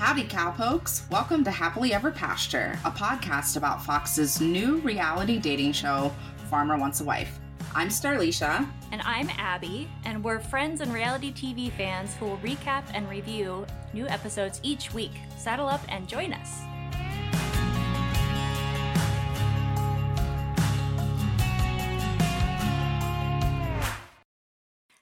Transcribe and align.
Howdy, 0.00 0.24
cowpokes. 0.24 1.02
Welcome 1.10 1.44
to 1.44 1.50
Happily 1.50 1.92
Ever 1.92 2.10
Pasture, 2.10 2.78
a 2.86 2.90
podcast 2.90 3.58
about 3.58 3.84
Fox's 3.84 4.40
new 4.40 4.76
reality 4.76 5.38
dating 5.38 5.72
show, 5.72 6.10
Farmer 6.48 6.78
Wants 6.78 7.02
a 7.02 7.04
Wife. 7.04 7.38
I'm 7.74 7.88
Starlisha. 7.88 8.66
And 8.92 9.02
I'm 9.02 9.28
Abby, 9.36 9.90
and 10.06 10.24
we're 10.24 10.40
friends 10.40 10.80
and 10.80 10.90
reality 10.94 11.34
TV 11.34 11.70
fans 11.70 12.14
who 12.14 12.24
will 12.24 12.38
recap 12.38 12.84
and 12.94 13.10
review 13.10 13.66
new 13.92 14.08
episodes 14.08 14.58
each 14.62 14.94
week. 14.94 15.12
Saddle 15.36 15.68
up 15.68 15.82
and 15.90 16.08
join 16.08 16.32
us. 16.32 16.62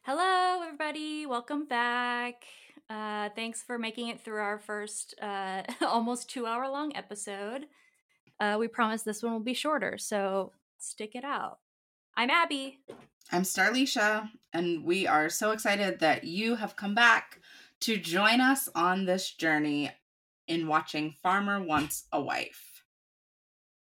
Hello, 0.03 0.65
everybody. 0.65 1.25
Welcome 1.25 1.67
back. 1.67 2.43
Uh, 2.91 3.29
thanks 3.37 3.63
for 3.63 3.79
making 3.79 4.09
it 4.09 4.21
through 4.21 4.41
our 4.41 4.59
first 4.59 5.15
uh, 5.21 5.63
almost 5.83 6.31
two 6.31 6.47
hour 6.47 6.69
long 6.69 6.97
episode. 6.97 7.67
Uh, 8.41 8.57
we 8.59 8.69
promise 8.69 9.03
this 9.03 9.23
one 9.23 9.33
will 9.33 9.41
be 9.41 9.55
shorter, 9.55 9.99
so 9.99 10.53
stick 10.79 11.15
it 11.15 11.25
out. 11.25 11.59
I'm 12.17 12.31
Abby. 12.31 12.79
I'm 13.31 13.43
Starlisha, 13.43 14.31
and 14.53 14.85
we 14.85 15.07
are 15.07 15.29
so 15.29 15.51
excited 15.51 16.01
that 16.01 16.25
you 16.25 16.55
have 16.55 16.77
come 16.77 16.95
back 16.95 17.41
to 17.81 17.99
join 17.99 18.41
us 18.41 18.69
on 18.75 19.05
this 19.05 19.31
journey 19.31 19.91
in 20.47 20.67
watching 20.67 21.15
Farmer 21.23 21.63
Wants 21.63 22.05
a 22.11 22.21
Wife. 22.21 22.83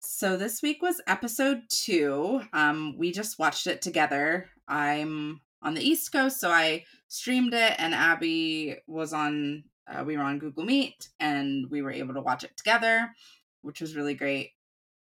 So 0.02 0.36
this 0.36 0.62
week 0.62 0.82
was 0.82 1.02
episode 1.08 1.62
two. 1.70 2.42
Um, 2.52 2.96
we 2.98 3.12
just 3.12 3.40
watched 3.40 3.68
it 3.68 3.82
together. 3.82 4.50
I'm 4.68 5.40
on 5.62 5.74
the 5.74 5.82
East 5.82 6.12
Coast, 6.12 6.40
so 6.40 6.52
I 6.52 6.84
streamed 7.10 7.54
it, 7.54 7.76
and 7.78 7.94
Abby 7.94 8.78
was 8.88 9.12
on. 9.12 9.66
Uh, 9.92 10.04
we 10.06 10.16
were 10.16 10.24
on 10.24 10.40
Google 10.40 10.64
Meet, 10.64 11.10
and 11.20 11.70
we 11.70 11.82
were 11.82 11.92
able 11.92 12.14
to 12.14 12.22
watch 12.22 12.44
it 12.44 12.56
together, 12.56 13.10
which 13.64 13.82
was 13.82 13.96
really 13.96 14.14
great. 14.14 14.52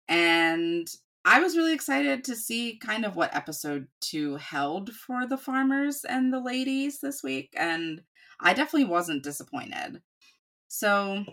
And 0.07 0.87
I 1.23 1.41
was 1.41 1.55
really 1.55 1.73
excited 1.73 2.23
to 2.23 2.35
see 2.35 2.77
kind 2.77 3.05
of 3.05 3.15
what 3.15 3.35
episode 3.35 3.87
two 3.99 4.37
held 4.37 4.91
for 4.91 5.27
the 5.27 5.37
farmers 5.37 6.03
and 6.03 6.33
the 6.33 6.39
ladies 6.39 6.99
this 6.99 7.21
week, 7.21 7.53
and 7.55 8.01
I 8.39 8.53
definitely 8.53 8.85
wasn't 8.85 9.23
disappointed. 9.23 10.01
So, 10.69 11.25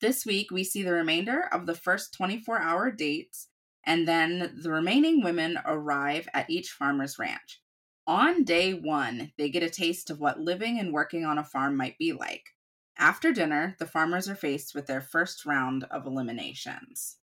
this 0.00 0.24
week 0.24 0.50
we 0.52 0.62
see 0.62 0.82
the 0.82 0.92
remainder 0.92 1.48
of 1.52 1.66
the 1.66 1.74
first 1.74 2.14
24 2.14 2.60
hour 2.60 2.90
dates, 2.92 3.48
and 3.84 4.06
then 4.06 4.60
the 4.62 4.70
remaining 4.70 5.22
women 5.22 5.58
arrive 5.66 6.28
at 6.32 6.48
each 6.48 6.70
farmer's 6.70 7.18
ranch. 7.18 7.60
On 8.06 8.44
day 8.44 8.72
one, 8.74 9.32
they 9.36 9.48
get 9.48 9.62
a 9.62 9.70
taste 9.70 10.10
of 10.10 10.20
what 10.20 10.40
living 10.40 10.78
and 10.78 10.92
working 10.92 11.24
on 11.24 11.38
a 11.38 11.44
farm 11.44 11.76
might 11.76 11.98
be 11.98 12.12
like. 12.12 12.54
After 12.98 13.32
dinner, 13.32 13.76
the 13.78 13.86
farmers 13.86 14.28
are 14.28 14.36
faced 14.36 14.74
with 14.74 14.86
their 14.86 15.00
first 15.00 15.44
round 15.44 15.84
of 15.84 16.06
eliminations. 16.06 17.18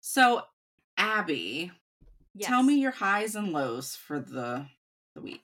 So, 0.00 0.42
Abby, 0.96 1.72
Yes. 2.34 2.48
tell 2.48 2.62
me 2.62 2.74
your 2.80 2.92
highs 2.92 3.34
and 3.34 3.52
lows 3.52 3.96
for 3.96 4.20
the 4.20 4.66
the 5.14 5.20
week. 5.20 5.42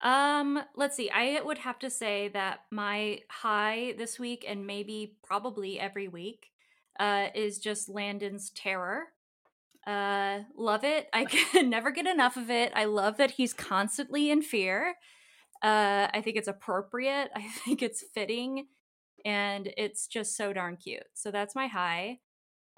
Um, 0.00 0.62
let's 0.74 0.96
see. 0.96 1.10
I 1.10 1.40
would 1.40 1.58
have 1.58 1.78
to 1.80 1.90
say 1.90 2.28
that 2.28 2.60
my 2.70 3.20
high 3.28 3.94
this 3.98 4.18
week 4.18 4.44
and 4.46 4.66
maybe 4.66 5.16
probably 5.22 5.78
every 5.78 6.08
week 6.08 6.50
uh 6.98 7.28
is 7.34 7.58
just 7.58 7.88
Landon's 7.88 8.50
terror. 8.50 9.12
Uh 9.86 10.40
love 10.56 10.84
it. 10.84 11.08
I 11.12 11.24
can 11.24 11.68
never 11.70 11.90
get 11.90 12.06
enough 12.06 12.36
of 12.36 12.50
it. 12.50 12.72
I 12.74 12.84
love 12.84 13.16
that 13.16 13.32
he's 13.32 13.52
constantly 13.52 14.30
in 14.30 14.42
fear. 14.42 14.94
Uh 15.62 16.08
I 16.12 16.20
think 16.22 16.36
it's 16.36 16.48
appropriate. 16.48 17.30
I 17.36 17.48
think 17.64 17.82
it's 17.82 18.04
fitting 18.14 18.66
and 19.24 19.72
it's 19.76 20.06
just 20.06 20.36
so 20.36 20.52
darn 20.52 20.76
cute. 20.76 21.04
So 21.14 21.30
that's 21.30 21.54
my 21.54 21.66
high. 21.68 22.20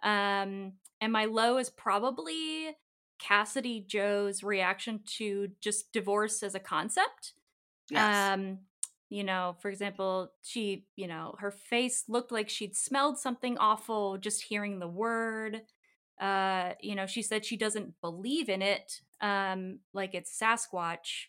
Um 0.02 0.74
and 1.00 1.12
my 1.12 1.26
low 1.26 1.58
is 1.58 1.70
probably 1.70 2.76
Cassidy 3.18 3.80
Joe's 3.86 4.42
reaction 4.42 5.00
to 5.18 5.50
just 5.60 5.92
divorce 5.92 6.42
as 6.42 6.54
a 6.54 6.60
concept. 6.60 7.34
Yes. 7.90 8.32
Um, 8.34 8.60
you 9.10 9.24
know, 9.24 9.56
for 9.60 9.70
example, 9.70 10.32
she, 10.42 10.86
you 10.96 11.06
know, 11.06 11.34
her 11.38 11.50
face 11.50 12.04
looked 12.08 12.32
like 12.32 12.48
she'd 12.48 12.76
smelled 12.76 13.18
something 13.18 13.58
awful 13.58 14.18
just 14.18 14.42
hearing 14.44 14.78
the 14.80 14.88
word. 14.88 15.62
Uh, 16.20 16.72
you 16.80 16.94
know, 16.94 17.06
she 17.06 17.22
said 17.22 17.44
she 17.44 17.56
doesn't 17.56 18.00
believe 18.00 18.48
in 18.48 18.62
it, 18.62 19.00
um, 19.20 19.80
like 19.92 20.14
it's 20.14 20.38
Sasquatch. 20.38 21.26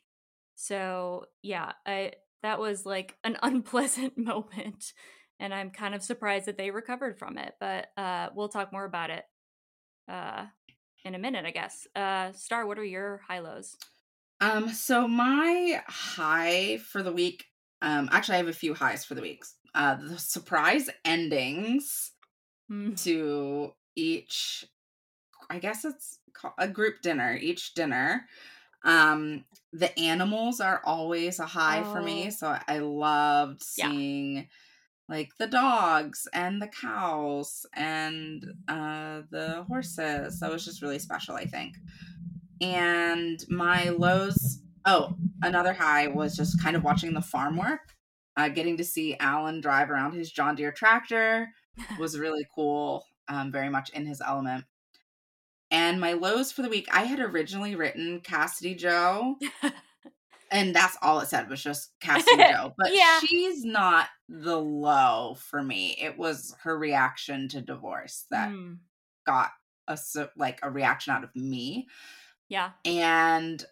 So 0.55 1.25
yeah, 1.41 1.73
I 1.85 2.13
that 2.43 2.59
was 2.59 2.85
like 2.85 3.17
an 3.23 3.37
unpleasant 3.43 4.17
moment, 4.17 4.93
and 5.39 5.53
I'm 5.53 5.71
kind 5.71 5.95
of 5.95 6.03
surprised 6.03 6.45
that 6.45 6.57
they 6.57 6.71
recovered 6.71 7.17
from 7.17 7.37
it. 7.37 7.55
But 7.59 7.87
uh, 7.97 8.29
we'll 8.35 8.49
talk 8.49 8.71
more 8.71 8.85
about 8.85 9.09
it 9.09 9.25
uh, 10.07 10.45
in 11.03 11.15
a 11.15 11.19
minute, 11.19 11.45
I 11.45 11.51
guess. 11.51 11.87
Uh, 11.95 12.31
Star, 12.33 12.65
what 12.65 12.79
are 12.79 12.83
your 12.83 13.21
high 13.27 13.39
lows? 13.39 13.75
Um, 14.41 14.69
so 14.69 15.07
my 15.07 15.81
high 15.87 16.77
for 16.77 17.01
the 17.01 17.13
week, 17.13 17.45
um, 17.81 18.09
actually 18.11 18.35
I 18.35 18.39
have 18.39 18.47
a 18.47 18.53
few 18.53 18.73
highs 18.73 19.05
for 19.05 19.15
the 19.15 19.21
weeks. 19.21 19.55
Uh 19.73 19.95
the 19.95 20.17
surprise 20.19 20.89
endings 21.03 22.11
Hmm. 22.69 22.93
to 22.95 23.73
each 23.95 24.65
I 25.49 25.59
guess 25.59 25.85
it's 25.85 26.19
a 26.57 26.67
group 26.67 27.01
dinner, 27.01 27.37
each 27.39 27.73
dinner. 27.73 28.27
Um 28.83 29.45
the 29.73 29.97
animals 29.99 30.59
are 30.61 30.81
always 30.85 31.39
a 31.39 31.45
high 31.45 31.83
for 31.83 32.01
me, 32.01 32.27
Oh. 32.27 32.29
so 32.31 32.57
I 32.67 32.79
loved 32.79 33.63
Yeah. 33.77 33.89
seeing 33.89 34.47
like 35.09 35.29
the 35.37 35.47
dogs 35.47 36.27
and 36.33 36.61
the 36.61 36.67
cows 36.67 37.65
and 37.73 38.43
uh 38.67 39.23
the 39.31 39.63
horses. 39.67 40.39
That 40.39 40.51
was 40.51 40.65
just 40.65 40.81
really 40.81 40.99
special, 40.99 41.35
I 41.35 41.45
think. 41.45 41.75
And 42.61 43.39
my 43.49 43.89
lows, 43.89 44.61
oh, 44.85 45.15
another 45.41 45.73
high 45.73 46.07
was 46.07 46.35
just 46.35 46.61
kind 46.61 46.75
of 46.75 46.83
watching 46.83 47.13
the 47.13 47.21
farm 47.21 47.57
work. 47.57 47.81
Uh, 48.37 48.49
getting 48.49 48.75
to 48.77 48.83
see 48.83 49.15
Alan 49.19 49.61
drive 49.61 49.89
around 49.89 50.13
his 50.13 50.29
John 50.31 50.55
Deere 50.55 50.73
tractor 50.73 51.49
was 51.99 52.19
really 52.19 52.45
cool, 52.53 53.05
um, 53.29 53.49
very 53.51 53.69
much 53.69 53.89
in 53.91 54.05
his 54.05 54.19
element. 54.21 54.65
And 55.75 55.99
my 55.99 56.13
lows 56.13 56.53
for 56.53 56.61
the 56.61 56.69
week, 56.69 56.87
I 56.91 57.03
had 57.03 57.19
originally 57.19 57.75
written 57.75 58.21
Cassidy 58.21 58.75
Joe, 58.75 59.35
and 60.51 60.73
that's 60.73 60.97
all 61.01 61.19
it 61.19 61.27
said 61.27 61.49
was 61.49 61.61
just 61.61 61.91
Cassidy 61.99 62.43
Joe. 62.49 62.73
But 62.77 62.93
Yeah. 62.93 63.19
she's 63.19 63.65
not 63.65 64.07
the 64.29 64.57
low 64.57 65.35
for 65.37 65.61
me. 65.61 65.97
It 66.01 66.17
was 66.17 66.55
her 66.63 66.77
reaction 66.77 67.49
to 67.49 67.61
divorce 67.61 68.25
that 68.31 68.49
Hmm. 68.49 68.73
got 69.25 69.51
a 69.87 69.99
like 70.37 70.59
a 70.63 70.71
reaction 70.71 71.13
out 71.13 71.23
of 71.25 71.35
me 71.35 71.87
Yeah. 72.47 72.71
and 72.85 73.63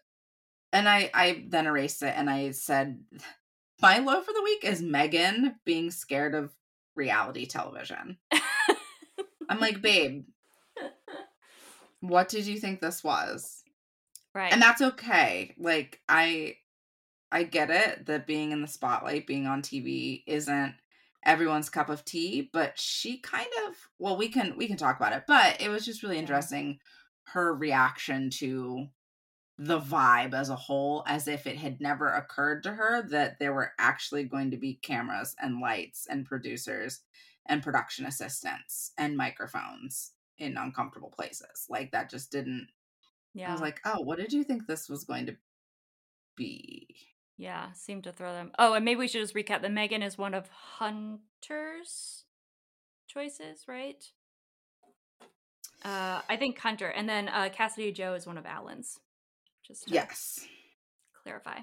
and 0.71 0.87
I 0.89 1.09
I 1.13 1.45
then 1.47 1.67
erased 1.67 2.03
it 2.03 2.13
and 2.15 2.29
I 2.29 2.51
said 2.51 2.99
my 3.81 3.99
low 3.99 4.21
for 4.21 4.33
the 4.33 4.43
week 4.43 4.63
is 4.63 4.81
Megan 4.81 5.55
being 5.65 5.89
scared 5.89 6.35
of 6.35 6.53
reality 6.95 7.45
television. 7.45 8.17
I'm 9.49 9.59
like, 9.59 9.81
babe, 9.81 10.25
what 12.03 12.27
did 12.27 12.45
you 12.45 12.59
think 12.59 12.81
this 12.81 13.03
was? 13.03 13.63
right. 14.35 14.51
And 14.51 14.61
that's 14.61 14.81
okay. 14.81 15.53
Like 15.57 16.01
I 16.09 16.57
I 17.31 17.43
get 17.43 17.69
it 17.69 18.05
that 18.07 18.27
being 18.27 18.51
in 18.51 18.61
the 18.61 18.67
spotlight, 18.67 19.25
being 19.25 19.47
on 19.47 19.61
TV 19.61 20.23
isn't 20.27 20.75
everyone's 21.25 21.69
cup 21.69 21.89
of 21.89 22.03
tea, 22.03 22.49
but 22.51 22.77
she 22.77 23.17
kind 23.19 23.47
of 23.67 23.75
well, 23.99 24.17
we 24.17 24.27
can 24.27 24.55
we 24.57 24.67
can 24.67 24.77
talk 24.77 24.97
about 24.97 25.13
it, 25.13 25.23
but 25.27 25.61
it 25.61 25.69
was 25.69 25.85
just 25.85 26.03
really 26.03 26.17
interesting 26.17 26.79
her 27.27 27.53
reaction 27.53 28.29
to 28.29 28.87
the 29.57 29.79
vibe 29.79 30.33
as 30.33 30.49
a 30.49 30.55
whole 30.55 31.03
as 31.07 31.27
if 31.27 31.47
it 31.47 31.55
had 31.57 31.79
never 31.79 32.09
occurred 32.09 32.63
to 32.63 32.73
her 32.73 33.01
that 33.09 33.39
there 33.39 33.53
were 33.53 33.71
actually 33.79 34.23
going 34.23 34.51
to 34.51 34.57
be 34.57 34.79
cameras 34.81 35.35
and 35.41 35.61
lights 35.61 36.05
and 36.09 36.25
producers 36.25 37.01
and 37.45 37.63
production 37.63 38.05
assistants 38.05 38.91
and 38.97 39.15
microphones 39.15 40.11
in 40.43 40.57
uncomfortable 40.57 41.09
places. 41.09 41.65
Like 41.69 41.91
that 41.91 42.09
just 42.09 42.31
didn't 42.31 42.67
yeah. 43.33 43.49
I 43.49 43.51
was 43.53 43.61
like, 43.61 43.79
"Oh, 43.85 44.01
what 44.01 44.19
did 44.19 44.31
you 44.31 44.43
think 44.43 44.67
this 44.67 44.87
was 44.89 45.03
going 45.03 45.25
to 45.25 45.35
be?" 46.35 46.87
yeah. 47.37 47.71
Seem 47.73 48.01
to 48.03 48.11
throw 48.11 48.31
them. 48.33 48.51
Oh, 48.59 48.73
and 48.73 48.85
maybe 48.85 48.99
we 48.99 49.07
should 49.07 49.21
just 49.21 49.33
recap 49.35 49.61
that 49.63 49.71
Megan 49.71 50.03
is 50.03 50.17
one 50.17 50.33
of 50.35 50.47
Hunter's 50.49 52.25
choices, 53.07 53.65
right? 53.67 54.03
Uh, 55.83 56.21
I 56.29 56.37
think 56.37 56.57
Hunter, 56.59 56.87
and 56.87 57.09
then 57.09 57.27
uh, 57.27 57.49
Cassidy 57.51 57.91
Joe 57.91 58.13
is 58.13 58.25
one 58.25 58.37
of 58.37 58.45
Alan's. 58.45 58.99
Just 59.67 59.87
to 59.87 59.93
Yes. 59.93 60.45
clarify. 61.23 61.59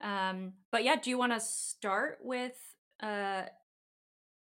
Um, 0.00 0.54
but 0.72 0.82
yeah, 0.84 0.96
do 0.96 1.10
you 1.10 1.18
want 1.18 1.32
to 1.32 1.40
start 1.40 2.18
with 2.22 2.56
uh, 3.02 3.42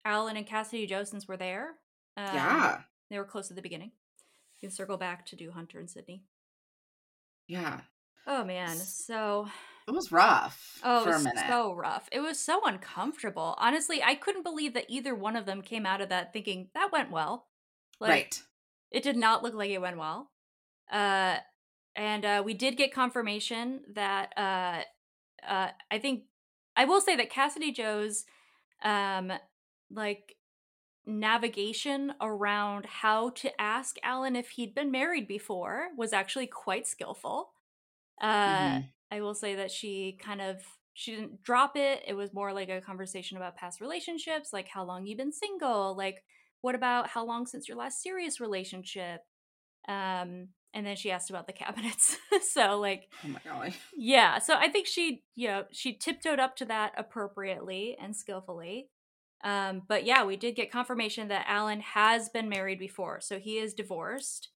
Alan 0.03 0.35
and 0.37 0.47
Cassidy 0.47 0.87
Joe 0.87 1.03
since 1.03 1.27
we're 1.27 1.37
there? 1.37 1.75
Um, 2.17 2.25
yeah. 2.33 2.81
They 3.13 3.19
were 3.19 3.25
close 3.25 3.51
at 3.51 3.55
the 3.55 3.61
beginning. 3.61 3.91
You 4.59 4.67
can 4.67 4.75
circle 4.75 4.97
back 4.97 5.23
to 5.27 5.35
do 5.35 5.51
Hunter 5.51 5.77
and 5.77 5.87
Sydney. 5.87 6.23
Yeah. 7.47 7.81
Oh 8.25 8.43
man. 8.43 8.75
So 8.75 9.47
it 9.87 9.91
was 9.91 10.11
rough 10.11 10.79
Oh, 10.83 11.03
for 11.03 11.11
a 11.11 11.19
minute. 11.19 11.43
so 11.47 11.73
rough. 11.75 12.09
It 12.11 12.21
was 12.21 12.39
so 12.39 12.65
uncomfortable. 12.65 13.53
Honestly, 13.59 14.01
I 14.01 14.15
couldn't 14.15 14.41
believe 14.41 14.73
that 14.73 14.87
either 14.89 15.13
one 15.13 15.35
of 15.35 15.45
them 15.45 15.61
came 15.61 15.85
out 15.85 16.01
of 16.01 16.09
that 16.09 16.33
thinking 16.33 16.69
that 16.73 16.91
went 16.91 17.11
well. 17.11 17.45
Like 17.99 18.09
right. 18.09 18.41
it 18.89 19.03
did 19.03 19.15
not 19.15 19.43
look 19.43 19.53
like 19.53 19.69
it 19.69 19.77
went 19.79 19.99
well. 19.99 20.31
Uh 20.91 21.37
and 21.95 22.25
uh 22.25 22.41
we 22.43 22.55
did 22.55 22.77
get 22.77 22.95
confirmation 22.95 23.81
that 23.93 24.33
uh 24.35 24.81
uh 25.47 25.69
I 25.91 25.99
think 25.99 26.23
I 26.75 26.85
will 26.85 26.99
say 26.99 27.15
that 27.15 27.29
Cassidy 27.29 27.71
Joe's 27.71 28.25
um 28.83 29.31
like 29.91 30.35
navigation 31.05 32.13
around 32.21 32.85
how 32.85 33.29
to 33.31 33.61
ask 33.61 33.97
Alan 34.03 34.35
if 34.35 34.51
he'd 34.51 34.73
been 34.75 34.91
married 34.91 35.27
before 35.27 35.89
was 35.97 36.13
actually 36.13 36.47
quite 36.47 36.87
skillful. 36.87 37.51
Uh 38.21 38.79
Mhm. 38.79 38.93
I 39.11 39.21
will 39.21 39.35
say 39.35 39.55
that 39.55 39.71
she 39.71 40.17
kind 40.21 40.41
of 40.41 40.63
she 40.93 41.15
didn't 41.15 41.43
drop 41.43 41.75
it. 41.75 42.03
It 42.07 42.13
was 42.15 42.33
more 42.33 42.53
like 42.53 42.69
a 42.69 42.81
conversation 42.81 43.37
about 43.37 43.55
past 43.57 43.81
relationships, 43.81 44.53
like 44.53 44.67
how 44.67 44.83
long 44.85 45.05
you've 45.05 45.17
been 45.17 45.31
single, 45.33 45.95
like 45.97 46.23
what 46.61 46.75
about 46.75 47.09
how 47.09 47.25
long 47.25 47.45
since 47.47 47.67
your 47.67 47.77
last 47.77 48.01
serious 48.01 48.39
relationship? 48.39 49.21
Um 49.87 50.49
and 50.73 50.85
then 50.85 50.95
she 50.95 51.11
asked 51.11 51.29
about 51.31 51.47
the 51.47 51.53
cabinets. 51.53 52.17
so 52.51 52.79
like 52.79 53.09
Oh 53.23 53.27
my 53.27 53.39
golly. 53.43 53.73
yeah, 53.95 54.39
so 54.39 54.55
I 54.55 54.69
think 54.69 54.87
she, 54.87 55.23
you 55.35 55.47
know, 55.47 55.65
she 55.71 55.93
tiptoed 55.95 56.39
up 56.39 56.55
to 56.57 56.65
that 56.65 56.93
appropriately 56.97 57.95
and 57.99 58.15
skillfully. 58.15 58.89
Um, 59.43 59.81
but 59.87 60.05
yeah, 60.05 60.23
we 60.23 60.37
did 60.37 60.55
get 60.55 60.71
confirmation 60.71 61.27
that 61.27 61.45
Alan 61.47 61.81
has 61.81 62.29
been 62.29 62.47
married 62.49 62.79
before, 62.79 63.19
so 63.21 63.39
he 63.39 63.57
is 63.57 63.73
divorced. 63.73 64.49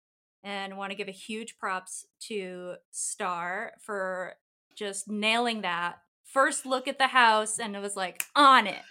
And 0.43 0.77
want 0.77 0.91
to 0.91 0.97
give 0.97 1.09
a 1.09 1.13
huge 1.13 1.57
props 1.57 2.05
to 2.29 2.75
Star 2.91 3.73
for 3.81 4.35
just 4.77 5.09
nailing 5.09 5.63
that 5.63 5.97
first 6.27 6.67
look 6.67 6.87
at 6.87 6.99
the 6.99 7.07
house, 7.07 7.59
and 7.59 7.75
it 7.75 7.79
was 7.81 7.97
like 7.97 8.25
on 8.37 8.67
it. 8.67 8.83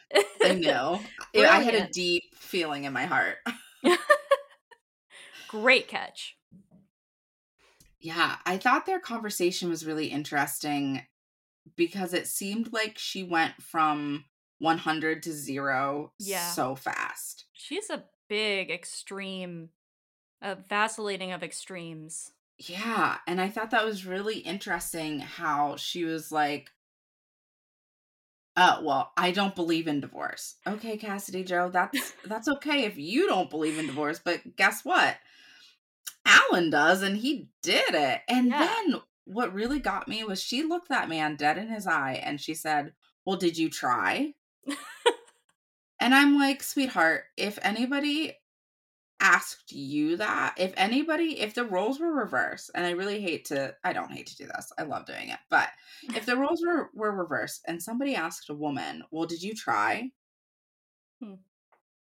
I 0.44 0.54
know. 0.60 1.00
It- 1.32 1.46
I 1.46 1.60
had 1.62 1.76
a 1.76 1.88
deep 1.90 2.24
feeling 2.36 2.86
in 2.86 2.94
my 2.94 3.06
heart. 3.06 3.38
Great 5.48 5.88
catch. 5.88 6.38
Yeah, 8.00 8.38
I 8.46 8.58
thought 8.58 8.86
their 8.86 9.00
conversation 9.00 9.70
was 9.70 9.86
really 9.86 10.08
interesting 10.08 11.04
because 11.76 12.14
it 12.14 12.28
seemed 12.28 12.74
like 12.74 12.98
she 12.98 13.24
went 13.24 13.62
from 13.62 14.26
100 14.60 15.24
to 15.24 15.32
0 15.32 16.12
Yeah. 16.20 16.52
so 16.52 16.76
fast. 16.76 17.46
She's 17.54 17.90
a 17.90 18.04
big 18.30 18.72
extreme, 18.72 19.70
a 20.42 20.56
vacillating 20.56 21.32
of 21.32 21.44
extremes. 21.44 22.32
Yeah, 22.58 23.18
and 23.28 23.42
I 23.42 23.50
thought 23.50 23.72
that 23.72 23.86
was 23.86 24.06
really 24.06 24.38
interesting 24.40 25.20
how 25.20 25.76
she 25.76 26.06
was 26.06 26.32
like 26.32 26.70
uh 28.56 28.80
well, 28.84 29.12
I 29.18 29.32
don't 29.32 29.56
believe 29.56 29.88
in 29.88 30.00
divorce. 30.00 30.56
Okay, 30.68 30.98
Cassidy 30.98 31.44
Joe, 31.44 31.70
that's 31.74 32.14
that's 32.26 32.48
okay 32.48 32.86
if 32.86 32.98
you 32.98 33.28
don't 33.28 33.50
believe 33.50 33.78
in 33.80 33.88
divorce, 33.88 34.22
but 34.24 34.56
guess 34.56 34.86
what? 34.86 35.18
Alan 36.26 36.70
does 36.70 37.02
and 37.02 37.18
he 37.18 37.50
did 37.64 37.94
it. 37.96 38.22
And 38.30 38.48
Yeah. 38.48 38.60
then 38.60 39.02
what 39.26 39.54
really 39.54 39.80
got 39.80 40.08
me 40.08 40.24
was 40.24 40.42
she 40.42 40.64
looked 40.64 40.90
that 40.90 41.10
man 41.10 41.36
dead 41.36 41.58
in 41.58 41.70
his 41.70 41.88
eye 41.88 42.22
and 42.24 42.40
she 42.40 42.54
said, 42.54 42.94
"Well, 43.26 43.38
did 43.38 43.58
you 43.58 43.70
try?" 43.70 44.34
And 46.00 46.14
I'm 46.14 46.38
like, 46.38 46.62
"Sweetheart, 46.62 47.24
if 47.38 47.58
anybody 47.62 48.34
asked 49.24 49.72
you 49.72 50.18
that, 50.18 50.54
if 50.58 50.74
anybody, 50.76 51.40
if 51.40 51.54
the 51.54 51.64
roles 51.64 52.00
were 52.00 52.14
reversed, 52.14 52.72
and 52.76 52.86
I 52.86 52.92
really 52.92 53.22
hate 53.22 53.46
to, 53.46 53.74
I 53.84 53.94
don't 53.94 54.12
hate 54.12 54.28
to 54.28 54.36
do 54.36 54.46
this, 54.46 54.72
I 54.78 54.84
love 54.84 55.06
doing 55.06 55.30
it, 55.30 55.40
but 55.50 55.70
if 56.14 56.26
the 56.28 56.36
roles 56.36 56.62
were, 56.62 56.90
were 56.94 57.16
reversed 57.16 57.64
and 57.68 57.82
somebody 57.82 58.16
asked 58.16 58.50
a 58.50 58.54
woman, 58.54 59.04
well, 59.12 59.26
did 59.26 59.42
you 59.42 59.56
try? 59.56 60.12
Hmm. 61.22 61.36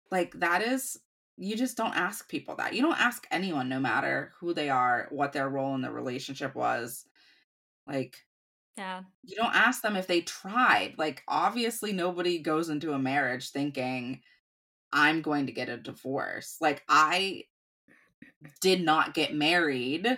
Like, 0.09 0.39
that 0.39 0.61
is, 0.61 0.97
you 1.37 1.57
just 1.57 1.75
don't 1.75 1.95
ask 1.95 2.29
people 2.29 2.55
that. 2.55 2.73
You 2.73 2.81
don't 2.81 2.99
ask 2.99 3.27
anyone, 3.29 3.67
no 3.67 3.79
matter 3.79 4.31
who 4.39 4.53
they 4.53 4.69
are, 4.69 5.07
what 5.09 5.33
their 5.33 5.49
role 5.49 5.75
in 5.75 5.81
the 5.81 5.91
relationship 5.91 6.55
was. 6.55 7.05
Like, 7.85 8.25
Yeah. 8.77 9.01
you 9.23 9.35
don't 9.35 9.55
ask 9.55 9.81
them 9.81 9.95
if 9.95 10.07
they 10.07 10.21
tried. 10.21 10.95
Like, 10.97 11.23
obviously, 11.27 11.91
nobody 11.91 12.39
goes 12.39 12.69
into 12.69 12.93
a 12.93 12.99
marriage 12.99 13.51
thinking, 13.51 14.21
I'm 14.93 15.21
going 15.21 15.47
to 15.47 15.51
get 15.51 15.69
a 15.69 15.77
divorce. 15.77 16.57
Like, 16.61 16.83
I 16.87 17.43
did 18.61 18.81
not 18.81 19.13
get 19.13 19.35
married 19.35 20.17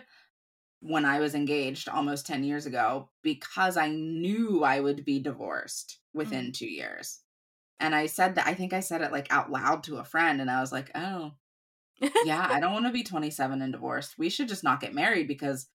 when 0.81 1.05
I 1.05 1.19
was 1.19 1.35
engaged 1.35 1.89
almost 1.89 2.25
10 2.27 2.43
years 2.43 2.65
ago 2.65 3.09
because 3.21 3.77
I 3.77 3.89
knew 3.89 4.63
I 4.63 4.79
would 4.79 5.05
be 5.05 5.19
divorced 5.19 5.99
within 6.13 6.47
mm. 6.47 6.53
two 6.53 6.69
years. 6.69 7.19
And 7.79 7.95
I 7.95 8.05
said 8.05 8.35
that, 8.35 8.47
I 8.47 8.53
think 8.53 8.71
I 8.73 8.81
said 8.81 9.01
it 9.01 9.11
like 9.11 9.31
out 9.31 9.51
loud 9.51 9.83
to 9.83 9.97
a 9.97 10.05
friend, 10.05 10.39
and 10.39 10.49
I 10.49 10.61
was 10.61 10.71
like, 10.71 10.91
oh, 10.95 11.31
yeah, 12.23 12.47
I 12.49 12.59
don't 12.61 12.73
want 12.73 12.85
to 12.85 12.91
be 12.91 13.03
27 13.03 13.61
and 13.61 13.73
divorced. 13.73 14.17
We 14.17 14.29
should 14.29 14.47
just 14.47 14.63
not 14.63 14.79
get 14.79 14.93
married 14.93 15.27
because 15.27 15.67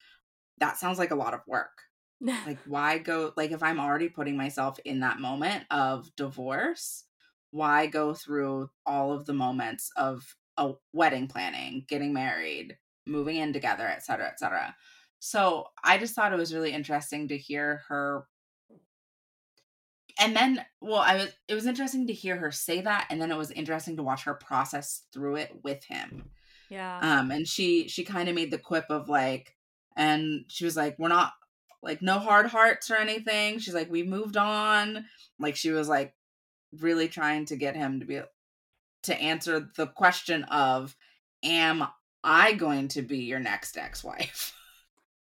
that 0.59 0.79
sounds 0.79 0.99
like 0.99 1.11
a 1.11 1.17
lot 1.17 1.35
of 1.35 1.41
work 1.47 1.83
like 2.21 2.59
why 2.67 2.99
go 2.99 3.33
like 3.37 3.51
if 3.51 3.63
i'm 3.63 3.81
already 3.81 4.09
putting 4.09 4.37
myself 4.37 4.79
in 4.85 5.01
that 5.01 5.21
moment 5.21 5.65
of 5.71 6.15
divorce 6.17 7.05
why 7.51 7.87
go 7.87 8.13
through 8.13 8.69
all 8.85 9.13
of 9.13 9.27
the 9.27 9.33
moments 9.33 9.91
of 9.97 10.35
a 10.57 10.73
wedding 10.93 11.29
planning 11.29 11.85
getting 11.89 12.13
married 12.13 12.77
moving 13.07 13.37
in 13.37 13.53
together 13.53 13.87
etc 13.87 14.03
cetera 14.03 14.29
et 14.29 14.39
cetera 14.39 14.77
so 15.19 15.67
i 15.85 15.97
just 15.97 16.15
thought 16.15 16.33
it 16.33 16.39
was 16.39 16.55
really 16.55 16.73
interesting 16.73 17.29
to 17.29 17.39
hear 17.39 17.83
her 17.89 18.27
and 20.19 20.35
then 20.35 20.65
well 20.81 21.01
i 21.01 21.15
was 21.15 21.29
it 21.47 21.55
was 21.55 21.67
interesting 21.67 22.07
to 22.07 22.13
hear 22.13 22.37
her 22.37 22.51
say 22.51 22.81
that 22.81 23.07
and 23.11 23.23
then 23.23 23.31
it 23.31 23.39
was 23.39 23.51
interesting 23.53 23.97
to 23.97 24.03
watch 24.03 24.25
her 24.25 24.35
process 24.35 25.05
through 25.13 25.37
it 25.37 25.53
with 25.63 25.83
him 25.85 26.29
yeah. 26.69 26.99
um 27.01 27.31
and 27.31 27.47
she 27.47 27.89
she 27.89 28.05
kind 28.05 28.29
of 28.29 28.35
made 28.35 28.51
the 28.51 28.59
quip 28.59 28.85
of 28.91 29.09
like 29.09 29.55
and 29.97 30.45
she 30.49 30.65
was 30.65 30.77
like 30.77 30.99
we're 30.99 31.09
not 31.09 31.33
like 31.83 32.03
no 32.03 32.19
hard 32.19 32.47
hearts 32.47 32.91
or 32.91 32.97
anything 32.97 33.59
she's 33.59 33.75
like 33.75 33.91
we 33.91 34.03
moved 34.03 34.37
on 34.37 35.05
like 35.39 35.57
she 35.57 35.71
was 35.71 35.89
like 35.89 36.15
really 36.81 37.09
trying 37.09 37.45
to 37.45 37.57
get 37.57 37.77
him 37.77 38.01
to 38.01 38.07
be 38.07 38.21
to 39.03 39.21
answer 39.21 39.69
the 39.77 39.87
question 39.87 40.45
of 40.45 40.97
am 41.43 41.87
i 42.25 42.53
going 42.53 42.89
to 42.89 43.03
be 43.03 43.19
your 43.19 43.41
next 43.41 43.77
ex-wife 43.77 44.53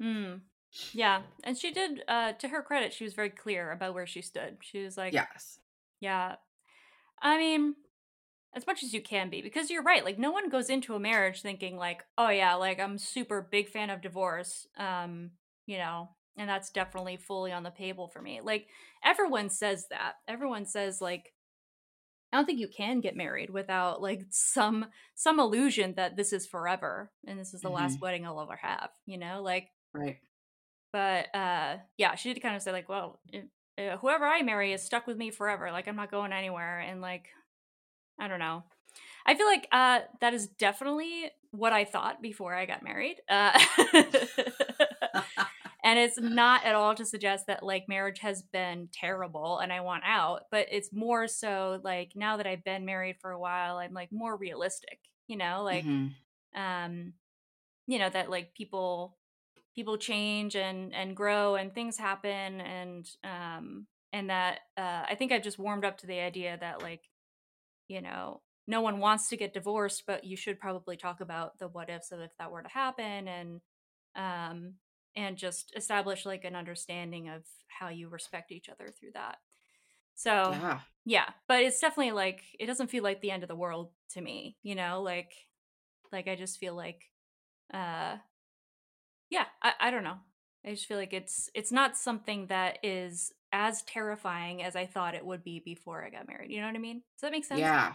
Hmm. 0.01 0.39
Yeah. 0.93 1.21
And 1.45 1.57
she 1.57 1.71
did, 1.71 2.03
uh, 2.09 2.33
to 2.33 2.49
her 2.49 2.61
credit, 2.61 2.93
she 2.93 3.05
was 3.05 3.15
very 3.15 3.31
clear 3.31 3.71
about 3.71 3.95
where 3.95 4.07
she 4.07 4.21
stood. 4.21 4.57
She 4.63 4.83
was 4.83 4.97
like, 4.97 5.13
yes 5.13 5.61
yeah. 6.03 6.35
I 7.23 7.39
mean, 7.39 7.77
as 8.55 8.67
much 8.67 8.83
as 8.83 8.93
you 8.93 9.01
can 9.01 9.31
be, 9.31 9.41
because 9.41 9.71
you're 9.71 9.85
right. 9.85 10.05
Like, 10.05 10.19
no 10.19 10.33
one 10.33 10.51
goes 10.51 10.69
into 10.69 10.95
a 10.95 11.01
marriage 11.01 11.41
thinking, 11.41 11.77
like, 11.77 12.03
oh, 12.19 12.29
yeah, 12.29 12.57
like, 12.57 12.81
I'm 12.81 12.99
super 12.99 13.47
big 13.49 13.69
fan 13.69 13.89
of 13.89 14.03
divorce. 14.03 14.67
Um, 14.77 15.31
you 15.65 15.79
know, 15.79 16.11
and 16.37 16.49
that's 16.49 16.71
definitely 16.71 17.17
fully 17.17 17.53
on 17.53 17.63
the 17.63 17.71
table 17.71 18.09
for 18.09 18.23
me. 18.23 18.41
Like, 18.43 18.67
everyone 19.05 19.51
says 19.51 19.87
that. 19.91 20.15
Everyone 20.27 20.67
says, 20.67 21.01
like, 21.01 21.33
I 22.33 22.37
don't 22.39 22.47
think 22.47 22.61
you 22.61 22.69
can 22.69 23.01
get 23.01 23.15
married 23.15 23.51
without 23.51 24.01
like 24.01 24.23
some 24.31 24.87
some 25.15 25.39
illusion 25.39 25.95
that 25.97 26.17
this 26.17 26.33
is 26.33 26.47
forever 26.47 27.11
and 27.27 27.39
this 27.39 27.53
is 27.53 27.61
the 27.61 27.69
last 27.69 28.01
wedding 28.01 28.25
I'll 28.25 28.41
ever 28.41 28.57
have, 28.57 28.89
you 29.05 29.19
know? 29.19 29.43
Like 29.43 29.69
right 29.93 30.17
but 30.93 31.35
uh 31.35 31.77
yeah 31.97 32.15
she 32.15 32.33
did 32.33 32.41
kind 32.41 32.55
of 32.55 32.63
say 32.63 32.73
like 32.73 32.89
well 32.89 33.19
if, 33.29 33.45
uh, 33.79 33.97
whoever 33.99 34.25
i 34.27 34.43
marry 34.43 34.73
is 34.73 34.83
stuck 34.83 35.07
with 35.07 35.17
me 35.17 35.31
forever 35.31 35.71
like 35.73 35.89
i'm 35.89 35.97
not 35.97 36.11
going 36.11 36.33
anywhere 36.33 36.79
and 36.81 37.01
like 37.01 37.27
i 38.21 38.29
don't 38.29 38.39
know 38.39 38.63
i 39.27 39.35
feel 39.35 39.47
like 39.47 39.67
uh 39.73 40.01
that 40.21 40.35
is 40.35 40.47
definitely 40.47 41.31
what 41.51 41.73
i 41.73 41.85
thought 41.85 42.21
before 42.23 42.55
i 42.55 42.67
got 42.67 42.83
married 42.83 43.17
uh 43.29 43.59
and 45.85 45.99
it's 45.99 46.19
not 46.19 46.65
at 46.65 46.75
all 46.75 46.95
to 46.95 47.05
suggest 47.05 47.47
that 47.47 47.63
like 47.63 47.89
marriage 47.89 48.21
has 48.21 48.43
been 48.43 48.89
terrible 48.93 49.59
and 49.59 49.73
i 49.73 49.81
want 49.81 50.05
out 50.07 50.45
but 50.51 50.67
it's 50.71 50.93
more 50.93 51.27
so 51.29 51.81
like 51.85 52.13
now 52.15 52.37
that 52.37 52.47
i've 52.47 52.65
been 52.65 52.85
married 52.85 53.17
for 53.21 53.31
a 53.31 53.39
while 53.41 53.79
i'm 53.79 53.93
like 53.93 54.11
more 54.13 54.37
realistic 54.37 55.01
you 55.29 55.37
know 55.37 55.63
like 55.63 55.87
Mhm. 55.87 56.15
um 56.55 57.15
you 57.87 57.99
know 57.99 58.11
that 58.11 58.31
like 58.31 58.55
people 58.55 59.19
people 59.75 59.99
change 59.99 60.57
and 60.57 60.95
and 60.95 61.17
grow 61.17 61.57
and 61.57 61.75
things 61.75 61.99
happen 61.99 62.61
and 62.61 63.09
um 63.25 63.87
and 64.13 64.31
that 64.31 64.61
uh 64.77 65.05
i 65.09 65.15
think 65.17 65.33
i've 65.33 65.43
just 65.43 65.59
warmed 65.59 65.85
up 65.85 65.99
to 65.99 66.07
the 66.07 66.21
idea 66.21 66.57
that 66.61 66.83
like 66.83 67.03
you 67.89 68.01
know 68.01 68.43
no 68.67 68.81
one 68.81 68.99
wants 68.99 69.29
to 69.29 69.37
get 69.37 69.55
divorced 69.55 70.05
but 70.07 70.25
you 70.25 70.37
should 70.37 70.59
probably 70.61 70.97
talk 70.97 71.21
about 71.21 71.59
the 71.59 71.69
what 71.69 71.91
ifs 71.91 72.13
of 72.13 72.21
if 72.21 72.31
that 72.39 72.51
were 72.51 72.63
to 72.63 72.69
happen 72.69 73.29
and 73.29 73.61
um 74.15 74.75
and 75.17 75.37
just 75.37 75.73
establish 75.77 76.25
like 76.27 76.45
an 76.45 76.57
understanding 76.57 77.29
of 77.29 77.43
how 77.69 77.89
you 77.89 78.09
respect 78.09 78.53
each 78.53 78.69
other 78.69 78.91
through 78.91 79.13
that 79.15 79.39
so 80.15 80.51
yeah 80.53 80.81
yeah 81.05 81.29
but 81.49 81.63
it's 81.63 81.81
definitely 81.81 82.13
like 82.13 82.43
it 82.59 82.67
doesn't 82.67 82.91
feel 82.91 83.03
like 83.03 83.21
the 83.21 83.31
end 83.31 83.43
of 83.43 83.49
the 83.49 83.57
world 83.57 83.91
to 84.11 84.21
me 84.21 84.57
you 84.63 84.75
know 84.75 85.03
like 85.03 85.33
like 86.13 86.29
i 86.29 86.35
just 86.37 86.59
feel 86.59 86.75
like 86.75 87.11
uh 87.75 88.17
yeah 89.31 89.47
i, 89.63 89.73
I 89.81 89.91
don't 89.91 90.05
know 90.05 90.19
I 90.65 90.71
just 90.71 90.87
feel 90.87 90.97
like 90.97 91.13
it's 91.13 91.51
it's 91.55 91.73
not 91.73 91.97
something 91.97 92.47
that 92.47 92.79
is 92.85 93.33
as 93.53 93.83
terrifying 93.83 94.63
as 94.63 94.77
I 94.77 94.87
thought 94.87 95.17
it 95.17 95.27
would 95.27 95.43
be 95.43 95.59
before 95.59 96.05
I 96.05 96.11
got 96.11 96.29
married. 96.29 96.53
You 96.53 96.61
know 96.61 96.69
what 96.69 96.77
I 96.77 96.79
mean? 96.79 97.03
Does 97.17 97.23
that 97.23 97.33
make 97.33 97.45
sense? 97.45 97.61
Yeah. 97.61 97.95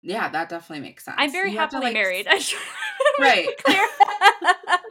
Yeah, 0.00 0.28
that 0.28 0.48
definitely 0.48 0.86
makes 0.86 1.04
sense. 1.04 1.16
I'm 1.18 1.32
very 1.32 1.50
You 1.50 1.58
have 1.58 1.70
to, 1.70 1.76
happily 1.76 1.92
like, 1.92 1.94
married. 1.94 2.26
s- 2.28 2.32
I 2.34 2.38
should 2.38 2.58
Right. 3.20 3.48
clear. 3.58 3.86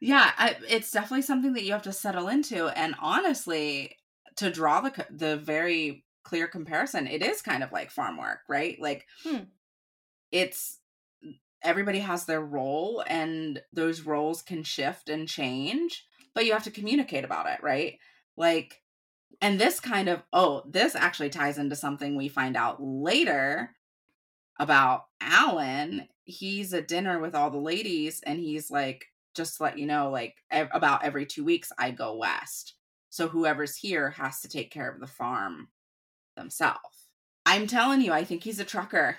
Yeah, 0.00 0.30
I, 0.36 0.56
it's 0.68 0.90
definitely 0.90 1.22
something 1.22 1.54
that 1.54 1.64
you 1.64 1.72
have 1.72 1.82
to 1.82 1.92
settle 1.92 2.28
into. 2.28 2.68
And 2.68 2.94
honestly, 3.00 3.96
to 4.36 4.50
draw 4.50 4.80
the 4.80 5.06
the 5.10 5.36
very 5.36 6.04
clear 6.22 6.46
comparison, 6.48 7.06
it 7.06 7.22
is 7.22 7.40
kind 7.42 7.62
of 7.62 7.72
like 7.72 7.90
farm 7.90 8.16
work, 8.18 8.40
right? 8.48 8.78
Like, 8.80 9.06
Hmm. 9.22 9.44
it's 10.30 10.78
everybody 11.62 12.00
has 12.00 12.26
their 12.26 12.40
role, 12.42 13.02
and 13.06 13.60
those 13.72 14.02
roles 14.02 14.42
can 14.42 14.62
shift 14.62 15.08
and 15.08 15.28
change, 15.28 16.04
but 16.34 16.44
you 16.46 16.52
have 16.52 16.64
to 16.64 16.70
communicate 16.70 17.24
about 17.24 17.46
it, 17.46 17.62
right? 17.62 17.98
Like, 18.36 18.82
and 19.40 19.58
this 19.60 19.80
kind 19.80 20.08
of 20.08 20.22
oh, 20.32 20.62
this 20.68 20.94
actually 20.94 21.30
ties 21.30 21.58
into 21.58 21.76
something 21.76 22.16
we 22.16 22.28
find 22.28 22.56
out 22.56 22.82
later 22.82 23.74
about 24.58 25.06
Alan. 25.20 26.08
He's 26.24 26.74
at 26.74 26.88
dinner 26.88 27.18
with 27.18 27.34
all 27.34 27.50
the 27.50 27.58
ladies, 27.58 28.20
and 28.26 28.38
he's 28.38 28.70
like, 28.70 29.06
just 29.36 29.56
to 29.58 29.62
let 29.62 29.78
you 29.78 29.86
know, 29.86 30.10
like 30.10 30.36
ev- 30.50 30.70
about 30.72 31.04
every 31.04 31.26
two 31.26 31.44
weeks, 31.44 31.70
I 31.78 31.90
go 31.90 32.16
west. 32.16 32.74
So 33.10 33.28
whoever's 33.28 33.76
here 33.76 34.10
has 34.10 34.40
to 34.40 34.48
take 34.48 34.70
care 34.70 34.90
of 34.90 35.00
the 35.00 35.06
farm 35.06 35.68
themselves. 36.36 37.08
I'm 37.46 37.66
telling 37.66 38.00
you, 38.00 38.12
I 38.12 38.24
think 38.24 38.42
he's 38.42 38.58
a 38.60 38.64
trucker. 38.64 39.16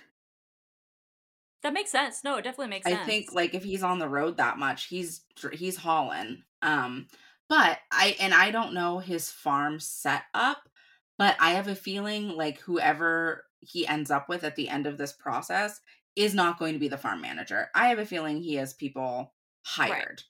that 1.63 1.73
makes 1.73 1.91
sense. 1.91 2.23
No, 2.23 2.37
it 2.37 2.43
definitely 2.43 2.69
makes 2.69 2.87
sense. 2.87 2.99
I 3.01 3.05
think 3.05 3.33
like 3.33 3.53
if 3.53 3.63
he's 3.63 3.83
on 3.83 3.99
the 3.99 4.09
road 4.09 4.37
that 4.37 4.57
much, 4.57 4.85
he's 4.85 5.21
he's 5.53 5.77
hauling. 5.77 6.43
Um, 6.61 7.07
but 7.49 7.79
I 7.91 8.15
and 8.19 8.33
I 8.33 8.51
don't 8.51 8.73
know 8.73 8.99
his 8.99 9.31
farm 9.31 9.79
setup, 9.79 10.69
but 11.17 11.35
I 11.39 11.51
have 11.51 11.67
a 11.67 11.75
feeling 11.75 12.29
like 12.29 12.59
whoever 12.59 13.45
he 13.61 13.87
ends 13.87 14.11
up 14.11 14.29
with 14.29 14.43
at 14.43 14.55
the 14.55 14.69
end 14.69 14.85
of 14.85 14.97
this 14.97 15.13
process 15.13 15.81
is 16.15 16.33
not 16.33 16.59
going 16.59 16.73
to 16.73 16.79
be 16.79 16.87
the 16.87 16.97
farm 16.97 17.21
manager. 17.21 17.69
I 17.73 17.87
have 17.87 17.99
a 17.99 18.05
feeling 18.05 18.41
he 18.41 18.55
has 18.55 18.73
people 18.73 19.33
hired. 19.67 20.23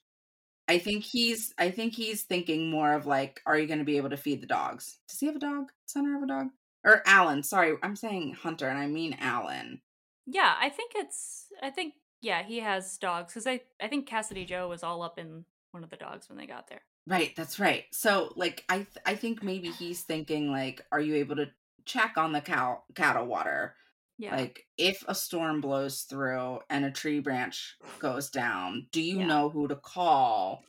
I 0.66 0.78
think 0.78 1.04
he's 1.04 1.54
I 1.56 1.70
think 1.70 1.94
he's 1.94 2.22
thinking 2.22 2.70
more 2.70 2.92
of 2.92 3.06
like, 3.06 3.40
are 3.46 3.58
you 3.58 3.66
going 3.66 3.78
to 3.78 3.84
be 3.84 3.96
able 3.96 4.10
to 4.10 4.16
feed 4.16 4.42
the 4.42 4.46
dogs? 4.46 4.98
Does 5.08 5.20
he 5.20 5.26
have 5.26 5.36
a 5.36 5.40
dog? 5.40 5.70
Hunter 5.94 6.12
have 6.12 6.22
a 6.22 6.26
dog? 6.26 6.48
Or 6.84 7.02
Alan? 7.06 7.42
Sorry, 7.42 7.74
I'm 7.82 7.96
saying 7.96 8.34
Hunter, 8.34 8.68
and 8.68 8.78
I 8.78 8.86
mean 8.86 9.16
Alan. 9.20 9.80
Yeah, 10.26 10.54
I 10.60 10.68
think 10.68 10.92
it's. 10.94 11.46
I 11.62 11.70
think 11.70 11.94
yeah, 12.20 12.42
he 12.42 12.60
has 12.60 12.98
dogs 12.98 13.32
because 13.32 13.46
I 13.46 13.62
I 13.80 13.88
think 13.88 14.06
Cassidy 14.06 14.44
Joe 14.44 14.68
was 14.68 14.82
all 14.82 15.02
up 15.02 15.18
in 15.18 15.44
one 15.70 15.84
of 15.84 15.90
the 15.90 15.96
dogs 15.96 16.28
when 16.28 16.36
they 16.36 16.46
got 16.46 16.68
there. 16.68 16.82
Right, 17.06 17.34
that's 17.34 17.58
right. 17.58 17.84
So 17.92 18.32
like 18.36 18.64
I 18.68 18.76
th- 18.76 18.88
I 19.06 19.14
think 19.14 19.42
maybe 19.42 19.70
he's 19.70 20.02
thinking 20.02 20.50
like 20.50 20.84
are 20.92 21.00
you 21.00 21.14
able 21.16 21.36
to 21.36 21.46
check 21.86 22.18
on 22.18 22.32
the 22.32 22.40
cow 22.40 22.82
cattle 22.94 23.26
water? 23.26 23.74
Yeah, 24.18 24.34
Like 24.36 24.66
if 24.76 25.04
a 25.06 25.14
storm 25.14 25.60
blows 25.60 26.02
through 26.02 26.60
and 26.68 26.84
a 26.84 26.90
tree 26.90 27.20
branch 27.20 27.76
goes 28.00 28.30
down, 28.30 28.88
do 28.90 29.00
you 29.00 29.20
Yeah. 29.20 29.26
know 29.26 29.48
who 29.48 29.68
to 29.68 29.76
call? 29.76 30.64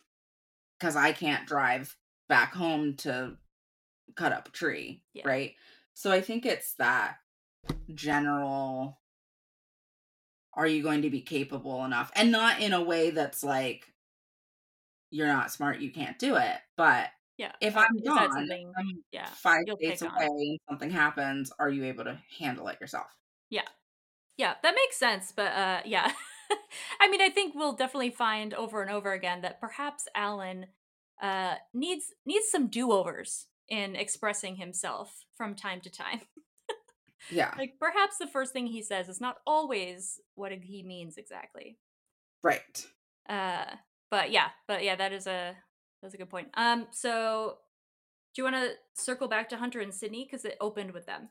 Cuz 0.79 0.95
I 0.95 1.13
can't 1.13 1.47
drive 1.47 1.97
back 2.27 2.53
home 2.53 2.95
to 2.97 3.37
cut 4.15 4.31
up 4.33 4.47
a 4.49 4.51
tree, 4.51 5.03
Yeah. 5.13 5.27
right? 5.27 5.55
So 5.95 6.11
I 6.11 6.21
think 6.21 6.45
it's 6.45 6.75
that 6.75 7.17
general 7.93 9.01
are 10.53 10.67
you 10.67 10.81
going 10.83 11.01
to 11.03 11.09
be 11.09 11.21
capable 11.21 11.85
enough 11.85 12.11
and 12.15 12.31
not 12.31 12.59
in 12.61 12.73
a 12.73 12.83
way 12.83 13.11
that's 13.11 13.43
like 13.43 13.93
you're 15.11 15.27
not 15.27 15.51
smart 15.51 15.79
you 15.79 15.91
can't 15.91 16.17
do 16.19 16.35
it 16.35 16.57
but 16.77 17.09
yeah. 17.37 17.51
if 17.61 17.75
i'm 17.77 17.95
is 17.97 18.03
gone? 18.03 18.49
I'm 18.77 19.03
Yeah, 19.11 19.25
five 19.27 19.65
days 19.79 20.01
away 20.01 20.11
on. 20.25 20.57
something 20.69 20.89
happens 20.89 21.51
are 21.59 21.69
you 21.69 21.83
able 21.85 22.03
to 22.05 22.19
handle 22.39 22.67
it 22.69 22.79
yourself 22.81 23.15
Yeah, 23.49 23.67
Yeah, 24.37 24.55
that 24.63 24.75
makes 24.75 24.97
sense. 24.97 25.33
But 25.35 25.51
uh, 25.53 25.81
yeah, 25.85 26.11
I 27.01 27.09
mean, 27.09 27.21
I 27.21 27.29
think 27.29 27.55
we'll 27.55 27.73
definitely 27.73 28.11
find 28.11 28.53
over 28.53 28.81
and 28.81 28.91
over 28.91 29.13
again 29.13 29.41
that 29.41 29.59
perhaps 29.59 30.07
Alan 30.15 30.67
uh 31.21 31.55
needs 31.73 32.13
needs 32.25 32.49
some 32.49 32.67
do 32.67 32.93
overs 32.93 33.47
in 33.67 33.95
expressing 33.95 34.55
himself 34.55 35.25
from 35.35 35.53
time 35.53 35.81
to 35.81 35.89
time. 35.89 36.21
yeah 37.29 37.53
like 37.57 37.73
perhaps 37.79 38.17
the 38.17 38.25
first 38.27 38.53
thing 38.53 38.65
he 38.65 38.81
says 38.81 39.09
is 39.09 39.19
not 39.19 39.35
always 39.45 40.21
what 40.35 40.53
he 40.53 40.81
means 40.81 41.17
exactly. 41.17 41.77
right 42.41 42.87
Uh, 43.27 43.65
but 44.09 44.31
yeah, 44.31 44.49
but 44.67 44.83
yeah, 44.83 44.95
that 44.95 45.13
is 45.13 45.27
a 45.27 45.55
that's 46.01 46.13
a 46.13 46.17
good 46.17 46.29
point. 46.29 46.49
Um, 46.55 46.87
so 46.91 47.57
do 48.33 48.41
you 48.41 48.43
want 48.43 48.55
to 48.55 48.71
circle 49.01 49.27
back 49.27 49.49
to 49.49 49.57
Hunter 49.57 49.79
and 49.79 49.93
Sydney 49.93 50.25
because 50.25 50.45
it 50.45 50.57
opened 50.61 50.91
with 50.91 51.05
them? 51.05 51.29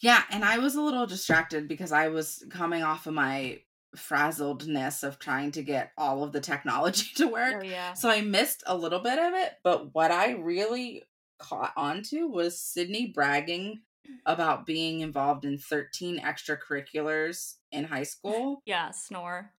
Yeah 0.00 0.22
and 0.30 0.44
i 0.44 0.58
was 0.58 0.74
a 0.74 0.80
little 0.82 1.06
distracted 1.06 1.68
because 1.68 1.92
i 1.92 2.08
was 2.08 2.44
coming 2.50 2.82
off 2.82 3.06
of 3.06 3.14
my 3.14 3.58
frazzledness 3.96 5.02
of 5.02 5.18
trying 5.18 5.50
to 5.52 5.62
get 5.62 5.92
all 5.96 6.22
of 6.22 6.32
the 6.32 6.40
technology 6.40 7.08
to 7.16 7.26
work 7.26 7.54
Oh 7.60 7.62
yeah, 7.64 7.94
So 7.94 8.10
I 8.10 8.20
missed 8.20 8.62
a 8.66 8.76
little 8.76 9.00
bit 9.00 9.18
of 9.18 9.32
it, 9.34 9.52
but 9.64 9.94
what 9.94 10.10
I 10.10 10.32
really 10.32 11.02
caught 11.38 11.72
onto 11.76 12.26
was 12.26 12.60
Sydney 12.60 13.06
bragging 13.14 13.80
about 14.26 14.66
being 14.66 15.00
involved 15.00 15.44
in 15.46 15.56
13 15.56 16.20
extracurriculars 16.20 17.54
in 17.72 17.84
high 17.84 18.02
school. 18.14 18.60
yeah, 18.66 18.90
snore. 18.90 19.52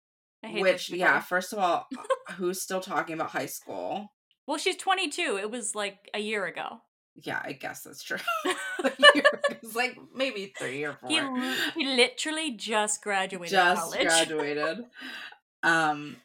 I 0.44 0.48
hate 0.48 0.62
Which, 0.62 0.90
yeah, 0.90 1.20
first 1.20 1.52
of 1.54 1.58
all, 1.58 1.86
uh, 1.98 2.32
who's 2.34 2.60
still 2.60 2.80
talking 2.80 3.14
about 3.14 3.30
high 3.30 3.46
school? 3.46 4.12
Well, 4.46 4.58
she's 4.58 4.76
22. 4.76 5.38
It 5.40 5.50
was 5.50 5.74
like 5.74 6.10
a 6.12 6.18
year 6.20 6.44
ago. 6.44 6.80
Yeah, 7.14 7.40
I 7.42 7.52
guess 7.52 7.82
that's 7.82 8.02
true. 8.02 8.18
like 9.74 9.96
maybe 10.14 10.52
three 10.58 10.84
or 10.84 10.94
four. 10.94 11.10
He 11.10 11.54
he 11.74 11.86
literally 11.86 12.52
just 12.52 13.02
graduated 13.02 13.50
Just 13.50 13.82
college. 13.82 14.06
graduated. 14.06 14.84
um, 15.62 16.16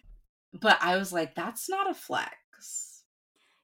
but 0.54 0.78
I 0.82 0.98
was 0.98 1.14
like, 1.14 1.36
that's 1.36 1.70
not 1.70 1.90
a 1.90 1.94
flex. 1.94 3.04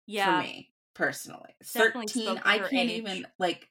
yeah, 0.06 0.42
for 0.42 0.48
me 0.48 0.70
personally. 0.98 1.56
Definitely 1.74 2.08
13, 2.08 2.42
I 2.44 2.60
can't 2.60 2.90
age. 2.90 2.98
even 2.98 3.28
like 3.38 3.70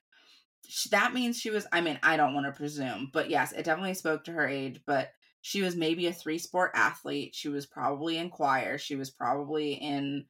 that 0.90 1.12
means 1.12 1.38
she 1.38 1.50
was 1.50 1.66
I 1.72 1.80
mean, 1.80 1.98
I 2.02 2.16
don't 2.16 2.34
want 2.34 2.46
to 2.46 2.52
presume, 2.52 3.10
but 3.12 3.28
yes, 3.28 3.52
it 3.52 3.64
definitely 3.64 3.94
spoke 3.94 4.24
to 4.24 4.32
her 4.32 4.46
age, 4.46 4.80
but 4.86 5.10
she 5.42 5.62
was 5.62 5.76
maybe 5.76 6.06
a 6.06 6.12
three 6.12 6.38
sport 6.38 6.72
athlete. 6.74 7.34
She 7.34 7.48
was 7.48 7.66
probably 7.66 8.18
in 8.18 8.30
choir. 8.30 8.78
She 8.78 8.96
was 8.96 9.10
probably 9.10 9.74
in 9.74 10.24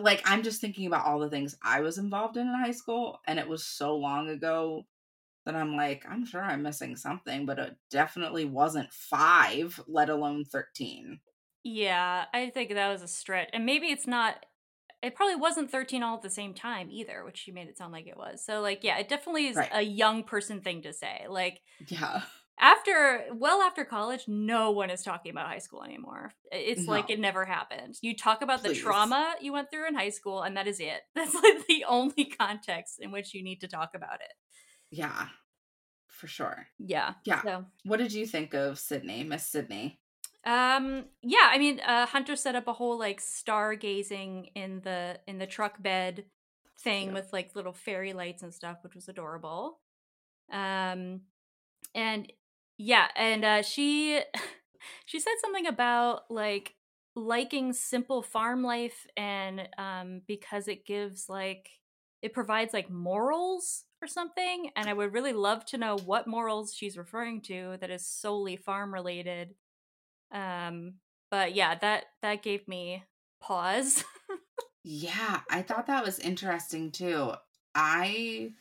like 0.00 0.22
I'm 0.24 0.42
just 0.42 0.60
thinking 0.60 0.86
about 0.86 1.06
all 1.06 1.18
the 1.18 1.30
things 1.30 1.56
I 1.62 1.80
was 1.80 1.98
involved 1.98 2.36
in 2.36 2.46
in 2.48 2.54
high 2.54 2.70
school 2.72 3.20
and 3.26 3.38
it 3.38 3.48
was 3.48 3.64
so 3.64 3.96
long 3.96 4.28
ago 4.28 4.86
that 5.46 5.54
I'm 5.54 5.76
like, 5.76 6.04
I'm 6.08 6.24
sure 6.24 6.42
I'm 6.42 6.62
missing 6.62 6.96
something, 6.96 7.44
but 7.46 7.58
it 7.58 7.76
definitely 7.90 8.46
wasn't 8.46 8.92
5, 8.92 9.80
let 9.86 10.08
alone 10.10 10.44
13. 10.44 11.20
yeah. 11.64 12.24
I 12.32 12.50
think 12.50 12.72
that 12.72 12.88
was 12.88 13.02
a 13.02 13.08
stretch, 13.08 13.50
and 13.52 13.66
maybe 13.66 13.88
it's 13.88 14.06
not. 14.06 14.46
It 15.02 15.14
probably 15.14 15.36
wasn't 15.36 15.70
13 15.70 16.02
all 16.02 16.16
at 16.16 16.22
the 16.22 16.30
same 16.30 16.54
time 16.54 16.88
either, 16.90 17.24
which 17.26 17.36
she 17.36 17.52
made 17.52 17.68
it 17.68 17.76
sound 17.76 17.92
like 17.92 18.06
it 18.06 18.16
was. 18.16 18.42
So, 18.44 18.62
like, 18.62 18.82
yeah, 18.82 18.96
it 18.98 19.08
definitely 19.08 19.48
is 19.48 19.56
Right. 19.56 19.68
a 19.70 19.82
young 19.82 20.24
person 20.24 20.62
thing 20.62 20.80
to 20.82 20.94
say. 20.94 21.26
Like, 21.28 21.60
Yeah. 21.88 22.22
After 22.60 23.24
well 23.34 23.60
after 23.62 23.84
college 23.84 24.24
no 24.28 24.70
one 24.70 24.88
is 24.90 25.02
talking 25.02 25.32
about 25.32 25.48
high 25.48 25.58
school 25.58 25.82
anymore 25.82 26.32
it's 26.52 26.86
like 26.86 27.10
it 27.10 27.18
never 27.18 27.44
happened 27.44 27.96
you 28.00 28.16
talk 28.16 28.42
about 28.42 28.62
the 28.62 28.72
trauma 28.74 29.34
you 29.40 29.52
went 29.52 29.70
through 29.70 29.88
in 29.88 29.94
high 29.94 30.08
school 30.10 30.42
and 30.42 30.56
that 30.56 30.66
is 30.68 30.78
it 30.78 31.02
that's 31.16 31.34
like 31.34 31.66
the 31.66 31.84
only 31.88 32.24
context 32.24 33.00
in 33.00 33.10
which 33.10 33.34
you 33.34 33.42
need 33.42 33.60
to 33.60 33.66
talk 33.68 33.90
about 33.94 34.20
it 34.20 34.32
Yeah. 34.90 35.26
For 36.08 36.28
sure. 36.28 36.68
yeah 36.78 37.14
Yeah. 37.24 37.42
so 37.42 37.64
What 37.84 37.96
did 37.98 38.12
you 38.12 38.24
think 38.24 38.54
of 38.54 38.78
Sydney, 38.78 39.24
Miss 39.24 39.46
Sydney? 39.46 39.98
um 40.46 41.06
yeah 41.22 41.48
i 41.50 41.58
mean 41.58 41.80
uh 41.80 42.04
hunter 42.04 42.36
set 42.36 42.54
up 42.54 42.68
a 42.68 42.72
whole 42.74 42.98
like 42.98 43.18
stargazing 43.20 44.50
in 44.54 44.80
the 44.84 45.18
in 45.26 45.38
the 45.38 45.46
truck 45.46 45.82
bed 45.82 46.24
thing 46.80 47.04
Cute. 47.04 47.14
with 47.14 47.32
like 47.32 47.56
little 47.56 47.72
fairy 47.72 48.12
lights 48.12 48.42
and 48.42 48.52
stuff 48.52 48.76
which 48.82 48.94
was 48.94 49.08
adorable 49.08 49.80
um 50.52 51.22
and 51.94 52.30
yeah 52.78 53.08
and 53.16 53.44
uh 53.44 53.62
she 53.62 54.20
she 55.06 55.20
said 55.20 55.34
something 55.40 55.66
about 55.66 56.22
like 56.30 56.74
liking 57.16 57.72
simple 57.72 58.22
farm 58.22 58.62
life 58.62 59.06
and 59.16 59.68
um 59.78 60.20
because 60.26 60.66
it 60.68 60.84
gives 60.84 61.28
like 61.28 61.70
it 62.22 62.32
provides 62.32 62.72
like 62.72 62.90
morals 62.90 63.84
or 64.02 64.08
something 64.08 64.70
and 64.76 64.88
i 64.88 64.92
would 64.92 65.12
really 65.12 65.32
love 65.32 65.64
to 65.64 65.78
know 65.78 65.96
what 66.04 66.26
morals 66.26 66.74
she's 66.74 66.98
referring 66.98 67.40
to 67.40 67.76
that 67.80 67.90
is 67.90 68.06
solely 68.06 68.56
farm 68.56 68.92
related 68.92 69.54
um 70.32 70.94
but 71.30 71.54
yeah 71.54 71.76
that 71.76 72.04
that 72.22 72.42
gave 72.42 72.66
me 72.66 73.04
pause 73.40 74.04
Yeah, 74.84 75.40
I 75.50 75.62
thought 75.62 75.86
that 75.86 76.04
was 76.04 76.18
interesting 76.18 76.92
too. 76.92 77.32
I 77.74 78.52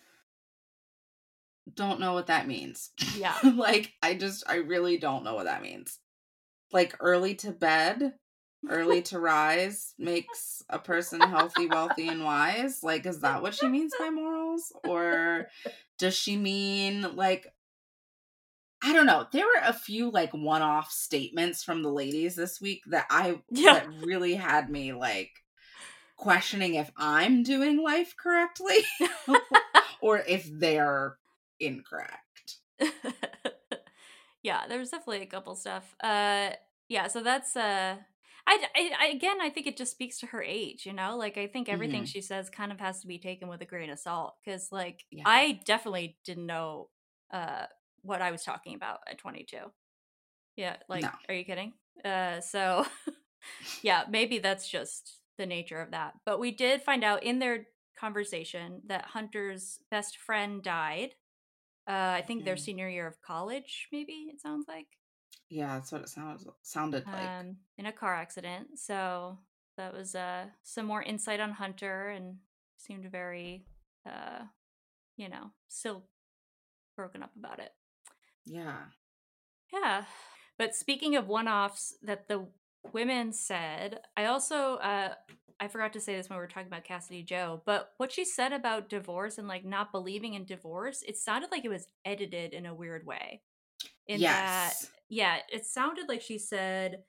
don't 1.72 2.00
know 2.00 2.14
what 2.14 2.28
that 2.28 2.48
means. 2.48 2.92
Yeah. 3.18 3.38
like 3.56 3.94
I 4.02 4.16
just 4.16 4.44
I 4.48 4.56
really 4.56 4.98
don't 4.98 5.24
know 5.24 5.36
what 5.36 5.46
that 5.46 5.62
means. 5.62 6.00
Like 6.72 6.96
early 7.00 7.36
to 7.36 7.52
bed 7.52 8.14
early 8.70 9.02
to 9.02 9.20
rise 9.20 9.94
makes 9.98 10.64
a 10.70 10.80
person 10.80 11.20
healthy, 11.20 11.68
wealthy, 11.68 12.08
and 12.08 12.24
wise. 12.24 12.82
Like, 12.82 13.06
is 13.06 13.20
that 13.20 13.42
what 13.42 13.54
she 13.54 13.68
means 13.68 13.94
by 14.00 14.10
morals? 14.10 14.72
Or 14.88 15.48
does 15.98 16.16
she 16.16 16.38
mean 16.38 17.16
like 17.16 17.48
I 18.86 18.92
don't 18.92 19.06
know. 19.06 19.26
There 19.32 19.46
were 19.46 19.62
a 19.64 19.72
few 19.74 20.12
like 20.12 20.34
one-off 20.34 20.92
statements 20.92 21.64
from 21.64 21.84
the 21.84 21.92
ladies 21.92 22.36
this 22.36 22.60
week 22.60 22.84
that 22.88 23.06
I 23.10 23.40
Yeah. 23.50 23.76
that 23.76 23.88
really 24.06 24.36
had 24.36 24.70
me 24.70 24.92
like 24.92 25.32
questioning 26.18 26.76
if 26.76 26.92
I'm 26.98 27.44
doing 27.44 27.82
life 27.82 28.16
correctly 28.18 28.80
or 30.02 30.20
if 30.20 30.50
they're 30.52 31.18
incorrect. 31.60 32.60
yeah, 34.44 34.68
there's 34.68 34.90
definitely 34.90 35.22
a 35.22 35.26
couple 35.28 35.56
stuff. 35.56 35.96
Uh, 36.02 36.52
yeah, 36.90 37.08
so 37.08 37.24
that's 37.24 37.56
uh, 37.56 37.98
I, 38.46 38.66
I, 39.00 39.08
again, 39.08 39.40
I 39.42 39.50
think 39.50 39.68
it 39.68 39.78
just 39.78 39.92
speaks 39.92 40.20
to 40.20 40.28
her 40.28 40.42
age. 40.42 40.86
You 40.86 40.94
know, 40.94 41.18
like 41.18 41.38
I 41.38 41.48
think 41.48 41.70
everything 41.70 42.06
Mhm. 42.06 42.06
she 42.06 42.22
says 42.22 42.50
kind 42.50 42.72
of 42.72 42.80
has 42.80 43.02
to 43.02 43.08
be 43.08 43.20
taken 43.20 43.48
with 43.48 43.62
a 43.62 43.66
grain 43.66 43.90
of 43.90 44.00
salt 44.00 44.36
because, 44.44 44.72
like, 44.72 45.06
Yeah. 45.12 45.26
I 45.26 45.62
definitely 45.66 46.20
didn't 46.26 46.46
know 46.46 46.90
uh 47.32 47.68
what 48.02 48.22
I 48.22 48.32
was 48.32 48.44
talking 48.44 48.76
about 48.76 49.00
at 49.08 49.18
22. 49.18 49.72
Yeah, 50.58 50.78
like, 50.90 51.10
No. 51.10 51.12
are 51.30 51.36
you 51.36 51.46
kidding? 51.46 51.74
Uh, 52.04 52.42
so 52.42 52.86
yeah, 53.82 54.06
maybe 54.10 54.40
that's 54.40 54.70
just 54.70 55.20
the 55.38 55.46
nature 55.46 55.82
of 55.82 55.92
that. 55.92 56.16
But 56.26 56.40
we 56.40 56.52
did 56.52 56.82
find 56.84 57.04
out 57.04 57.24
in 57.24 57.40
their 57.40 57.68
conversation 57.98 58.82
that 58.88 59.06
Hunter's 59.06 59.80
best 59.92 60.18
friend 60.18 60.64
died. 60.64 61.16
Uh, 61.88 62.16
I 62.18 62.22
think 62.26 62.46
their 62.46 62.56
Mhm. 62.56 62.60
senior 62.60 62.90
year 62.90 63.08
of 63.08 63.22
college, 63.22 63.88
maybe 63.92 64.30
it 64.32 64.40
sounds 64.40 64.68
like, 64.68 64.88
Yeah, 65.50 65.76
that's 65.76 65.92
what 65.92 66.02
it 66.02 66.10
sounds 66.10 66.48
sounded 66.62 67.06
like. 67.06 67.30
um, 67.30 67.58
in 67.78 67.86
a 67.86 67.92
car 67.92 68.16
accident. 68.16 68.80
So 68.80 69.40
that 69.78 69.94
was 69.94 70.16
uh, 70.16 70.50
some 70.64 70.86
more 70.86 71.04
insight 71.04 71.40
on 71.40 71.52
Hunter 71.52 72.10
and 72.10 72.40
seemed 72.78 73.12
very, 73.12 73.66
uh, 74.06 74.46
you 75.18 75.28
know, 75.30 75.52
still 75.68 76.06
broken 76.96 77.22
up 77.24 77.36
about 77.36 77.60
it. 77.60 77.74
yeah. 78.46 78.86
Yeah. 79.72 80.06
But 80.58 80.76
speaking 80.76 81.16
of 81.16 81.28
one 81.28 81.48
offs 81.48 81.98
that 82.04 82.28
the 82.28 82.48
women 82.92 83.34
said, 83.34 84.02
I 84.18 84.26
also 84.26 84.76
uh 84.76 85.16
I 85.60 85.68
forgot 85.68 85.94
to 85.94 86.02
say 86.02 86.16
this 86.16 86.30
when 86.30 86.38
we 86.38 86.42
were 86.42 86.48
talking 86.48 86.68
about 86.68 86.84
Cassidy 86.84 87.24
Joe, 87.24 87.62
but 87.66 87.94
what 87.98 88.12
she 88.12 88.26
said 88.26 88.52
about 88.54 88.90
divorce 88.90 89.38
and 89.38 89.48
like 89.48 89.64
not 89.64 89.92
believing 89.92 90.34
in 90.34 90.46
divorce, 90.46 91.04
it 91.04 91.18
sounded 91.18 91.52
like 91.52 91.64
it 91.64 91.70
was 91.70 91.88
edited 92.04 92.54
in 92.54 92.66
a 92.66 92.76
weird 92.76 93.06
way. 93.06 93.44
In 94.08 94.28
that 94.28 94.76
yeah, 95.10 95.40
it 95.52 95.66
sounded 95.66 96.10
like 96.10 96.22
she 96.22 96.38
said, 96.40 97.04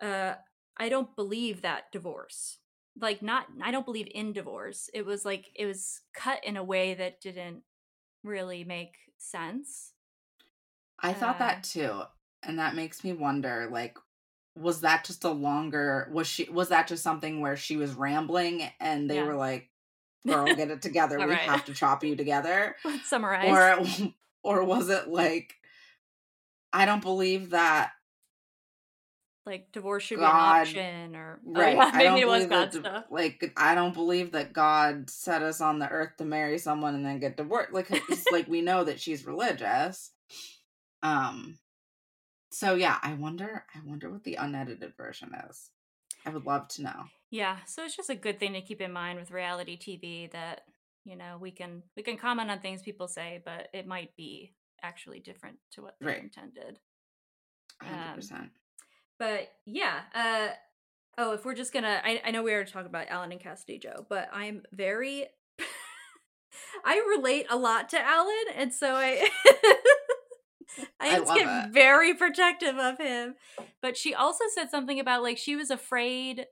uh, 0.00 0.36
I 0.76 0.88
don't 0.88 1.14
believe 1.16 1.62
that 1.62 1.92
divorce. 1.92 2.58
Like 3.00 3.22
not 3.22 3.48
I 3.62 3.70
don't 3.70 3.86
believe 3.86 4.08
in 4.12 4.32
divorce. 4.32 4.90
It 4.94 5.06
was 5.06 5.24
like 5.24 5.50
it 5.56 5.66
was 5.66 6.02
cut 6.14 6.44
in 6.44 6.56
a 6.56 6.64
way 6.64 6.94
that 6.94 7.20
didn't 7.20 7.64
really 8.24 8.64
make 8.64 8.96
sense. 9.18 9.94
I 11.00 11.12
thought 11.14 11.38
Uh, 11.38 11.38
that 11.38 11.64
too. 11.64 12.02
And 12.42 12.58
that 12.58 12.74
makes 12.74 13.02
me 13.02 13.12
wonder 13.12 13.68
like 13.70 13.98
was 14.58 14.80
that 14.82 15.04
just 15.04 15.24
a 15.24 15.30
longer 15.30 16.08
was 16.12 16.26
she 16.26 16.44
was 16.50 16.68
that 16.70 16.88
just 16.88 17.02
something 17.02 17.40
where 17.40 17.56
she 17.56 17.76
was 17.76 17.94
rambling 17.94 18.62
and 18.80 19.08
they 19.08 19.16
Yeah. 19.16 19.24
were 19.24 19.34
like 19.36 19.70
girl 20.26 20.46
get 20.54 20.70
it 20.70 20.82
together 20.88 21.18
we 21.18 21.24
right. 21.26 21.38
have 21.40 21.64
to 21.66 21.74
chop 21.74 22.02
you 22.04 22.16
together 22.16 22.74
Let's 22.84 23.08
summarize. 23.08 23.48
or 23.84 24.12
or 24.42 24.64
was 24.64 24.88
it 24.88 25.08
like 25.08 25.54
I 26.72 26.84
don't 26.86 27.02
believe 27.02 27.50
that 27.50 27.92
like 29.46 29.72
divorce 29.72 30.02
should 30.02 30.18
God- 30.18 30.64
be 30.64 30.78
an 30.78 30.84
option 30.84 31.16
or 31.16 31.40
oh, 31.46 31.52
right 31.60 31.76
yeah, 31.76 31.90
I 31.94 32.02
don't 32.02 32.18
it 32.18 32.26
was 32.28 32.44
believe 32.44 32.48
that 32.50 32.72
God 32.72 32.80
stuff. 32.80 33.04
like 33.10 33.52
I 33.56 33.74
don't 33.74 33.94
believe 33.94 34.32
that 34.32 34.52
God 34.52 35.08
set 35.08 35.42
us 35.42 35.60
on 35.62 35.78
the 35.78 35.88
earth 35.88 36.16
to 36.18 36.24
marry 36.24 36.58
someone 36.58 36.94
and 36.94 37.06
then 37.06 37.18
get 37.20 37.36
divorced 37.38 37.72
like 37.72 37.88
like 38.32 38.48
we 38.48 38.60
know 38.60 38.84
that 38.84 39.00
she's 39.00 39.24
religious 39.26 40.10
um 41.02 41.58
so 42.58 42.74
yeah 42.74 42.98
I 43.02 43.14
wonder 43.14 43.64
I 43.74 43.78
wonder 43.84 44.10
what 44.10 44.24
the 44.24 44.34
unedited 44.34 44.94
version 44.96 45.30
is 45.48 45.70
I 46.26 46.30
would 46.30 46.44
love 46.44 46.66
to 46.68 46.82
know 46.82 47.04
Yeah, 47.30 47.58
so 47.66 47.84
it's 47.84 47.96
just 47.96 48.10
a 48.10 48.14
good 48.16 48.38
thing 48.40 48.54
to 48.54 48.60
keep 48.60 48.80
in 48.80 48.92
mind 48.92 49.18
with 49.18 49.30
reality 49.30 49.78
TV 49.78 50.30
that 50.32 50.62
you 51.04 51.16
know 51.16 51.38
we 51.40 51.50
can 51.52 51.82
we 51.96 52.02
can 52.02 52.16
comment 52.18 52.50
on 52.50 52.58
things 52.60 52.82
people 52.82 53.06
say, 53.08 53.40
but 53.44 53.68
it 53.72 53.86
might 53.86 54.16
be 54.16 54.54
actually 54.82 55.20
different 55.20 55.58
to 55.72 55.82
what 55.82 55.94
they 56.00 56.06
Right. 56.06 56.22
intended. 56.22 56.78
hundred 57.82 58.30
Um. 58.32 58.50
But 59.18 59.48
yeah, 59.64 60.00
uh 60.14 60.48
oh, 61.16 61.32
if 61.34 61.44
we're 61.44 61.54
just 61.54 61.72
gonna 61.72 62.00
I, 62.04 62.20
I 62.24 62.30
know 62.32 62.42
we 62.42 62.52
already 62.52 62.70
talked 62.70 62.86
about 62.86 63.08
Alan 63.08 63.32
and 63.32 63.40
Cassidy 63.40 63.78
Joe, 63.78 64.04
but 64.08 64.28
I'm 64.32 64.62
very 64.72 65.26
I 66.84 67.02
relate 67.16 67.46
a 67.50 67.56
lot 67.56 67.88
to 67.90 68.00
Alan, 68.00 68.46
and 68.56 68.72
so 68.72 68.94
I 68.94 69.28
I, 71.00 71.18
just 71.18 71.34
get 71.34 71.66
it. 71.68 71.72
very 71.72 72.14
protective 72.14 72.76
of 72.76 72.98
him. 72.98 73.34
But 73.80 73.96
she 73.96 74.14
also 74.14 74.44
said 74.54 74.70
something 74.70 74.98
about 74.98 75.22
like 75.22 75.38
she 75.38 75.56
was 75.56 75.70
afraid 75.70 76.46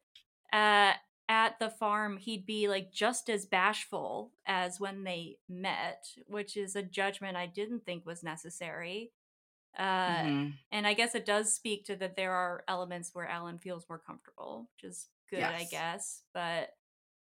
uh 0.53 0.93
at 1.29 1.59
the 1.59 1.69
farm 1.69 2.19
he'd 2.19 2.47
be 2.47 2.69
like 2.69 2.93
just 2.93 3.29
as 3.29 3.47
bashful 3.47 4.31
as 4.47 4.79
when 4.79 5.03
they 5.03 5.39
met, 5.49 6.07
which 6.29 6.57
is 6.57 6.77
a 6.77 6.83
judgment 6.83 7.37
I 7.37 7.47
didn't 7.47 7.85
think 7.85 8.07
was 8.07 8.23
necessary. 8.23 9.11
Uh 9.77 10.23
Mhm. 10.23 10.53
and 10.71 10.87
I 10.87 10.95
guess 10.95 11.15
it 11.15 11.27
does 11.27 11.53
speak 11.53 11.85
to 11.87 11.97
that 11.97 12.15
there 12.17 12.33
are 12.33 12.63
elements 12.69 13.11
where 13.13 13.27
Alan 13.27 13.59
feels 13.59 13.87
more 13.89 13.99
comfortable, 13.99 14.69
which 14.77 14.89
is 14.89 15.09
good, 15.29 15.43
I 15.43 15.65
guess. 15.65 16.23
But 16.33 16.77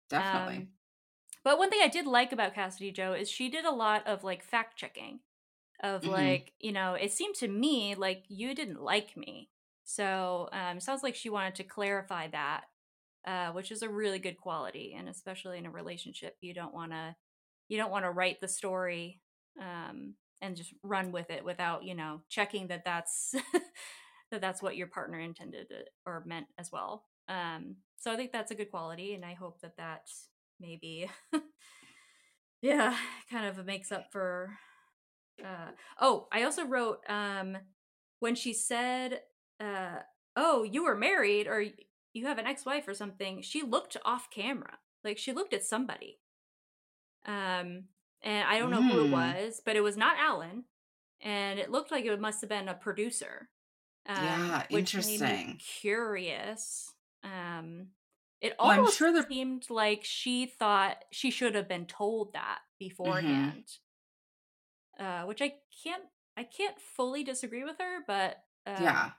Definitely. 0.09 0.57
um, 0.59 0.69
but 1.43 1.59
one 1.59 1.71
thing 1.71 1.81
I 1.83 1.89
did 1.89 2.07
like 2.07 2.33
about 2.33 2.55
Cassidy 2.55 2.93
Joe 2.93 3.12
is 3.12 3.29
she 3.29 3.49
did 3.49 3.65
a 3.65 3.71
lot 3.73 4.07
of 4.07 4.23
like 4.25 4.43
fact 4.45 4.77
checking 4.77 5.21
of 5.83 6.05
Mhm. 6.05 6.07
like, 6.07 6.53
you 6.61 6.73
know, 6.73 6.95
it 6.95 7.12
seemed 7.12 7.35
to 7.37 7.49
me 7.49 7.95
like 7.95 8.25
you 8.29 8.55
didn't 8.55 8.81
like 8.83 9.17
me. 9.17 9.51
So 9.85 10.49
um 10.53 10.81
sounds 10.81 11.03
like 11.03 11.15
she 11.15 11.31
wanted 11.31 11.55
to 11.57 11.65
clarify 11.65 12.29
that, 12.29 12.65
uh, 13.27 13.53
which 13.53 13.71
is 13.73 13.83
a 13.83 13.89
really 13.89 14.19
good 14.19 14.39
quality. 14.39 14.95
And 14.99 15.09
especially 15.09 15.59
in 15.59 15.67
a 15.67 15.71
relationship, 15.71 16.37
you 16.41 16.55
don't 16.55 16.75
wanna 16.75 17.17
you 17.69 17.77
don't 17.79 17.91
want 17.91 18.05
to 18.05 18.11
write 18.11 18.41
the 18.41 18.49
story 18.49 19.21
um 19.61 20.15
and 20.43 20.57
just 20.57 20.73
run 20.83 21.12
with 21.12 21.31
it 21.31 21.45
without, 21.45 21.85
you 21.85 21.95
know, 21.95 22.23
checking 22.29 22.69
that 22.69 22.85
that's 22.85 23.35
that 24.31 24.41
that's 24.41 24.62
what 24.62 24.77
your 24.77 24.87
partner 24.89 25.19
intended 25.21 25.69
or 26.07 26.23
meant 26.27 26.47
as 26.59 26.71
well. 26.73 27.05
Um, 27.29 27.77
so 27.99 28.12
I 28.12 28.17
think 28.17 28.33
that's 28.33 28.51
a 28.51 28.55
good 28.55 28.71
quality, 28.71 29.15
and 29.15 29.25
I 29.25 29.35
hope 29.35 29.61
that 29.62 29.77
that 29.79 30.03
maybe, 30.61 31.11
yeah, 32.62 32.97
kind 33.31 33.47
of 33.47 33.65
makes 33.65 33.93
up 33.93 34.12
for. 34.12 34.59
Uh, 35.44 35.70
oh, 36.01 36.29
I 36.33 36.42
also 36.44 36.64
wrote 36.64 37.01
um, 37.09 37.57
when 38.20 38.35
she 38.35 38.53
said, 38.53 39.22
uh, 39.61 39.99
"Oh, 40.37 40.62
you 40.62 40.85
were 40.85 40.96
married 40.96 41.46
or 41.46 41.64
you 42.12 42.27
have 42.27 42.38
an 42.38 42.46
ex-wife 42.46 42.88
or 42.88 42.94
something." 42.94 43.42
She 43.42 43.62
looked 43.62 43.96
off 44.05 44.31
camera, 44.31 44.79
like 45.05 45.18
she 45.18 45.33
looked 45.33 45.53
at 45.55 45.64
somebody. 45.64 46.18
Um, 47.27 47.85
and 48.22 48.49
I 48.49 48.59
don't 48.59 48.70
know 48.70 48.83
who 48.83 49.05
it 49.05 49.09
Mm. 49.09 49.12
was, 49.12 49.61
but 49.64 49.77
it 49.77 49.81
was 49.83 49.96
not 49.96 50.16
Alan, 50.18 50.64
and 51.20 51.59
it 51.59 51.70
looked 51.70 51.90
like 51.90 52.05
it 52.05 52.20
must 52.20 52.40
have 52.40 52.51
been 52.51 52.68
a 52.68 52.75
producer. 52.75 53.51
Um, 54.07 54.25
Yeah, 54.25 54.66
which 54.70 54.94
made 54.94 55.05
me 55.07 55.14
interesting. 55.14 55.59
curious. 55.59 56.92
Um, 57.25 57.88
it 58.40 58.55
Well, 58.59 58.70
almost 58.70 58.96
sure 58.96 59.12
the- 59.12 59.25
seemed 59.27 59.68
like 59.68 60.05
she 60.05 60.46
thought 60.46 61.05
she 61.11 61.31
should 61.33 61.55
have 61.57 61.68
been 61.68 61.87
told 61.87 62.33
that 62.35 62.61
Mm-hmm. 62.81 62.88
beforehand. 62.88 63.79
Uh, 64.98 65.22
which 65.24 65.42
I 65.42 65.52
can't, 65.85 66.02
I 66.37 66.44
can't 66.44 66.78
fully 66.80 67.22
disagree 67.22 67.64
with 67.64 67.76
her, 67.78 67.98
but 68.06 68.37
um, 68.66 68.82
yeah. 68.82 69.11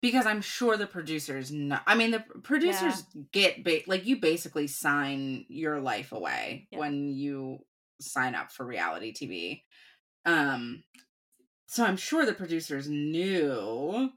Because 0.00 0.26
I'm 0.26 0.42
sure 0.42 0.76
the 0.76 0.86
producers 0.86 1.50
know. 1.50 1.78
I 1.86 1.96
mean, 1.96 2.12
the 2.12 2.22
producers 2.44 3.02
get 3.32 3.64
ba- 3.64 3.82
like 3.88 4.06
you 4.06 4.20
basically 4.20 4.68
sign 4.68 5.44
your 5.48 5.80
life 5.80 6.12
away 6.12 6.68
Yeah. 6.70 6.78
when 6.78 7.08
you 7.08 7.58
sign 8.00 8.34
up 8.36 8.52
for 8.52 8.64
reality 8.64 9.12
TV. 9.12 9.62
Um, 10.24 10.84
so 11.66 11.84
I'm 11.84 11.96
sure 11.96 12.24
the 12.24 12.32
producers 12.32 12.88
knew. 12.88 14.10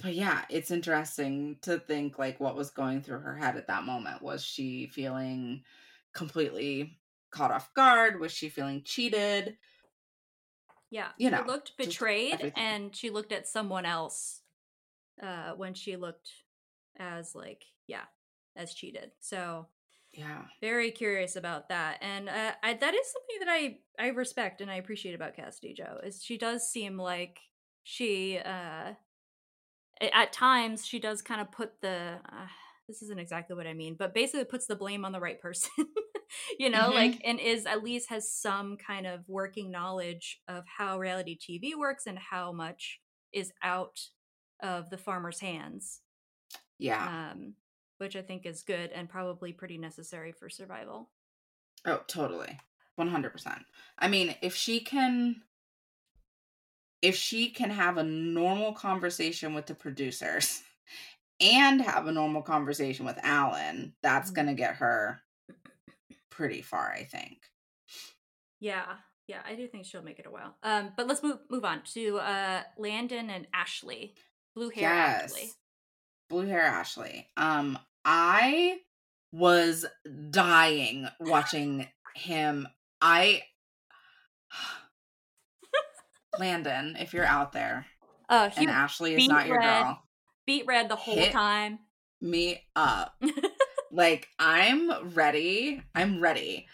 But 0.00 0.14
yeah, 0.14 0.44
it's 0.48 0.70
interesting 0.70 1.58
to 1.62 1.78
think 1.78 2.18
like 2.18 2.40
what 2.40 2.56
was 2.56 2.70
going 2.70 3.02
through 3.02 3.20
her 3.20 3.36
head 3.36 3.56
at 3.56 3.66
that 3.68 3.84
moment. 3.84 4.22
Was 4.22 4.44
she 4.44 4.86
feeling 4.88 5.62
completely 6.14 6.97
caught 7.30 7.50
off 7.50 7.72
guard? 7.74 8.20
Was 8.20 8.32
she 8.32 8.48
feeling 8.48 8.82
cheated? 8.84 9.58
Yeah, 10.90 11.10
You 11.18 11.28
she 11.28 11.36
know, 11.36 11.44
looked 11.44 11.76
betrayed, 11.76 12.52
and 12.56 12.94
she 12.96 13.10
looked 13.10 13.32
at 13.32 13.46
someone 13.46 13.84
else 13.84 14.42
uh, 15.22 15.52
when 15.52 15.74
she 15.74 15.96
looked 15.96 16.30
as 16.98 17.34
like, 17.34 17.64
yeah, 17.86 18.04
as 18.56 18.74
cheated. 18.74 19.12
So 19.20 19.66
Yeah. 20.12 20.44
very 20.60 20.90
curious 20.90 21.36
about 21.36 21.68
that, 21.68 21.98
and 22.00 22.28
uh, 22.28 22.54
I, 22.62 22.74
that 22.74 22.94
is 22.94 23.12
something 23.12 23.36
that 23.40 23.48
I 23.48 23.78
I 23.98 24.08
respect 24.08 24.60
and 24.60 24.70
I 24.70 24.76
appreciate 24.76 25.14
about 25.14 25.36
Cassidy 25.36 25.74
Joe 25.74 26.00
is 26.02 26.24
she 26.24 26.38
does 26.38 26.68
seem 26.70 26.96
like 26.98 27.40
she 27.84 28.38
uh 28.38 28.94
at 30.00 30.32
times 30.32 30.86
she 30.86 30.98
does 30.98 31.22
kind 31.22 31.40
of 31.40 31.50
put 31.50 31.80
the 31.80 32.20
uh, 32.32 32.46
this 32.86 33.02
isn't 33.02 33.18
exactly 33.20 33.54
what 33.54 33.66
I 33.66 33.74
mean, 33.74 33.96
but 33.98 34.14
basically 34.14 34.44
puts 34.44 34.66
the 34.66 34.76
blame 34.76 35.04
on 35.04 35.12
the 35.12 35.20
right 35.20 35.40
person. 35.40 35.70
you 36.58 36.70
know, 36.70 36.90
mm-hmm. 36.90 36.94
like 36.94 37.20
and 37.24 37.40
is 37.40 37.66
at 37.66 37.82
least 37.82 38.10
has 38.10 38.30
some 38.30 38.76
kind 38.76 39.06
of 39.06 39.28
working 39.28 39.70
knowledge 39.70 40.40
of 40.48 40.64
how 40.66 40.98
reality 40.98 41.38
TV 41.38 41.72
works 41.76 42.06
and 42.06 42.18
how 42.18 42.52
much 42.52 43.00
is 43.32 43.52
out 43.62 44.00
of 44.60 44.90
the 44.90 44.98
farmer's 44.98 45.40
hands. 45.40 46.00
Yeah. 46.78 47.30
Um 47.32 47.54
which 47.98 48.14
I 48.14 48.22
think 48.22 48.46
is 48.46 48.62
good 48.62 48.90
and 48.92 49.08
probably 49.08 49.52
pretty 49.52 49.76
necessary 49.76 50.32
for 50.32 50.48
survival. 50.48 51.10
Oh, 51.84 52.00
totally. 52.06 52.58
100%. 52.98 53.60
I 53.98 54.08
mean, 54.08 54.34
if 54.40 54.54
she 54.54 54.80
can 54.80 55.42
if 57.00 57.14
she 57.14 57.50
can 57.50 57.70
have 57.70 57.96
a 57.96 58.02
normal 58.02 58.72
conversation 58.72 59.54
with 59.54 59.66
the 59.66 59.74
producers 59.74 60.62
and 61.40 61.80
have 61.80 62.06
a 62.06 62.12
normal 62.12 62.42
conversation 62.42 63.06
with 63.06 63.18
Alan, 63.22 63.94
that's 64.02 64.30
mm-hmm. 64.30 64.34
going 64.34 64.46
to 64.48 64.54
get 64.54 64.76
her 64.76 65.20
pretty 66.38 66.62
far, 66.62 66.92
I 66.96 67.02
think. 67.02 67.38
Yeah. 68.60 68.84
Yeah, 69.26 69.40
I 69.46 69.56
do 69.56 69.66
think 69.66 69.84
she'll 69.84 70.02
make 70.02 70.20
it 70.20 70.26
a 70.26 70.30
while. 70.30 70.54
Um, 70.62 70.92
but 70.96 71.06
let's 71.08 71.22
move 71.22 71.38
move 71.50 71.64
on 71.64 71.82
to 71.92 72.18
uh 72.18 72.62
Landon 72.78 73.28
and 73.28 73.46
Ashley. 73.52 74.14
Blue 74.54 74.70
hair 74.70 74.90
yes. 74.90 75.24
Ashley. 75.24 75.50
Blue 76.30 76.46
hair 76.46 76.62
Ashley. 76.62 77.26
Um, 77.36 77.78
I 78.04 78.78
was 79.32 79.84
dying 80.30 81.08
watching 81.20 81.88
him. 82.14 82.68
I 83.02 83.42
Landon, 86.38 86.96
if 86.98 87.12
you're 87.12 87.26
out 87.26 87.52
there, 87.52 87.84
uh, 88.30 88.48
and 88.56 88.70
Ashley 88.70 89.14
is 89.14 89.28
not 89.28 89.46
your 89.46 89.58
red, 89.58 89.82
girl, 89.82 90.02
beet 90.46 90.66
red 90.66 90.88
the 90.88 90.96
whole 90.96 91.26
time. 91.26 91.80
Me 92.22 92.62
up. 92.74 93.14
like 93.92 94.28
I'm 94.38 95.14
ready. 95.14 95.82
I'm 95.94 96.20
ready. 96.20 96.66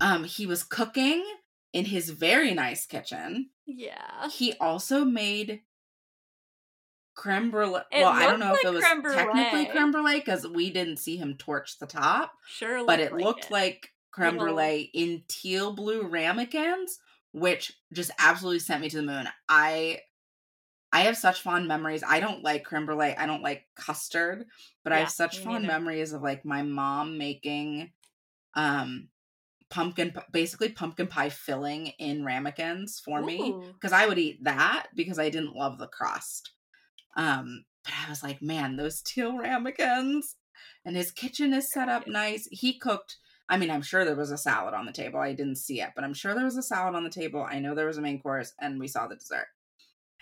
Um, 0.00 0.24
he 0.24 0.46
was 0.46 0.62
cooking 0.62 1.24
in 1.72 1.84
his 1.84 2.10
very 2.10 2.54
nice 2.54 2.86
kitchen. 2.86 3.50
Yeah. 3.66 4.28
He 4.30 4.54
also 4.60 5.04
made 5.04 5.62
creme 7.14 7.50
brulee. 7.50 7.80
It 7.90 8.02
well, 8.02 8.12
I 8.12 8.26
don't 8.26 8.40
know 8.40 8.52
like 8.52 8.64
if 8.64 8.70
it 8.70 8.74
was 8.74 8.84
technically 9.14 9.66
creme 9.66 9.90
brulee 9.90 10.18
because 10.18 10.46
we 10.46 10.70
didn't 10.70 10.98
see 10.98 11.16
him 11.16 11.36
torch 11.36 11.78
the 11.78 11.86
top. 11.86 12.32
Sure, 12.46 12.86
but 12.86 13.00
it 13.00 13.12
like 13.12 13.24
looked 13.24 13.46
it. 13.46 13.50
like 13.50 13.90
creme 14.12 14.38
brulee 14.38 14.90
in 14.94 15.22
teal 15.28 15.72
blue 15.72 16.06
ramekins, 16.06 16.98
which 17.32 17.72
just 17.92 18.10
absolutely 18.18 18.60
sent 18.60 18.80
me 18.80 18.88
to 18.90 18.96
the 18.96 19.02
moon. 19.02 19.28
I 19.48 20.00
I 20.92 21.00
have 21.00 21.16
such 21.16 21.42
fond 21.42 21.68
memories. 21.68 22.04
I 22.06 22.20
don't 22.20 22.42
like 22.42 22.64
creme 22.64 22.86
brulee. 22.86 23.14
I 23.16 23.26
don't 23.26 23.42
like 23.42 23.66
custard, 23.74 24.46
but 24.84 24.92
yeah, 24.92 24.96
I 24.96 25.00
have 25.00 25.10
such 25.10 25.38
fond 25.38 25.64
neither. 25.64 25.66
memories 25.66 26.12
of 26.12 26.22
like 26.22 26.44
my 26.44 26.62
mom 26.62 27.18
making 27.18 27.90
um 28.54 29.08
pumpkin 29.68 30.14
basically 30.32 30.68
pumpkin 30.68 31.08
pie 31.08 31.28
filling 31.28 31.88
in 31.98 32.24
ramekins 32.24 33.00
for 33.00 33.20
Ooh. 33.20 33.26
me 33.26 33.54
because 33.74 33.92
I 33.92 34.06
would 34.06 34.18
eat 34.18 34.44
that 34.44 34.86
because 34.94 35.18
I 35.18 35.28
didn't 35.28 35.56
love 35.56 35.78
the 35.78 35.88
crust. 35.88 36.52
Um 37.16 37.64
but 37.84 37.92
I 38.04 38.08
was 38.08 38.22
like, 38.22 38.42
man, 38.42 38.76
those 38.76 39.02
teal 39.02 39.36
ramekins 39.36 40.36
and 40.84 40.96
his 40.96 41.10
kitchen 41.10 41.52
is 41.52 41.70
set 41.70 41.88
up 41.88 42.06
nice. 42.06 42.48
He 42.50 42.78
cooked 42.78 43.16
I 43.48 43.58
mean, 43.58 43.70
I'm 43.70 43.82
sure 43.82 44.04
there 44.04 44.16
was 44.16 44.32
a 44.32 44.38
salad 44.38 44.74
on 44.74 44.86
the 44.86 44.92
table. 44.92 45.20
I 45.20 45.32
didn't 45.32 45.56
see 45.56 45.80
it, 45.80 45.90
but 45.94 46.04
I'm 46.04 46.14
sure 46.14 46.34
there 46.34 46.44
was 46.44 46.56
a 46.56 46.62
salad 46.62 46.94
on 46.94 47.04
the 47.04 47.10
table. 47.10 47.46
I 47.48 47.58
know 47.58 47.74
there 47.74 47.86
was 47.86 47.98
a 47.98 48.02
main 48.02 48.20
course 48.20 48.52
and 48.60 48.80
we 48.80 48.88
saw 48.88 49.06
the 49.06 49.16
dessert. 49.16 49.46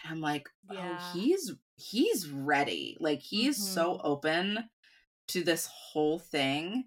And 0.03 0.13
I'm 0.13 0.21
like, 0.21 0.49
oh, 0.71 0.75
yeah. 0.75 0.99
oh, 0.99 1.19
he's 1.19 1.53
he's 1.77 2.29
ready. 2.29 2.97
Like 3.01 3.21
he's 3.21 3.59
mm-hmm. 3.59 3.75
so 3.75 4.01
open 4.03 4.71
to 5.29 5.43
this 5.43 5.69
whole 5.73 6.19
thing. 6.19 6.85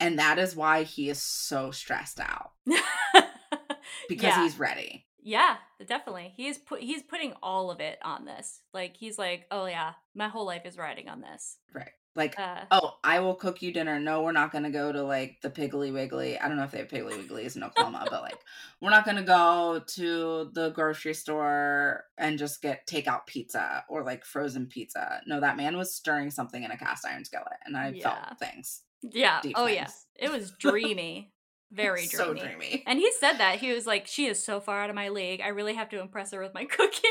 And 0.00 0.18
that 0.18 0.38
is 0.38 0.54
why 0.54 0.84
he 0.84 1.10
is 1.10 1.20
so 1.20 1.72
stressed 1.72 2.20
out. 2.20 2.52
because 4.08 4.36
yeah. 4.36 4.42
he's 4.42 4.58
ready. 4.58 5.06
Yeah, 5.20 5.56
definitely. 5.84 6.32
He's 6.36 6.58
put 6.58 6.80
he's 6.80 7.02
putting 7.02 7.34
all 7.42 7.70
of 7.70 7.80
it 7.80 7.98
on 8.02 8.24
this. 8.24 8.62
Like 8.72 8.96
he's 8.96 9.18
like, 9.18 9.46
"Oh 9.50 9.66
yeah, 9.66 9.92
my 10.14 10.28
whole 10.28 10.46
life 10.46 10.62
is 10.64 10.78
riding 10.78 11.08
on 11.08 11.20
this." 11.20 11.58
Right. 11.74 11.90
Like, 12.18 12.36
uh, 12.36 12.64
oh, 12.72 12.96
I 13.04 13.20
will 13.20 13.36
cook 13.36 13.62
you 13.62 13.72
dinner. 13.72 14.00
No, 14.00 14.22
we're 14.22 14.32
not 14.32 14.50
gonna 14.50 14.72
go 14.72 14.90
to 14.90 15.04
like 15.04 15.38
the 15.40 15.50
Piggly 15.50 15.92
Wiggly. 15.92 16.36
I 16.36 16.48
don't 16.48 16.56
know 16.56 16.64
if 16.64 16.72
they 16.72 16.78
have 16.78 16.88
Piggly 16.88 17.12
Wigglies 17.12 17.54
in 17.54 17.62
Oklahoma, 17.62 18.08
but 18.10 18.22
like, 18.22 18.40
we're 18.82 18.90
not 18.90 19.06
gonna 19.06 19.22
go 19.22 19.80
to 19.86 20.50
the 20.52 20.70
grocery 20.70 21.14
store 21.14 22.04
and 22.18 22.36
just 22.36 22.60
get 22.60 22.88
takeout 22.88 23.26
pizza 23.26 23.84
or 23.88 24.02
like 24.02 24.24
frozen 24.24 24.66
pizza. 24.66 25.20
No, 25.28 25.40
that 25.40 25.56
man 25.56 25.76
was 25.76 25.94
stirring 25.94 26.32
something 26.32 26.64
in 26.64 26.72
a 26.72 26.76
cast 26.76 27.06
iron 27.06 27.24
skillet, 27.24 27.46
and 27.64 27.76
I 27.76 27.90
yeah. 27.90 28.02
felt 28.02 28.38
things. 28.40 28.82
Yeah. 29.00 29.40
oh 29.54 29.66
things. 29.66 29.76
yeah. 29.76 29.88
It 30.16 30.32
was 30.32 30.50
dreamy. 30.58 31.32
Very 31.70 32.06
dreamy. 32.06 32.08
so 32.08 32.34
dreamy. 32.34 32.82
And 32.84 32.98
he 32.98 33.12
said 33.12 33.34
that 33.34 33.60
he 33.60 33.72
was 33.72 33.86
like, 33.86 34.08
"She 34.08 34.26
is 34.26 34.42
so 34.42 34.58
far 34.58 34.82
out 34.82 34.90
of 34.90 34.96
my 34.96 35.10
league. 35.10 35.40
I 35.40 35.48
really 35.48 35.74
have 35.74 35.90
to 35.90 36.00
impress 36.00 36.32
her 36.32 36.42
with 36.42 36.52
my 36.54 36.64
cooking." 36.68 37.10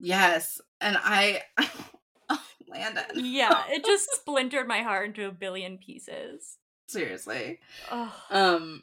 Yes, 0.00 0.60
and 0.80 0.96
I 0.98 1.42
Landon. 2.70 3.04
yeah, 3.14 3.64
it 3.68 3.84
just 3.84 4.08
splintered 4.12 4.68
my 4.68 4.82
heart 4.82 5.06
into 5.08 5.26
a 5.26 5.32
billion 5.32 5.78
pieces. 5.78 6.58
Seriously. 6.88 7.60
Oh. 7.90 8.14
Um 8.30 8.82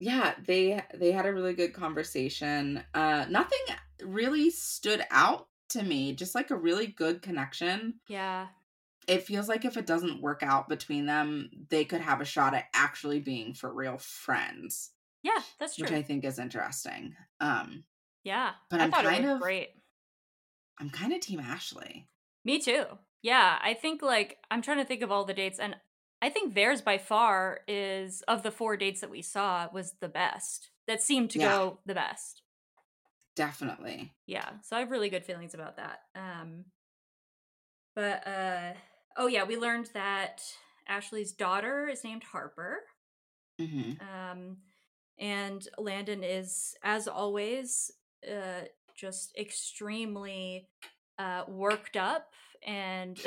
yeah, 0.00 0.34
they 0.44 0.82
they 0.94 1.12
had 1.12 1.26
a 1.26 1.32
really 1.32 1.54
good 1.54 1.74
conversation. 1.74 2.82
Uh 2.94 3.26
nothing 3.28 3.60
really 4.02 4.50
stood 4.50 5.02
out 5.10 5.48
to 5.70 5.82
me, 5.82 6.14
just 6.14 6.34
like 6.34 6.50
a 6.50 6.56
really 6.56 6.86
good 6.86 7.22
connection. 7.22 8.00
Yeah. 8.08 8.48
It 9.08 9.24
feels 9.24 9.48
like 9.48 9.64
if 9.64 9.76
it 9.76 9.86
doesn't 9.86 10.22
work 10.22 10.42
out 10.42 10.68
between 10.68 11.06
them, 11.06 11.50
they 11.70 11.84
could 11.84 12.00
have 12.00 12.20
a 12.20 12.24
shot 12.24 12.54
at 12.54 12.66
actually 12.72 13.20
being 13.20 13.52
for 13.52 13.72
real 13.72 13.98
friends. 13.98 14.90
Yeah, 15.22 15.40
that's 15.58 15.76
true. 15.76 15.84
Which 15.84 15.92
I 15.92 16.02
think 16.02 16.24
is 16.24 16.38
interesting. 16.38 17.14
Um 17.40 17.84
Yeah. 18.24 18.52
But 18.70 18.80
I 18.80 18.84
am 18.84 18.92
kind 18.92 19.26
of 19.26 19.40
great. 19.40 19.70
I'm 20.80 20.90
kind 20.90 21.12
of 21.12 21.20
team 21.20 21.40
Ashley. 21.40 22.08
Me 22.44 22.58
too. 22.58 22.84
Yeah, 23.22 23.58
I 23.62 23.74
think 23.74 24.02
like 24.02 24.38
I'm 24.50 24.62
trying 24.62 24.78
to 24.78 24.84
think 24.84 25.02
of 25.02 25.12
all 25.12 25.24
the 25.24 25.34
dates 25.34 25.58
and 25.58 25.76
I 26.20 26.28
think 26.28 26.54
theirs 26.54 26.80
by 26.80 26.98
far 26.98 27.60
is 27.66 28.22
of 28.28 28.42
the 28.42 28.50
four 28.50 28.76
dates 28.76 29.00
that 29.00 29.10
we 29.10 29.22
saw 29.22 29.68
was 29.72 29.94
the 30.00 30.08
best. 30.08 30.70
That 30.86 31.02
seemed 31.02 31.30
to 31.30 31.38
yeah. 31.38 31.48
go 31.48 31.78
the 31.86 31.94
best. 31.94 32.42
Definitely. 33.36 34.12
Yeah. 34.26 34.48
So 34.62 34.76
I 34.76 34.80
have 34.80 34.90
really 34.90 35.08
good 35.08 35.24
feelings 35.24 35.54
about 35.54 35.76
that. 35.76 36.00
Um 36.14 36.64
but 37.94 38.26
uh 38.26 38.72
oh 39.16 39.28
yeah, 39.28 39.44
we 39.44 39.56
learned 39.56 39.90
that 39.94 40.42
Ashley's 40.88 41.32
daughter 41.32 41.88
is 41.88 42.04
named 42.04 42.24
Harper. 42.24 42.80
Mm-hmm. 43.60 43.92
Um 44.02 44.56
and 45.18 45.66
Landon 45.78 46.24
is 46.24 46.74
as 46.82 47.06
always 47.06 47.92
uh 48.28 48.66
just 48.96 49.36
extremely 49.36 50.68
uh, 51.18 51.44
worked 51.48 51.96
up 51.96 52.32
and 52.66 53.18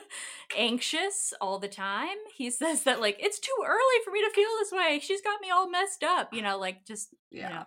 anxious 0.56 1.32
all 1.40 1.58
the 1.58 1.68
time. 1.68 2.16
He 2.36 2.50
says 2.50 2.84
that 2.84 3.00
like 3.00 3.16
it's 3.20 3.38
too 3.38 3.56
early 3.64 4.04
for 4.04 4.10
me 4.10 4.20
to 4.22 4.30
feel 4.34 4.48
this 4.58 4.72
way. 4.72 5.00
She's 5.00 5.22
got 5.22 5.40
me 5.40 5.50
all 5.50 5.70
messed 5.70 6.04
up, 6.04 6.32
you 6.32 6.42
know, 6.42 6.58
like 6.58 6.84
just 6.84 7.14
yeah. 7.30 7.48
you 7.48 7.54
know, 7.54 7.64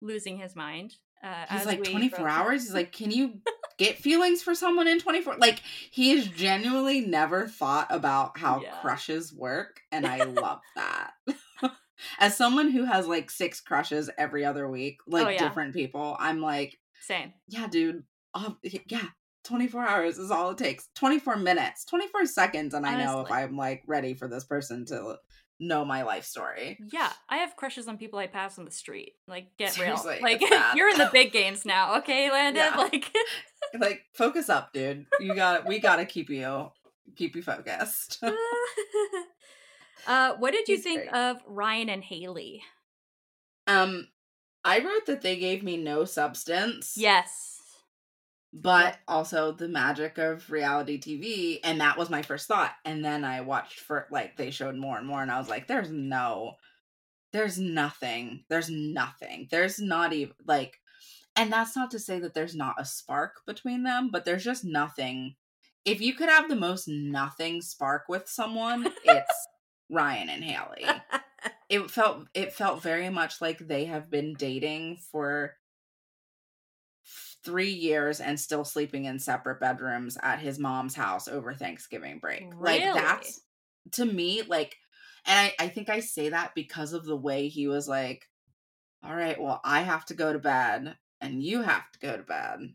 losing 0.00 0.38
his 0.38 0.56
mind. 0.56 0.94
Uh, 1.22 1.44
He's 1.50 1.66
like 1.66 1.84
24 1.84 2.28
hours. 2.28 2.64
He's 2.64 2.74
like, 2.74 2.90
can 2.90 3.12
you 3.12 3.38
get 3.78 3.96
feelings 3.96 4.42
for 4.42 4.56
someone 4.56 4.88
in 4.88 4.98
24? 4.98 5.36
Like 5.36 5.62
he 5.90 6.16
has 6.16 6.26
genuinely 6.26 7.00
never 7.00 7.46
thought 7.46 7.86
about 7.90 8.36
how 8.38 8.60
yeah. 8.60 8.72
crushes 8.80 9.32
work, 9.32 9.80
and 9.92 10.06
I 10.06 10.24
love 10.24 10.60
that. 10.74 11.12
As 12.18 12.36
someone 12.36 12.72
who 12.72 12.84
has 12.84 13.06
like 13.06 13.30
six 13.30 13.60
crushes 13.60 14.10
every 14.18 14.44
other 14.44 14.68
week, 14.68 14.98
like 15.06 15.26
oh, 15.26 15.30
yeah. 15.30 15.38
different 15.38 15.72
people, 15.72 16.16
I'm 16.18 16.40
like, 16.40 16.76
same. 17.00 17.32
Yeah, 17.46 17.68
dude 17.68 18.02
oh, 18.34 18.56
yeah, 18.62 19.08
24 19.44 19.86
hours 19.86 20.18
is 20.18 20.30
all 20.30 20.50
it 20.50 20.58
takes. 20.58 20.88
24 20.94 21.36
minutes, 21.36 21.84
24 21.84 22.26
seconds, 22.26 22.74
and 22.74 22.86
Honestly. 22.86 23.02
I 23.02 23.06
know 23.06 23.20
if 23.20 23.30
I'm 23.30 23.56
like 23.56 23.82
ready 23.86 24.14
for 24.14 24.28
this 24.28 24.44
person 24.44 24.84
to 24.86 25.16
know 25.58 25.84
my 25.84 26.02
life 26.02 26.24
story. 26.24 26.78
Yeah, 26.92 27.12
I 27.28 27.38
have 27.38 27.56
crushes 27.56 27.88
on 27.88 27.98
people 27.98 28.18
I 28.18 28.26
pass 28.26 28.58
on 28.58 28.64
the 28.64 28.70
street. 28.70 29.14
Like, 29.26 29.48
get 29.58 29.72
Seriously, 29.72 30.14
real. 30.14 30.22
Like, 30.22 30.42
you're 30.76 30.90
in 30.90 30.98
the 30.98 31.10
big 31.12 31.32
games 31.32 31.64
now, 31.64 31.98
okay, 31.98 32.30
Landon? 32.30 32.64
Yeah. 32.64 32.76
Like, 32.76 33.12
like 33.78 34.02
focus 34.14 34.48
up, 34.48 34.72
dude. 34.72 35.06
You 35.20 35.34
got. 35.34 35.66
We 35.66 35.78
got 35.78 35.96
to 35.96 36.04
keep 36.04 36.30
you 36.30 36.70
keep 37.16 37.34
you 37.36 37.42
focused. 37.42 38.22
uh, 40.06 40.34
what 40.38 40.52
did 40.52 40.68
you 40.68 40.76
He's 40.76 40.84
think 40.84 41.02
great. 41.02 41.14
of 41.14 41.38
Ryan 41.46 41.88
and 41.88 42.04
Haley? 42.04 42.62
Um, 43.66 44.08
I 44.64 44.78
wrote 44.78 45.06
that 45.06 45.22
they 45.22 45.36
gave 45.36 45.62
me 45.62 45.76
no 45.76 46.04
substance. 46.04 46.94
Yes 46.96 47.61
but 48.52 48.98
also 49.08 49.52
the 49.52 49.68
magic 49.68 50.18
of 50.18 50.50
reality 50.50 51.00
TV. 51.00 51.60
And 51.64 51.80
that 51.80 51.96
was 51.96 52.10
my 52.10 52.22
first 52.22 52.48
thought. 52.48 52.72
And 52.84 53.04
then 53.04 53.24
I 53.24 53.40
watched 53.40 53.80
for 53.80 54.06
like 54.10 54.36
they 54.36 54.50
showed 54.50 54.76
more 54.76 54.98
and 54.98 55.06
more, 55.06 55.22
and 55.22 55.30
I 55.30 55.38
was 55.38 55.48
like, 55.48 55.66
there's 55.66 55.90
no, 55.90 56.54
there's 57.32 57.58
nothing. 57.58 58.44
There's 58.48 58.70
nothing. 58.70 59.48
There's 59.50 59.78
not 59.78 60.12
even 60.12 60.34
like, 60.46 60.80
and 61.36 61.52
that's 61.52 61.76
not 61.76 61.90
to 61.92 61.98
say 61.98 62.18
that 62.18 62.34
there's 62.34 62.54
not 62.54 62.74
a 62.78 62.84
spark 62.84 63.40
between 63.46 63.84
them, 63.84 64.10
but 64.12 64.24
there's 64.24 64.44
just 64.44 64.64
nothing 64.64 65.36
if 65.84 66.00
you 66.00 66.14
could 66.14 66.28
have 66.28 66.48
the 66.48 66.56
most 66.56 66.88
nothing 66.88 67.60
spark 67.60 68.04
with 68.08 68.28
someone, 68.28 68.92
it's 69.04 69.48
Ryan 69.90 70.28
and 70.28 70.44
Haley. 70.44 70.86
It 71.68 71.90
felt 71.90 72.26
it 72.34 72.52
felt 72.52 72.82
very 72.82 73.08
much 73.08 73.40
like 73.40 73.58
they 73.58 73.86
have 73.86 74.10
been 74.10 74.34
dating 74.34 74.98
for 75.10 75.56
3 77.44 77.70
years 77.70 78.20
and 78.20 78.38
still 78.38 78.64
sleeping 78.64 79.04
in 79.06 79.18
separate 79.18 79.60
bedrooms 79.60 80.16
at 80.22 80.38
his 80.38 80.58
mom's 80.58 80.94
house 80.94 81.28
over 81.28 81.54
Thanksgiving 81.54 82.18
break. 82.18 82.52
Like 82.58 82.80
Really? 82.82 83.00
that's 83.00 83.40
to 83.92 84.04
me 84.04 84.42
like 84.42 84.76
and 85.24 85.52
I 85.58 85.64
I 85.64 85.68
think 85.68 85.88
I 85.88 86.00
say 86.00 86.28
that 86.28 86.54
because 86.54 86.92
of 86.92 87.04
the 87.04 87.16
way 87.16 87.48
he 87.48 87.66
was 87.66 87.88
like 87.88 88.28
all 89.04 89.14
right, 89.14 89.40
well, 89.40 89.60
I 89.64 89.80
have 89.80 90.04
to 90.06 90.14
go 90.14 90.32
to 90.32 90.38
bed 90.38 90.96
and 91.20 91.42
you 91.42 91.62
have 91.62 91.90
to 91.92 91.98
go 91.98 92.16
to 92.16 92.22
bed. 92.22 92.74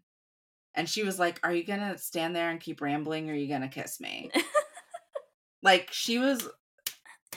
And 0.76 0.90
she 0.90 1.04
was 1.04 1.18
like, 1.18 1.40
Are 1.44 1.54
you 1.54 1.64
going 1.64 1.80
to 1.80 1.98
stand 1.98 2.36
there 2.36 2.50
and 2.50 2.60
keep 2.60 2.82
rambling 2.82 3.30
or 3.30 3.34
are 3.34 3.38
you 3.38 3.48
going 3.48 3.62
to 3.62 3.68
kiss 3.68 4.00
me? 4.00 4.30
like, 5.64 5.90
she 5.92 6.20
was. 6.20 6.48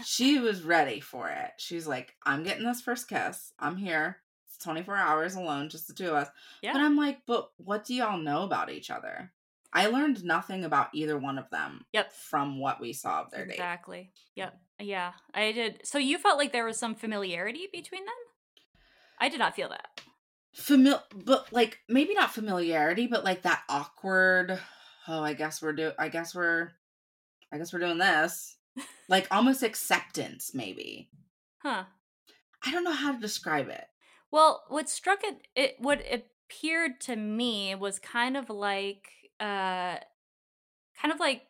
She 0.05 0.38
was 0.38 0.62
ready 0.62 1.01
for 1.01 1.29
it. 1.29 1.51
She's 1.59 1.87
like, 1.87 2.14
I'm 2.25 2.45
getting 2.45 2.64
this 2.64 2.81
first 2.81 3.09
kiss. 3.09 3.53
I'm 3.59 3.77
here. 3.77 4.19
It's 4.61 4.66
24 4.66 4.94
hours 4.94 5.37
alone, 5.37 5.70
just 5.70 5.88
the 5.88 5.94
two 5.94 6.09
of 6.09 6.12
us. 6.14 6.29
Yeah. 6.61 6.75
But 6.75 6.83
I'm 6.83 6.94
like, 6.94 7.20
but 7.27 7.51
what 7.57 7.87
do 7.87 7.94
y'all 7.94 8.18
know 8.18 8.42
about 8.42 8.70
each 8.70 8.90
other? 8.90 9.33
I 9.73 9.87
learned 9.87 10.23
nothing 10.23 10.64
about 10.64 10.88
either 10.92 11.16
one 11.16 11.38
of 11.38 11.49
them 11.49 11.87
Yep. 11.94 12.12
from 12.12 12.61
what 12.61 12.79
we 12.79 12.92
saw 12.92 13.23
of 13.23 13.31
their 13.31 13.46
date. 13.46 13.55
Exactly. 13.55 14.11
Yep. 14.35 14.61
Yeah, 14.81 15.12
I 15.33 15.53
did. 15.53 15.81
So 15.87 15.96
you 15.96 16.18
felt 16.18 16.37
like 16.37 16.53
there 16.53 16.66
was 16.66 16.77
some 16.79 16.94
familiarity 16.94 17.68
between 17.73 18.05
them? 18.05 18.14
I 19.18 19.31
did 19.31 19.38
not 19.38 19.57
feel 19.57 19.70
that. 19.70 20.03
Famil 20.55 21.01
but 21.14 21.51
like 21.55 21.79
maybe 21.88 22.12
not 22.12 22.35
familiarity, 22.35 23.07
but 23.07 23.25
like 23.25 23.42
that 23.42 23.62
awkward, 23.70 24.59
oh, 25.09 25.23
I 25.23 25.33
guess 25.33 25.62
we're 25.62 25.73
do 25.73 25.92
I 25.99 26.11
guess 26.11 26.35
we're 26.35 26.73
I 27.51 27.57
guess 27.57 27.73
we're 27.73 27.81
doing 27.81 27.99
this. 27.99 28.57
Like 29.09 29.27
almost 29.31 29.62
acceptance, 29.62 30.53
maybe. 30.55 31.09
Huh. 31.62 31.85
I 32.64 32.70
don't 32.70 32.85
know 32.85 32.92
how 32.92 33.12
to 33.12 33.18
describe 33.18 33.68
it. 33.68 33.85
Well, 34.31 34.64
what 34.69 34.88
struck 34.88 35.21
it, 35.25 35.47
it 35.57 35.77
what 35.79 36.03
appeared 36.11 37.01
to 37.03 37.16
me 37.16 37.75
was 37.75 37.99
kind 37.99 38.37
of 38.37 38.51
like, 38.51 39.09
uh, 39.38 39.97
kind 41.01 41.12
of 41.12 41.19
like, 41.19 41.43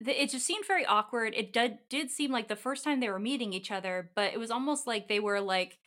the, 0.00 0.20
it 0.20 0.30
just 0.30 0.46
seemed 0.46 0.66
very 0.66 0.84
awkward. 0.84 1.32
It 1.36 1.52
did 1.52 1.78
did 1.88 2.10
seem 2.10 2.32
like 2.32 2.48
the 2.48 2.56
first 2.56 2.82
time 2.82 3.00
they 3.00 3.08
were 3.08 3.20
meeting 3.20 3.52
each 3.52 3.70
other, 3.70 4.10
but 4.14 4.32
it 4.32 4.38
was 4.38 4.50
almost 4.50 4.86
like 4.86 5.08
they 5.08 5.20
were 5.20 5.40
like, 5.40 5.78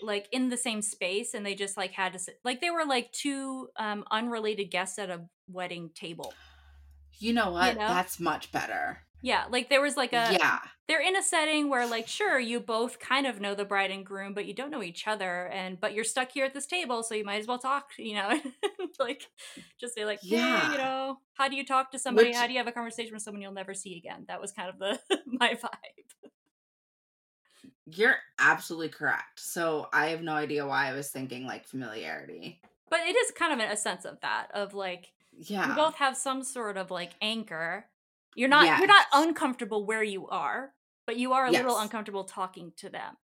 like 0.00 0.28
in 0.32 0.48
the 0.48 0.56
same 0.56 0.82
space, 0.82 1.34
and 1.34 1.46
they 1.46 1.54
just 1.54 1.76
like 1.76 1.92
had 1.92 2.12
to 2.14 2.18
sit, 2.18 2.40
like 2.44 2.60
they 2.60 2.70
were 2.70 2.84
like 2.84 3.12
two 3.12 3.68
um 3.78 4.04
unrelated 4.10 4.70
guests 4.70 4.98
at 4.98 5.08
a 5.08 5.26
wedding 5.48 5.90
table. 5.94 6.34
You 7.18 7.32
know 7.32 7.52
what? 7.52 7.76
know? 7.76 7.86
That's 7.86 8.18
much 8.18 8.50
better. 8.50 8.98
Yeah, 9.24 9.44
like 9.50 9.70
there 9.70 9.80
was 9.80 9.96
like 9.96 10.12
a 10.12 10.36
yeah. 10.38 10.58
they're 10.86 11.00
in 11.00 11.16
a 11.16 11.22
setting 11.22 11.70
where 11.70 11.86
like 11.86 12.06
sure 12.06 12.38
you 12.38 12.60
both 12.60 12.98
kind 12.98 13.26
of 13.26 13.40
know 13.40 13.54
the 13.54 13.64
bride 13.64 13.90
and 13.90 14.04
groom 14.04 14.34
but 14.34 14.44
you 14.44 14.52
don't 14.54 14.70
know 14.70 14.82
each 14.82 15.08
other 15.08 15.46
and 15.46 15.80
but 15.80 15.94
you're 15.94 16.04
stuck 16.04 16.30
here 16.30 16.44
at 16.44 16.52
this 16.52 16.66
table 16.66 17.02
so 17.02 17.14
you 17.14 17.24
might 17.24 17.40
as 17.40 17.46
well 17.46 17.58
talk 17.58 17.86
you 17.98 18.14
know 18.16 18.38
like 19.00 19.22
just 19.80 19.94
say 19.94 20.04
like 20.04 20.18
yeah 20.22 20.38
Yeah. 20.38 20.72
you 20.72 20.78
know 20.78 21.18
how 21.38 21.48
do 21.48 21.56
you 21.56 21.64
talk 21.64 21.90
to 21.92 21.98
somebody 21.98 22.28
Which- 22.28 22.36
how 22.36 22.46
do 22.46 22.52
you 22.52 22.58
have 22.58 22.68
a 22.68 22.72
conversation 22.72 23.14
with 23.14 23.22
someone 23.22 23.40
you'll 23.40 23.52
never 23.52 23.72
see 23.72 23.96
again 23.96 24.26
that 24.28 24.42
was 24.42 24.52
kind 24.52 24.68
of 24.68 24.78
the 24.78 24.98
my 25.26 25.54
vibe 25.54 26.30
You're 27.86 28.16
absolutely 28.38 28.88
correct. 28.90 29.40
So 29.40 29.88
I 29.92 30.06
have 30.08 30.22
no 30.22 30.32
idea 30.34 30.66
why 30.66 30.88
I 30.88 30.92
was 30.92 31.10
thinking 31.10 31.46
like 31.46 31.66
familiarity. 31.66 32.60
but 32.90 33.00
it 33.00 33.16
is 33.16 33.30
kind 33.32 33.58
of 33.58 33.70
a 33.70 33.76
sense 33.76 34.04
of 34.04 34.20
that 34.20 34.48
of 34.54 34.74
like 34.74 35.12
Yeah. 35.32 35.68
you 35.68 35.74
both 35.74 35.94
have 35.96 36.16
some 36.16 36.42
sort 36.42 36.76
of 36.76 36.90
like 36.90 37.12
anchor 37.20 37.86
you're 38.36 38.48
not 38.48 38.78
you're 38.78 38.86
not 38.86 39.06
uncomfortable 39.12 39.84
where 39.86 40.02
you 40.02 40.26
are 40.28 40.72
but 41.06 41.16
you 41.16 41.32
are 41.32 41.46
a 41.46 41.50
little 41.50 41.78
uncomfortable 41.78 42.24
talking 42.24 42.72
to 42.76 42.88
them 42.88 43.16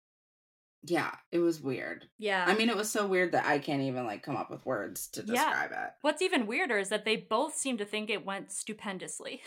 yeah, 0.81 1.11
it 1.33 1.39
was 1.39 1.59
weird. 1.59 2.05
yeah 2.17 2.45
I 2.47 2.55
mean, 2.55 2.69
it 2.69 2.75
was 2.77 2.89
so 2.89 3.05
weird 3.05 3.33
that 3.33 3.45
I 3.45 3.59
can't 3.59 3.81
even 3.81 4.05
like 4.05 4.23
come 4.23 4.37
up 4.37 4.49
with 4.49 4.65
words 4.65 5.07
to 5.09 5.21
Yeah. 5.27 5.33
describe 5.33 5.71
it. 5.73 5.89
What's 6.03 6.21
even 6.21 6.47
weirder 6.47 6.77
is 6.77 6.87
that 6.87 7.03
they 7.03 7.17
both 7.17 7.53
seem 7.55 7.77
to 7.79 7.85
think 7.85 8.09
it 8.09 8.25
went 8.25 8.49
stupendously. 8.53 9.41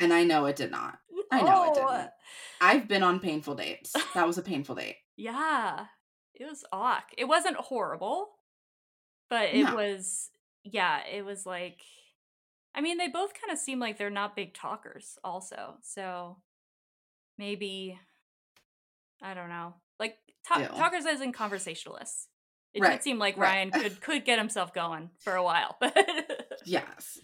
And 0.00 0.12
I 0.12 0.24
know 0.24 0.46
it 0.46 0.56
did 0.56 0.70
not. 0.70 0.98
I 1.30 1.42
know 1.42 1.64
it 1.64 1.74
didn't. 1.74 2.10
I've 2.60 2.88
been 2.88 3.02
on 3.02 3.20
painful 3.20 3.54
dates. 3.54 3.94
That 4.14 4.26
was 4.26 4.38
a 4.38 4.42
painful 4.42 4.74
date. 4.76 4.96
Yeah, 5.16 5.86
it 6.34 6.44
was 6.46 6.64
awk. 6.72 7.04
It 7.16 7.26
wasn't 7.26 7.56
horrible, 7.56 8.30
but 9.30 9.50
it 9.54 9.64
No. 9.64 9.74
was. 9.76 10.30
Yeah, 10.64 11.00
it 11.06 11.24
was 11.24 11.46
like. 11.46 11.80
I 12.74 12.80
mean, 12.80 12.98
they 12.98 13.08
both 13.08 13.32
kind 13.40 13.52
of 13.52 13.58
seem 13.58 13.78
like 13.78 13.98
they're 13.98 14.10
not 14.10 14.34
big 14.36 14.52
talkers, 14.54 15.18
also. 15.22 15.76
So 15.82 16.38
maybe 17.38 17.98
I 19.22 19.34
don't 19.34 19.48
know, 19.48 19.74
like 19.98 20.18
ta- 20.46 20.60
Ew. 20.60 20.66
talkers 20.68 21.06
as 21.06 21.20
in 21.20 21.32
conversationalists. 21.32 22.28
It 22.74 22.82
Right, 22.82 22.92
did 22.92 23.02
seem 23.04 23.18
like 23.20 23.36
right. 23.36 23.48
Ryan 23.48 23.70
could 23.70 24.00
could 24.02 24.24
get 24.24 24.38
himself 24.38 24.74
going 24.74 25.10
for 25.20 25.34
a 25.36 25.42
while, 25.42 25.76
but 25.80 25.96
Yes. 26.64 27.18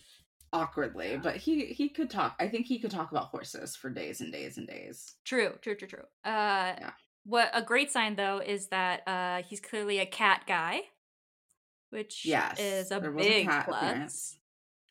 Awkwardly, 0.53 1.17
but 1.17 1.37
he 1.37 1.67
he 1.67 1.89
could 1.89 2.11
talk. 2.11 2.35
I 2.41 2.49
think 2.49 2.67
he 2.67 2.81
could 2.81 2.91
talk 2.91 3.13
about 3.13 3.27
horses 3.27 3.77
for 3.77 3.89
days 3.89 4.21
and 4.21 4.33
days 4.33 4.59
and 4.59 4.67
days. 4.67 5.15
True, 5.25 5.55
true, 5.63 5.77
true, 5.77 5.87
true. 5.87 6.05
Uh, 6.25 6.75
What 7.25 7.51
a 7.55 7.63
great 7.63 7.93
sign 7.93 8.17
though 8.17 8.39
is 8.45 8.67
that 8.69 9.07
uh, 9.07 9.43
he's 9.49 9.61
clearly 9.61 9.99
a 10.01 10.07
cat 10.07 10.43
guy, 10.49 10.81
which 11.91 12.25
Yes. 12.25 12.59
is 12.59 12.91
a 12.91 13.01
big 13.01 13.47
cat 13.47 13.67
plus. 13.67 13.81
appearance. 13.83 14.39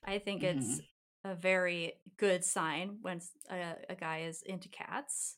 I 0.06 0.20
think 0.20 0.44
it's 0.44 0.82
a 1.24 1.36
very 1.36 1.94
good 2.18 2.44
sign 2.44 2.98
when 3.02 3.22
a 3.50 3.96
guy 3.96 4.22
is 4.22 4.42
into 4.42 4.70
cats. 4.70 5.38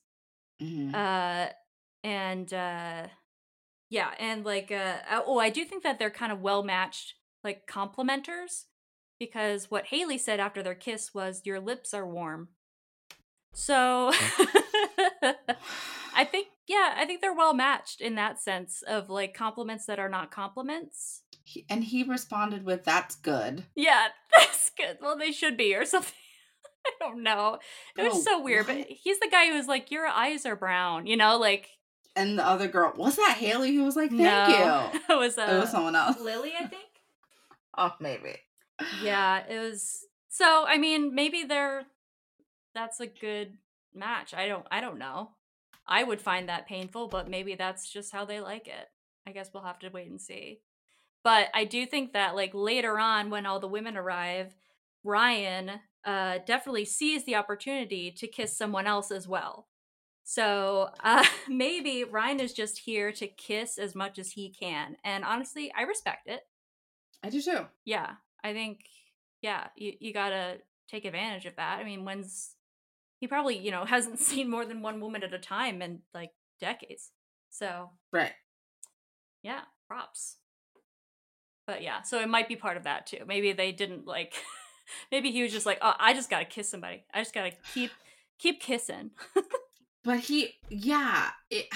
Mhm. 0.62 0.94
Uh, 0.94 1.52
and 2.04 2.54
uh, 2.54 3.08
yeah, 3.90 4.12
and 4.20 4.46
like 4.46 4.72
uh, 4.72 4.98
oh, 5.26 5.40
I 5.40 5.50
do 5.50 5.66
think 5.66 5.84
that 5.84 6.00
they're 6.00 6.10
kind 6.10 6.32
of 6.32 6.42
well 6.42 6.64
matched, 6.64 7.16
like 7.44 7.68
complementers, 7.68 8.66
because 9.20 9.70
what 9.70 9.88
Haley 9.88 10.18
said 10.18 10.40
after 10.40 10.64
their 10.64 10.76
kiss 10.76 11.14
was, 11.14 11.42
"Your 11.46 11.60
lips 11.60 11.94
are 11.94 12.08
warm." 12.08 12.50
So 13.54 14.12
I 16.16 16.26
think 16.26 16.48
yeah, 16.68 16.94
I 16.96 17.06
think 17.06 17.22
they're 17.22 17.34
well 17.34 17.54
matched 17.54 18.02
in 18.02 18.16
that 18.16 18.40
sense 18.42 18.82
of 18.88 19.10
like 19.10 19.34
compliments 19.34 19.86
that 19.88 20.00
are 20.00 20.10
not 20.10 20.32
compliments. 20.32 21.24
He- 21.44 21.66
and 21.70 21.84
he 21.84 22.04
responded 22.04 22.64
with, 22.66 22.84
"That's 22.84 23.16
good." 23.16 23.66
Yeah, 23.76 24.08
that's 24.38 24.72
good. 24.78 24.98
Well, 25.02 25.18
they 25.18 25.32
should 25.32 25.58
be 25.58 25.76
or 25.76 25.86
something. 25.86 26.14
I 26.86 26.92
don't 27.00 27.22
know. 27.24 27.60
It 27.98 28.04
was 28.04 28.16
Oh, 28.16 28.22
so 28.22 28.42
weird, 28.42 28.68
but 28.68 28.78
he's 28.88 29.20
the 29.20 29.30
guy 29.30 29.48
who 29.48 29.54
was 29.56 29.68
like, 29.68 29.92
"Your 29.92 30.08
eyes 30.08 30.46
are 30.46 30.56
brown," 30.56 31.06
you 31.08 31.18
know, 31.18 31.38
like 31.38 31.70
And 32.16 32.38
the 32.40 32.46
other 32.46 32.68
girl 32.68 32.94
was 32.96 33.16
that 33.18 33.38
Haley 33.38 33.76
who 33.76 33.84
was 33.84 33.96
like, 33.96 34.10
"Thank 34.10 34.22
no, 34.22 34.90
you." 34.94 35.00
it 35.16 35.20
was 35.20 35.38
uh, 35.38 35.48
it 35.50 35.60
was 35.60 35.70
someone 35.72 35.96
else. 35.96 36.20
Lily, 36.20 36.54
I 36.60 36.66
think. 36.68 36.84
Oh, 37.78 37.94
maybe. 38.00 38.36
Yeah, 39.04 39.44
it 39.48 39.60
was. 39.60 40.06
So 40.30 40.66
I 40.68 40.78
mean, 40.78 41.14
maybe 41.14 41.44
they're. 41.44 41.84
That's 42.74 43.00
a 43.00 43.08
good 43.08 43.58
match. 43.94 44.34
I 44.34 44.48
don't. 44.48 44.66
I 44.72 44.82
don't 44.82 44.98
know. 44.98 45.32
I 45.88 46.04
would 46.04 46.22
find 46.22 46.48
that 46.50 46.68
painful, 46.68 47.10
but 47.10 47.30
maybe 47.30 47.56
that's 47.56 47.92
just 47.92 48.12
how 48.12 48.26
they 48.26 48.40
like 48.40 48.68
it. 48.68 48.88
I 49.28 49.32
guess 49.32 49.50
we'll 49.54 49.64
have 49.64 49.80
to 49.80 49.90
wait 49.90 50.10
and 50.10 50.22
see. 50.22 50.62
But 51.24 51.50
I 51.54 51.66
do 51.66 51.86
think 51.86 52.14
that 52.14 52.36
like 52.36 52.52
later 52.54 52.98
on, 53.00 53.30
when 53.30 53.46
all 53.46 53.60
the 53.60 53.68
women 53.68 53.96
arrive, 53.98 54.56
Ryan 55.04 55.80
uh, 56.04 56.40
definitely 56.46 56.86
sees 56.86 57.26
the 57.26 57.36
opportunity 57.36 58.12
to 58.12 58.28
kiss 58.28 58.58
someone 58.58 58.88
else 58.88 59.12
as 59.12 59.28
well. 59.28 59.68
So 60.24 60.90
uh, 61.04 61.26
maybe 61.48 62.04
Ryan 62.04 62.40
is 62.40 62.54
just 62.54 62.80
here 62.80 63.12
to 63.14 63.28
kiss 63.28 63.78
as 63.78 63.94
much 63.96 64.18
as 64.20 64.32
he 64.32 64.50
can, 64.50 64.98
and 65.04 65.24
honestly, 65.24 65.72
I 65.78 65.84
respect 65.84 66.28
it 66.28 66.42
I 67.24 67.30
do 67.30 67.40
too. 67.42 67.68
yeah 67.86 68.14
i 68.44 68.52
think 68.54 68.80
yeah 69.44 69.68
you, 69.76 69.94
you 70.00 70.12
gotta 70.14 70.58
take 70.90 71.06
advantage 71.06 71.46
of 71.46 71.56
that 71.58 71.78
i 71.80 71.84
mean 71.84 72.04
when's 72.04 72.56
he 73.20 73.28
probably 73.28 73.58
you 73.60 73.70
know 73.70 73.86
hasn't 73.96 74.20
seen 74.20 74.50
more 74.50 74.66
than 74.66 74.82
one 74.82 75.00
woman 75.00 75.24
at 75.24 75.34
a 75.34 75.38
time 75.40 75.84
in 75.84 76.00
like 76.16 76.32
decades 76.60 77.12
so 77.52 77.92
Right. 78.12 78.32
yeah 79.44 79.62
props 79.88 80.38
but 81.68 81.82
yeah 81.82 82.02
so 82.02 82.20
it 82.20 82.30
might 82.30 82.48
be 82.48 82.56
part 82.56 82.78
of 82.78 82.84
that 82.84 83.06
too 83.06 83.24
maybe 83.28 83.54
they 83.54 83.72
didn't 83.72 84.06
like 84.06 84.34
maybe 85.12 85.32
he 85.32 85.44
was 85.44 85.52
just 85.52 85.66
like 85.66 85.78
oh 85.82 85.94
i 86.00 86.14
just 86.14 86.30
gotta 86.30 86.46
kiss 86.46 86.70
somebody 86.70 87.04
i 87.14 87.20
just 87.20 87.34
gotta 87.34 87.52
keep 87.74 87.92
keep 88.38 88.60
kissing 88.60 89.12
But 90.04 90.20
he, 90.20 90.56
yeah, 90.70 91.30
it. 91.50 91.68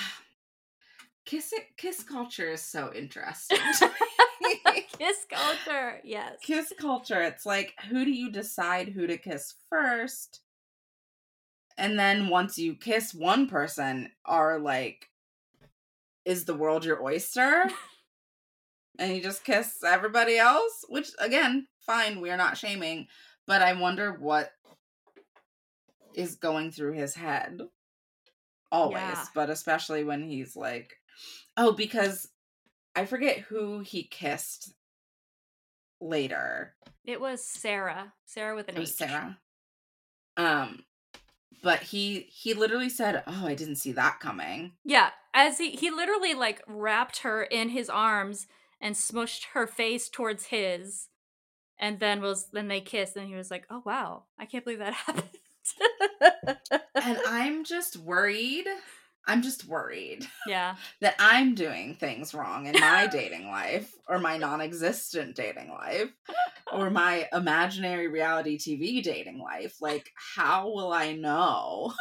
Kiss 1.25 1.53
it, 1.53 1.63
kiss 1.75 2.03
culture 2.03 2.51
is 2.51 2.61
so 2.61 2.91
interesting. 2.93 3.57
kiss 4.99 5.25
culture 5.27 5.99
yes 6.03 6.35
kiss 6.43 6.71
culture, 6.79 7.19
it's 7.19 7.47
like 7.47 7.73
who 7.89 8.05
do 8.05 8.11
you 8.11 8.31
decide 8.31 8.89
who 8.89 9.07
to 9.07 9.17
kiss 9.17 9.55
first? 9.67 10.41
And 11.79 11.97
then 11.97 12.29
once 12.29 12.59
you 12.59 12.75
kiss 12.75 13.11
one 13.11 13.47
person, 13.47 14.11
are 14.23 14.59
like, 14.59 15.09
is 16.25 16.45
the 16.45 16.53
world 16.53 16.85
your 16.85 17.01
oyster? 17.03 17.71
And 18.99 19.11
he 19.11 19.21
just 19.21 19.43
kissed 19.43 19.83
everybody 19.83 20.37
else, 20.37 20.85
which 20.89 21.09
again, 21.19 21.67
fine, 21.79 22.21
we're 22.21 22.37
not 22.37 22.57
shaming, 22.57 23.07
but 23.47 23.61
I 23.61 23.73
wonder 23.73 24.13
what 24.13 24.51
is 26.13 26.35
going 26.35 26.71
through 26.71 26.93
his 26.93 27.13
head 27.15 27.61
always, 28.71 29.01
Yeah. 29.01 29.25
but 29.33 29.49
especially 29.49 30.03
when 30.03 30.23
he's 30.23 30.55
like 30.55 30.97
oh, 31.57 31.71
because 31.71 32.27
I 32.95 33.05
forget 33.05 33.39
who 33.39 33.79
he 33.79 34.03
kissed 34.03 34.73
later. 36.01 36.75
It 37.05 37.21
was 37.21 37.45
Sarah. 37.45 38.13
Sarah 38.25 38.55
with 38.55 38.67
an 38.67 38.75
It 38.75 38.79
was 38.79 38.89
H. 38.91 38.95
Sarah. 39.09 39.37
Um 40.37 40.83
but 41.63 41.79
he 41.81 42.27
he 42.29 42.53
literally 42.53 42.89
said, 42.89 43.23
"Oh, 43.25 43.47
I 43.47 43.55
didn't 43.55 43.77
see 43.77 43.91
that 43.93 44.19
coming." 44.19 44.73
Yeah, 44.83 45.09
as 45.33 45.57
he 45.57 45.71
he 45.71 45.89
literally 45.89 46.33
like 46.33 46.61
wrapped 46.67 47.19
her 47.19 47.43
in 47.43 47.69
his 47.69 47.89
arms 47.89 48.47
and 48.85 48.93
smushed 48.93 49.45
her 49.53 49.65
face 49.65 50.09
towards 50.09 50.45
his, 50.45 51.07
and 51.79 51.99
then 51.99 52.21
was 52.21 52.49
then 52.53 52.67
they 52.67 52.81
kissed, 52.81 53.17
and 53.17 53.27
he 53.27 53.33
was 53.33 53.49
like, 53.49 53.65
"Oh 53.71 53.81
wow, 53.83 54.25
I 54.37 54.45
can't 54.45 54.63
believe 54.63 54.77
that 54.77 54.93
happened." 54.93 55.29
and 56.93 57.17
I'm 57.27 57.63
just 57.63 57.97
worried. 57.97 58.67
I'm 59.27 59.41
just 59.41 59.67
worried 59.67 60.27
yeah, 60.45 60.75
that 61.01 61.15
I'm 61.17 61.55
doing 61.55 61.95
things 61.95 62.35
wrong 62.35 62.67
in 62.67 62.79
my 62.79 63.07
dating 63.07 63.47
life 63.47 63.91
or 64.07 64.19
my 64.19 64.37
non-existent 64.37 65.35
dating 65.35 65.71
life 65.71 66.11
or 66.71 66.91
my 66.91 67.27
imaginary 67.33 68.07
reality 68.07 68.59
TV 68.59 69.01
dating 69.01 69.39
life. 69.39 69.77
Like 69.81 70.11
how 70.35 70.67
will 70.71 70.93
I 70.93 71.13
know 71.13 71.91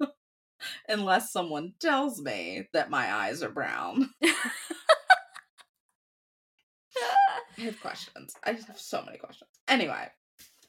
unless 0.88 1.30
someone 1.30 1.74
tells 1.78 2.22
me 2.22 2.68
that 2.72 2.88
my 2.88 3.12
eyes 3.12 3.42
are 3.42 3.50
brown? 3.50 4.08
I 7.58 7.62
have 7.62 7.80
questions. 7.80 8.34
I 8.44 8.52
just 8.52 8.66
have 8.68 8.78
so 8.78 9.02
many 9.04 9.18
questions. 9.18 9.50
Anyway, 9.68 10.06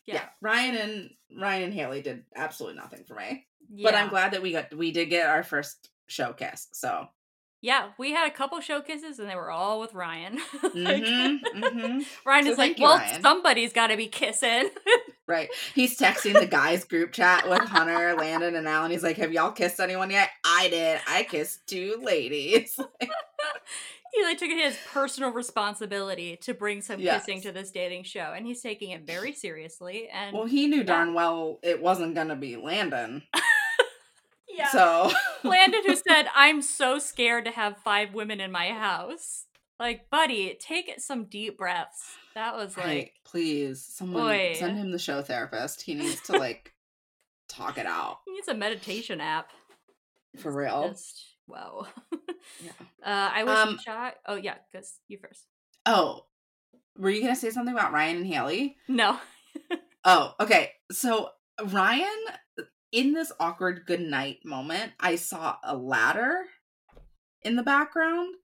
yeah. 0.06 0.14
yeah, 0.16 0.26
Ryan 0.42 0.76
and 0.76 1.10
Ryan 1.42 1.64
and 1.64 1.74
Haley 1.74 2.02
did 2.02 2.24
absolutely 2.36 2.80
nothing 2.80 3.04
for 3.06 3.16
me. 3.16 3.46
yeah. 3.74 3.84
But 3.90 3.96
I'm 3.96 4.10
glad 4.10 4.32
that 4.34 4.42
we 4.42 4.52
got 4.54 4.74
we 4.74 4.92
did 4.92 5.08
get 5.10 5.28
our 5.28 5.44
first 5.44 5.90
show 6.08 6.28
showcase. 6.28 6.68
So 6.74 7.08
Yeah, 7.62 7.90
we 8.00 8.14
had 8.14 8.28
a 8.28 8.34
couple 8.34 8.60
showcases, 8.62 9.20
and 9.20 9.30
they 9.30 9.36
were 9.36 9.52
all 9.52 9.80
with 9.80 9.94
Ryan. 9.94 10.38
Like, 10.64 11.04
mhm, 11.04 11.40
mhm. 11.56 12.06
Ryan 12.26 12.46
So 12.46 12.52
is 12.52 12.58
like, 12.58 12.78
you, 12.80 12.84
"Well, 12.86 12.98
Ryan." 12.98 13.22
somebody's 13.22 13.74
got 13.74 13.88
to 13.88 13.98
be 13.98 14.08
kissing." 14.08 14.70
right. 15.28 15.50
He's 15.76 15.98
texting 15.98 16.40
the 16.40 16.46
guys 16.46 16.86
group 16.86 17.12
chat 17.12 17.50
with 17.50 17.60
Hunter, 17.62 18.16
Landon, 18.16 18.56
and 18.56 18.68
Allen. 18.68 18.92
He's 18.92 19.04
like, 19.04 19.18
"Have 19.18 19.34
y'all 19.34 19.52
kissed 19.52 19.80
anyone 19.82 20.12
yet?" 20.12 20.30
I 20.46 20.70
did. 20.70 21.02
I 21.08 21.24
kissed 21.24 21.66
two 21.68 22.00
ladies. 22.02 22.80
he 24.18 24.24
like 24.24 24.38
took 24.38 24.50
it 24.50 24.64
his 24.64 24.78
personal 24.92 25.32
responsibility 25.32 26.38
to 26.38 26.54
bring 26.54 26.82
some 26.82 27.00
kissing 27.00 27.42
to 27.42 27.52
this 27.52 27.72
dating 27.72 28.04
show, 28.04 28.34
and 28.36 28.46
he's 28.46 28.62
taking 28.62 28.92
it 28.92 29.06
very 29.06 29.34
seriously. 29.34 30.10
And 30.12 30.36
well, 30.36 30.46
he 30.46 30.68
knew 30.68 30.84
darn 30.84 31.14
well 31.14 31.60
it 31.64 31.82
wasn't 31.82 32.16
gonna 32.16 32.36
be 32.36 32.56
Landon. 32.56 33.24
yeah, 34.50 34.70
So 34.70 35.12
Landon, 35.44 35.82
who 35.86 35.96
said, 35.96 36.28
"I'm 36.36 36.62
so 36.62 37.00
scared 37.00 37.46
to 37.46 37.52
have 37.52 37.78
five 37.78 38.14
women 38.14 38.40
in 38.40 38.52
my 38.52 38.70
house." 38.70 39.46
Like, 39.80 40.10
buddy, 40.10 40.58
take 40.60 40.92
some 40.98 41.26
deep 41.26 41.56
breaths. 41.56 42.16
That 42.34 42.56
was 42.56 42.76
like, 42.76 42.86
Right, 42.86 43.12
please, 43.24 43.86
someone 43.86 44.24
Boy. 44.24 44.56
send 44.58 44.76
him 44.76 44.92
the 44.92 44.98
show 44.98 45.22
therapist. 45.22 45.84
He 45.84 45.94
needs 45.94 46.20
to 46.22 46.38
like 46.38 46.74
talk 47.48 47.78
it 47.78 47.86
out 47.86 48.20
he 48.26 48.34
needs 48.34 48.48
a 48.48 48.54
meditation 48.54 49.22
app. 49.22 49.52
for 50.38 50.52
real. 50.52 50.90
Just 50.90 51.37
wow. 51.48 51.88
Yeah. 52.64 52.72
Uh, 53.04 53.32
I 53.34 53.44
was 53.46 53.58
Um, 53.58 53.80
shocked. 53.84 54.18
Oh 54.26 54.36
yeah, 54.36 54.56
because 54.72 55.00
you 55.08 55.18
first. 55.18 55.46
Oh, 55.86 56.26
were 56.98 57.10
you 57.10 57.22
gonna 57.22 57.36
say 57.36 57.52
something 57.52 57.74
about 57.74 57.94
Ryan 57.94 58.18
and 58.18 58.28
Haley? 58.28 58.76
No. 58.88 59.18
Oh, 60.04 60.34
okay. 60.40 60.72
So 60.92 61.30
Ryan, 61.64 62.18
in 62.92 63.14
this 63.14 63.32
awkward 63.40 63.86
good 63.86 64.02
night 64.02 64.40
moment, 64.44 64.92
I 65.00 65.16
saw 65.16 65.58
a 65.64 65.76
ladder 65.76 66.44
in 67.44 67.56
the 67.56 67.64
background. 67.64 68.36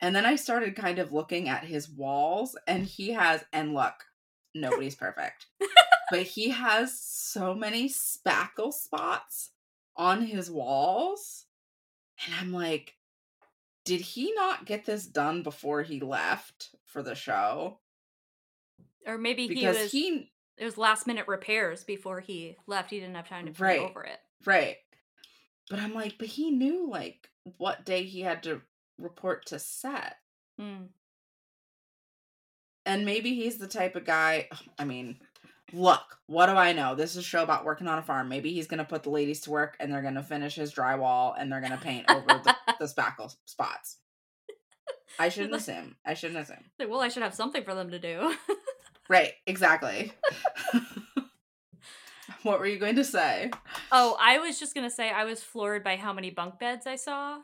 And 0.00 0.14
then 0.14 0.24
I 0.24 0.36
started 0.36 0.76
kind 0.76 1.00
of 1.00 1.12
looking 1.12 1.48
at 1.48 1.64
his 1.64 1.90
walls, 1.90 2.56
and 2.68 2.84
he 2.86 3.10
has, 3.14 3.44
and 3.52 3.74
look, 3.74 3.94
nobody's 4.54 4.94
perfect, 4.94 5.46
but 6.10 6.22
he 6.22 6.50
has 6.50 6.96
so 7.00 7.52
many 7.52 7.88
spackle 7.88 8.72
spots 8.72 9.50
on 9.96 10.22
his 10.22 10.52
walls. 10.52 11.46
And 12.24 12.34
I'm 12.34 12.52
like, 12.52 12.94
did 13.84 14.00
he 14.00 14.32
not 14.32 14.66
get 14.66 14.84
this 14.84 15.06
done 15.06 15.42
before 15.42 15.82
he 15.82 16.00
left 16.00 16.70
for 16.84 17.02
the 17.02 17.14
show? 17.14 17.78
Or 19.06 19.16
maybe 19.18 19.46
he 19.46 19.54
Because 19.54 19.78
was. 19.78 19.92
he 19.92 20.32
it 20.56 20.64
was 20.64 20.76
last 20.76 21.06
minute 21.06 21.28
repairs 21.28 21.84
before 21.84 22.20
he 22.20 22.56
left. 22.66 22.90
He 22.90 22.98
didn't 22.98 23.14
have 23.14 23.28
time 23.28 23.46
to 23.52 23.62
Right. 23.62 23.80
over 23.80 24.02
it. 24.02 24.18
Right. 24.44 24.76
But 25.70 25.78
I'm 25.78 25.94
like, 25.94 26.16
but 26.18 26.26
he 26.28 26.50
knew 26.50 26.90
like 26.90 27.28
what 27.58 27.84
day 27.86 28.02
he 28.02 28.20
had 28.22 28.42
to 28.42 28.60
report 28.98 29.46
to 29.46 29.58
set. 29.58 30.16
Mm. 30.60 30.88
And 32.84 33.04
maybe 33.04 33.34
he's 33.34 33.58
the 33.58 33.68
type 33.68 33.96
of 33.96 34.04
guy, 34.04 34.48
I 34.78 34.84
mean, 34.84 35.20
look, 35.72 36.18
what 36.26 36.46
do 36.46 36.52
I 36.52 36.72
know? 36.72 36.94
This 36.94 37.12
is 37.12 37.18
a 37.18 37.22
show 37.22 37.42
about 37.42 37.64
working 37.64 37.88
on 37.88 37.98
a 37.98 38.02
farm. 38.02 38.28
Maybe 38.28 38.52
he's 38.52 38.66
going 38.66 38.78
to 38.78 38.84
put 38.84 39.02
the 39.02 39.10
ladies 39.10 39.40
to 39.42 39.50
work 39.50 39.76
and 39.80 39.92
they're 39.92 40.02
going 40.02 40.14
to 40.14 40.22
finish 40.22 40.54
his 40.54 40.72
drywall 40.72 41.34
and 41.38 41.50
they're 41.50 41.60
going 41.60 41.72
to 41.72 41.78
paint 41.78 42.10
over 42.10 42.26
the, 42.26 42.56
the 42.78 42.84
spackle 42.86 43.34
spots. 43.44 43.96
I 45.18 45.28
shouldn't 45.30 45.54
assume. 45.54 45.96
I 46.06 46.14
shouldn't 46.14 46.38
assume. 46.40 46.64
Well, 46.88 47.00
I 47.00 47.08
should 47.08 47.22
have 47.22 47.34
something 47.34 47.64
for 47.64 47.74
them 47.74 47.90
to 47.90 47.98
do. 47.98 48.34
Right, 49.08 49.32
exactly. 49.46 50.12
what 52.42 52.60
were 52.60 52.66
you 52.66 52.78
going 52.78 52.96
to 52.96 53.04
say? 53.04 53.50
oh, 53.90 54.16
I 54.20 54.38
was 54.38 54.60
just 54.60 54.74
gonna 54.74 54.90
say 54.90 55.10
I 55.10 55.24
was 55.24 55.42
floored 55.42 55.82
by 55.82 55.96
how 55.96 56.12
many 56.12 56.30
bunk 56.30 56.58
beds 56.58 56.86
I 56.86 56.96
saw. 56.96 57.38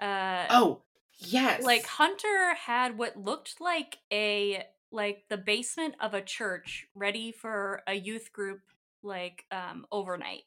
Uh, 0.00 0.46
Oh, 0.50 0.82
yes. 1.18 1.62
like 1.64 1.84
Hunter 1.86 2.54
had 2.54 2.96
what 2.96 3.16
looked 3.16 3.60
like 3.60 3.98
a 4.12 4.64
like 4.92 5.24
the 5.30 5.36
basement 5.38 5.94
of 6.00 6.14
a 6.14 6.20
church 6.22 6.86
ready 6.94 7.32
for 7.32 7.82
a 7.86 7.94
youth 7.94 8.32
group 8.32 8.60
like 9.02 9.44
um 9.50 9.86
overnight. 9.90 10.42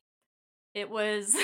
It 0.73 0.89
was 0.89 1.35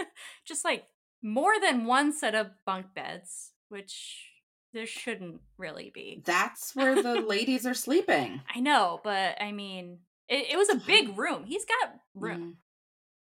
just 0.46 0.64
like 0.64 0.84
more 1.22 1.52
than 1.60 1.86
one 1.86 2.12
set 2.12 2.34
of 2.34 2.48
bunk 2.66 2.86
beds, 2.94 3.52
which 3.68 4.26
there 4.72 4.86
shouldn't 4.86 5.40
really 5.58 5.90
be. 5.92 6.22
that's 6.24 6.74
where 6.76 7.02
the 7.02 7.20
ladies 7.28 7.66
are 7.66 7.74
sleeping. 7.74 8.40
I 8.54 8.60
know, 8.60 9.00
but 9.02 9.40
I 9.42 9.50
mean, 9.52 9.98
it, 10.28 10.52
it 10.52 10.56
was 10.56 10.68
a 10.70 10.76
big 10.86 11.18
room. 11.18 11.44
He's 11.44 11.64
got 11.64 11.94
room, 12.14 12.40
Mhm. 12.40 12.56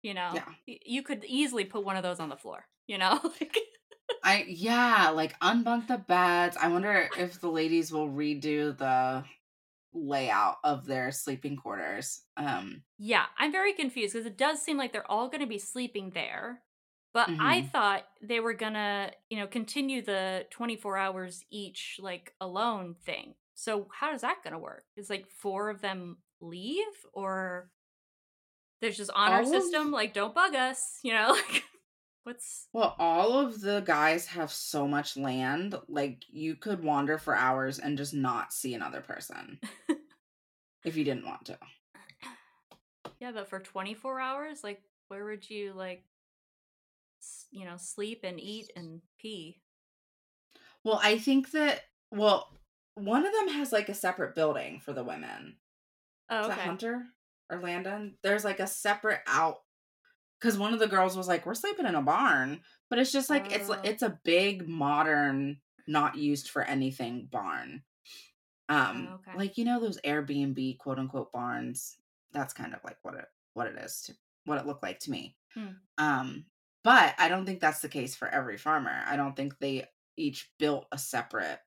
you 0.04 0.14
know. 0.14 0.32
Yeah. 0.34 0.46
You 0.66 1.04
could 1.04 1.24
easily 1.26 1.64
put 1.66 1.86
one 1.86 1.96
of 1.96 2.04
those 2.04 2.20
on 2.20 2.28
the 2.30 2.36
floor, 2.38 2.66
you 2.88 2.98
know. 2.98 3.20
Like, 3.42 3.58
I 4.24 4.44
yeah, 4.44 5.10
like 5.10 5.40
unbunk 5.40 5.88
the 5.88 5.98
beds. 5.98 6.58
I 6.58 6.68
wonder 6.70 7.10
if 7.18 7.40
the 7.40 7.50
ladies 7.52 7.92
will 7.92 8.10
redo 8.10 8.78
the 8.78 9.26
layout 9.94 10.58
of 10.64 10.86
their 10.86 11.12
sleeping 11.12 11.58
quarters. 11.58 12.26
Um 12.38 12.84
yeah, 12.98 13.28
I'm 13.38 13.52
very 13.52 13.74
confused 13.74 14.14
because 14.14 14.26
it 14.26 14.38
does 14.38 14.62
seem 14.62 14.78
like 14.78 14.92
they're 14.92 15.10
all 15.10 15.28
going 15.30 15.42
to 15.42 15.48
be 15.48 15.60
sleeping 15.60 16.12
there. 16.12 16.64
But 17.14 17.32
I 17.40 17.62
Mhm. 17.62 17.72
thought 17.72 18.08
they 18.22 18.40
were 18.40 18.54
gonna, 18.54 19.12
you 19.30 19.38
know, 19.38 19.48
continue 19.48 20.02
the 20.04 20.46
24 20.52 20.98
hours 20.98 21.44
each, 21.50 21.98
like 22.00 22.36
alone 22.40 22.96
thing. 22.96 23.36
So 23.56 23.88
how 23.92 24.14
is 24.14 24.22
that 24.22 24.42
gonna 24.44 24.60
work? 24.60 24.86
Is 24.96 25.10
like 25.10 25.28
four 25.32 25.70
of 25.70 25.82
them 25.82 26.18
leave, 26.42 26.86
or 27.14 27.72
there's 28.82 28.98
just 28.98 29.12
honor 29.16 29.44
system, 29.44 29.92
like 29.92 30.14
don't 30.14 30.36
bug 30.36 30.56
us, 30.56 31.00
you 31.04 31.14
know? 31.14 31.30
Like 31.32 31.64
what's 32.28 32.68
well, 32.74 32.94
all 33.00 33.40
of 33.40 33.62
the 33.62 33.82
guys 33.86 34.28
have 34.28 34.52
so 34.52 34.86
much 34.86 35.16
land, 35.16 35.76
like 35.88 36.24
you 36.30 36.56
could 36.56 36.84
wander 36.84 37.18
for 37.18 37.34
hours 37.34 37.80
and 37.80 37.98
just 37.98 38.14
not 38.14 38.52
see 38.52 38.74
another 38.74 39.00
person. 39.00 39.60
if 40.84 40.98
you 40.98 41.06
didn't 41.06 41.26
want 41.26 41.46
to. 41.46 41.58
Yeah, 43.22 43.32
but 43.32 43.50
for 43.50 43.60
24 43.60 44.20
hours, 44.20 44.64
like, 44.64 44.82
where 45.08 45.24
would 45.24 45.50
you, 45.50 45.72
like, 45.74 46.04
s- 47.22 47.46
you 47.50 47.66
know, 47.66 47.78
sleep 47.78 48.20
and 48.24 48.40
eat 48.40 48.72
and 48.76 49.02
pee? 49.20 49.62
Well, 50.84 51.00
I 51.02 51.18
think 51.18 51.52
that 51.52 51.82
well, 52.12 52.50
one 52.96 53.26
of 53.26 53.34
them 53.34 53.56
has 53.56 53.72
like 53.72 53.88
a 53.88 53.94
separate 53.94 54.36
building 54.36 54.82
for 54.82 54.92
the 54.92 55.04
women. 55.04 55.56
Oh, 56.30 56.42
Is 56.42 56.48
okay. 56.48 56.56
that 56.58 56.66
Hunter 56.66 57.06
or 57.50 57.60
Landon? 57.60 58.16
There's 58.22 58.44
like 58.44 58.60
a 58.60 58.68
separate 58.68 59.22
out 59.28 59.60
because 60.40 60.58
one 60.58 60.74
of 60.74 60.80
the 60.80 60.88
girls 60.88 61.18
was 61.18 61.28
like, 61.28 61.46
"We're 61.46 61.54
sleeping 61.56 61.86
in 61.86 61.96
a 61.96 62.02
barn," 62.02 62.62
but 62.90 63.00
it's 63.00 63.12
just 63.12 63.30
like 63.30 63.52
it's 63.52 63.70
Oh. 63.70 63.80
it's 63.84 64.04
a 64.04 64.20
big 64.24 64.68
modern, 64.68 65.62
not 65.88 66.16
used 66.18 66.50
for 66.50 66.64
anything 66.64 67.28
barn. 67.28 67.84
Um, 68.70 69.08
Oh, 69.12 69.16
okay. 69.16 69.34
like 69.38 69.58
you 69.58 69.66
know 69.66 69.80
those 69.80 70.00
Airbnb 70.02 70.78
quote 70.80 71.00
unquote 71.00 71.32
barns. 71.32 71.98
That's 72.32 72.54
kind 72.54 72.74
of 72.74 72.84
like 72.84 72.98
what 73.04 73.16
it 73.16 73.26
what 73.54 73.68
it 73.68 73.78
is 73.78 74.02
to 74.04 74.16
what 74.46 74.60
it 74.60 74.66
looked 74.66 74.84
like 74.84 75.00
to 75.02 75.12
me. 75.12 75.38
Hmm. 75.54 75.68
Um, 75.98 76.46
but 76.84 77.16
I 77.18 77.30
don't 77.30 77.46
think 77.46 77.60
that's 77.62 77.82
the 77.82 77.90
case 77.90 78.16
for 78.16 78.28
every 78.28 78.58
farmer. 78.58 79.04
I 79.08 79.16
don't 79.16 79.36
think 79.36 79.58
they 79.60 79.88
each 80.18 80.52
built 80.60 80.88
a 80.92 80.98
separate 80.98 81.60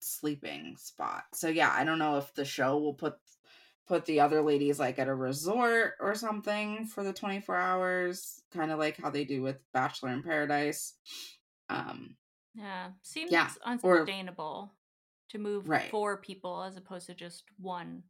sleeping 0.00 0.76
spot. 0.76 1.24
So 1.34 1.48
yeah, 1.48 1.72
I 1.72 1.84
don't 1.84 1.98
know 1.98 2.18
if 2.18 2.32
the 2.34 2.44
show 2.44 2.78
will 2.78 2.94
put 2.94 3.16
put 3.86 4.04
the 4.06 4.20
other 4.20 4.40
ladies 4.42 4.78
like 4.78 4.98
at 4.98 5.08
a 5.08 5.14
resort 5.14 5.94
or 6.00 6.14
something 6.14 6.86
for 6.86 7.04
the 7.04 7.12
24 7.12 7.54
hours, 7.56 8.40
kind 8.52 8.70
of 8.70 8.78
like 8.78 8.96
how 8.96 9.10
they 9.10 9.24
do 9.24 9.42
with 9.42 9.58
Bachelor 9.72 10.10
in 10.10 10.22
Paradise. 10.22 10.94
Um 11.68 12.16
Yeah, 12.54 12.90
seems 13.02 13.30
Yeah, 13.32 13.50
or- 13.82 13.98
unsustainable 13.98 14.72
to 15.30 15.38
move 15.38 15.68
Right. 15.68 15.90
four 15.90 16.16
people 16.16 16.62
as 16.62 16.76
opposed 16.76 17.06
to 17.06 17.14
just 17.14 17.44
one 17.58 18.04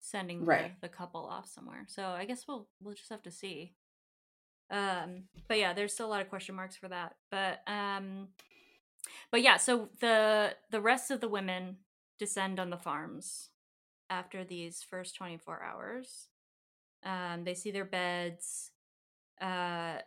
sending 0.00 0.44
the, 0.44 0.70
the 0.80 0.88
couple 0.88 1.24
off 1.26 1.46
somewhere. 1.48 1.84
So 1.88 2.04
I 2.06 2.24
guess 2.24 2.46
we'll 2.48 2.68
we'll 2.80 2.94
just 2.94 3.10
have 3.10 3.22
to 3.24 3.30
see. 3.30 3.74
Um, 4.70 5.24
but 5.48 5.58
yeah, 5.58 5.72
there's 5.72 5.94
still 5.94 6.06
a 6.06 6.10
lot 6.10 6.20
of 6.22 6.28
question 6.28 6.54
marks 6.54 6.76
for 6.76 6.88
that. 6.88 7.16
But 7.30 7.62
um, 7.66 8.28
but 9.30 9.42
yeah, 9.42 9.56
so 9.58 9.88
the 10.00 10.54
the 10.70 10.80
rest 10.80 11.10
of 11.10 11.20
the 11.20 11.28
women 11.28 11.78
descend 12.18 12.58
on 12.60 12.70
the 12.70 12.76
farms 12.78 13.48
after 14.10 14.44
these 14.44 14.82
first 14.82 15.16
24 15.16 15.62
hours. 15.62 16.28
Um, 17.04 17.44
they 17.44 17.54
see 17.54 17.70
their 17.70 17.84
beds, 17.84 18.72
uh, 19.40 19.98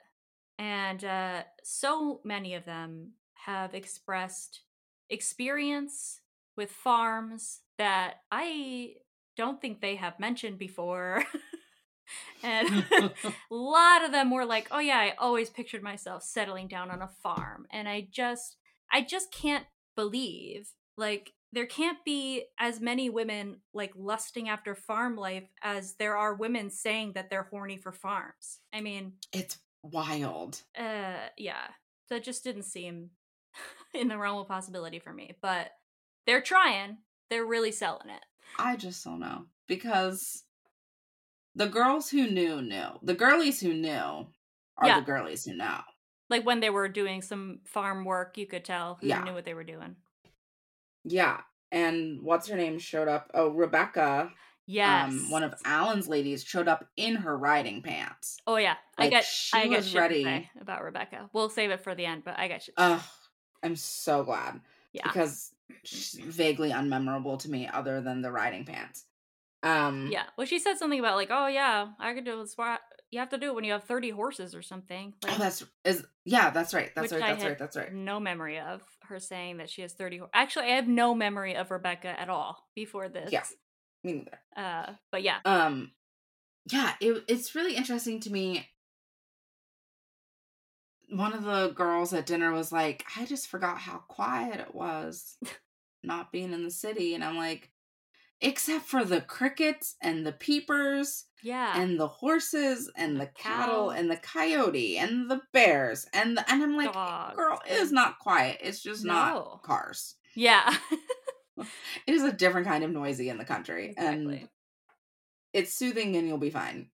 and 0.60 1.04
uh, 1.04 1.43
so 1.64 2.20
many 2.24 2.54
of 2.54 2.66
them 2.66 3.14
have 3.45 3.74
expressed 3.74 4.62
experience 5.10 6.20
with 6.58 6.72
farms 6.72 7.62
that 7.78 8.16
I 8.32 8.95
don't 9.38 9.62
think 9.62 9.80
they 9.82 9.95
have 9.95 10.20
mentioned 10.20 10.58
before. 10.58 11.24
and 12.43 12.86
a 12.91 13.12
lot 13.49 14.04
of 14.04 14.12
them 14.12 14.32
were 14.32 14.45
like, 14.45 14.68
"Oh 14.72 14.80
yeah, 14.80 14.97
I 14.97 15.14
always 15.18 15.49
pictured 15.49 15.84
myself 15.84 16.24
settling 16.24 16.68
down 16.68 16.91
on 16.91 17.02
a 17.02 17.10
farm." 17.24 17.66
And 17.72 17.88
I 17.88 18.08
just 18.12 18.58
I 18.91 19.02
just 19.02 19.32
can't 19.32 19.66
believe 19.95 20.70
like 20.97 21.34
there 21.54 21.66
can't 21.66 21.97
be 22.06 22.45
as 22.60 22.80
many 22.80 23.10
women 23.10 23.58
like 23.74 23.91
lusting 23.95 24.47
after 24.49 24.74
farm 24.76 25.16
life 25.18 25.47
as 25.62 25.95
there 25.95 26.16
are 26.18 26.34
women 26.34 26.70
saying 26.70 27.14
that 27.14 27.30
they're 27.30 27.47
horny 27.52 27.78
for 27.78 27.91
farms. 27.91 28.60
I 28.74 28.82
mean, 28.82 29.14
it's 29.34 29.58
wild. 29.84 30.62
uh 30.78 31.28
yeah 31.38 31.68
that 32.10 32.24
just 32.24 32.43
didn't 32.43 32.64
seem 32.64 33.10
in 33.93 34.08
the 34.08 34.18
realm 34.18 34.38
of 34.39 34.47
possibility 34.47 34.99
for 34.99 35.12
me 35.12 35.34
but 35.41 35.72
they're 36.28 36.39
trying 36.41 36.97
they're 37.32 37.45
really 37.45 37.72
selling 37.72 38.10
it 38.10 38.24
I 38.60 38.76
just 38.76 39.04
don't 39.04 39.20
know 39.20 39.45
because 39.68 40.43
the 41.56 41.68
girls 41.68 42.10
who 42.10 42.30
knew 42.30 42.62
knew. 42.62 42.88
The 43.02 43.14
girlies 43.16 43.60
who 43.60 43.74
knew 43.74 43.89
are 44.78 44.88
Yeah. 44.88 44.99
the 44.99 45.06
girlies 45.06 45.45
who 45.45 45.56
know. 45.56 45.80
like 46.30 46.45
when 46.45 46.60
they 46.60 46.70
were 46.70 46.88
doing 46.88 47.22
some 47.24 47.60
farm 47.66 48.06
work 48.06 48.38
you 48.38 48.45
could 48.45 48.64
tell 48.64 48.99
who 49.02 49.08
Yeah. 49.08 49.24
knew 49.24 49.34
what 49.34 49.45
they 49.45 49.54
were 49.56 49.64
doing 49.64 49.95
Yeah. 51.04 51.41
And 51.72 52.22
what's 52.22 52.47
her 52.49 52.58
name 52.58 52.80
showed 52.80 53.08
up? 53.08 53.32
Oh, 53.34 53.49
Rebecca, 53.49 54.32
yes 54.68 55.12
um, 55.12 55.30
one 55.32 55.43
of 55.43 55.54
Allen's 55.66 56.08
ladies, 56.08 56.43
showed 56.43 56.68
up 56.68 56.86
in 56.97 57.16
her 57.16 57.38
riding 57.38 57.82
pants. 57.82 58.38
oh 58.47 58.58
yeah 58.58 58.76
i 58.97 59.04
Like, 59.04 59.12
got 59.12 59.24
she 59.24 59.58
i 59.58 59.66
was 59.68 59.93
ready. 59.95 60.49
about 60.62 60.84
rebecca 60.84 61.30
we'll 61.34 61.49
save 61.49 61.72
it 61.72 61.82
for 61.84 61.93
the 61.95 62.06
end 62.06 62.24
but 62.24 62.38
i 62.39 62.47
got 62.47 62.62
shit 62.62 62.76
Ugh, 62.78 63.02
I'm 63.64 63.76
so 63.76 64.24
glad 64.24 64.62
yeah 64.93 65.04
because 65.04 65.52
she's 65.84 66.14
vaguely 66.24 66.70
unmemorable 66.72 67.39
to 67.39 67.49
me, 67.49 67.68
other 67.68 68.02
than 68.02 68.22
the 68.22 68.32
riding 68.32 68.66
pants. 68.66 69.06
Um, 69.64 70.10
yeah 70.12 70.24
well 70.38 70.47
she 70.47 70.60
said 70.60 70.78
something 70.78 70.99
about 70.99 71.16
like 71.16 71.30
oh 71.32 71.47
yeah 71.47 71.89
i 71.99 72.14
could 72.14 72.26
do 72.26 72.38
this 72.38 72.56
you 73.12 73.20
have 73.20 73.30
to 73.30 73.38
do 73.38 73.47
it 73.47 73.56
when 73.56 73.64
you 73.64 73.74
have 73.74 73.84
30 73.84 74.10
horses 74.12 74.56
or 74.56 74.62
something 74.62 75.14
Oh, 75.28 75.36
that's 75.38 75.64
is 75.86 76.04
yeah, 76.26 76.49
that's 76.52 76.74
right. 76.74 76.91
That's 76.95 77.12
right. 77.12 77.22
I 77.24 77.32
That's 77.32 77.43
right. 77.43 77.58
That's 77.60 77.78
right. 77.78 77.93
no 77.93 78.20
memory 78.20 78.60
of 78.60 78.82
her 79.12 79.20
saying 79.20 79.57
that 79.57 79.70
she 79.70 79.82
has 79.84 79.93
30 79.93 80.18
hor- 80.18 80.30
actually 80.34 80.66
i 80.66 80.76
have 80.76 80.88
no 80.88 81.14
memory 81.14 81.55
of 81.55 81.70
rebecca 81.72 82.20
at 82.20 82.30
all 82.30 82.68
before 82.76 83.07
this 83.09 83.32
Yeah. 83.32 83.43
Me 84.03 84.14
neither. 84.14 84.39
uh 84.57 84.93
but 85.12 85.22
yeah 85.22 85.38
um 85.45 85.91
yeah 86.72 86.93
it, 86.99 87.24
it's 87.28 87.53
really 87.53 87.76
interesting 87.76 88.20
to 88.22 88.32
me 88.32 88.68
one 91.09 91.34
of 91.34 91.43
the 91.43 91.70
girls 91.76 92.14
at 92.14 92.26
dinner 92.26 92.51
was 92.51 92.72
like 92.72 93.03
i 93.18 93.26
just 93.26 93.47
forgot 93.47 93.78
how 93.78 93.97
quiet 94.07 94.59
it 94.59 94.74
was 94.74 95.38
not 96.03 96.32
being 96.32 96.53
in 96.53 96.64
the 96.64 96.72
city 96.72 97.14
and 97.14 97.24
i'm 97.24 97.38
like 97.38 97.70
except 98.42 98.86
for 98.86 99.06
the 99.06 99.22
crickets 99.22 99.96
and 100.02 100.26
the 100.26 100.32
peepers 100.32 101.26
yeah. 101.44 101.80
and 101.80 102.00
the 102.00 102.08
horses 102.08 102.92
and 102.96 103.20
the 103.20 103.28
cattle 103.28 103.92
and 103.92 104.10
the 104.10 104.18
coyote 104.18 104.98
and 104.98 105.30
the 105.30 105.42
bears 105.54 106.06
and 106.14 106.38
the, 106.38 106.52
and 106.52 106.64
i'm 106.64 106.76
like 106.76 106.92
Dogs. 106.94 107.36
girl 107.36 107.60
it 107.70 107.74
is 107.74 107.92
not 107.92 108.20
quiet. 108.20 108.58
It's 108.62 108.82
just 108.82 109.06
No. 109.06 109.14
not 109.14 109.64
cars. 109.64 110.16
Yeah. 110.36 110.76
It 112.08 112.16
is 112.16 112.24
a 112.24 112.32
different 112.32 112.66
kind 112.66 112.84
of 112.84 112.92
noisy 112.92 113.30
in 113.30 113.38
the 113.38 113.46
country 113.46 113.89
exactly. 113.89 114.38
and 114.38 114.50
it's 115.54 115.76
soothing 115.76 116.16
and 116.16 116.28
you'll 116.28 116.38
be 116.39 116.50
fine. 116.50 116.89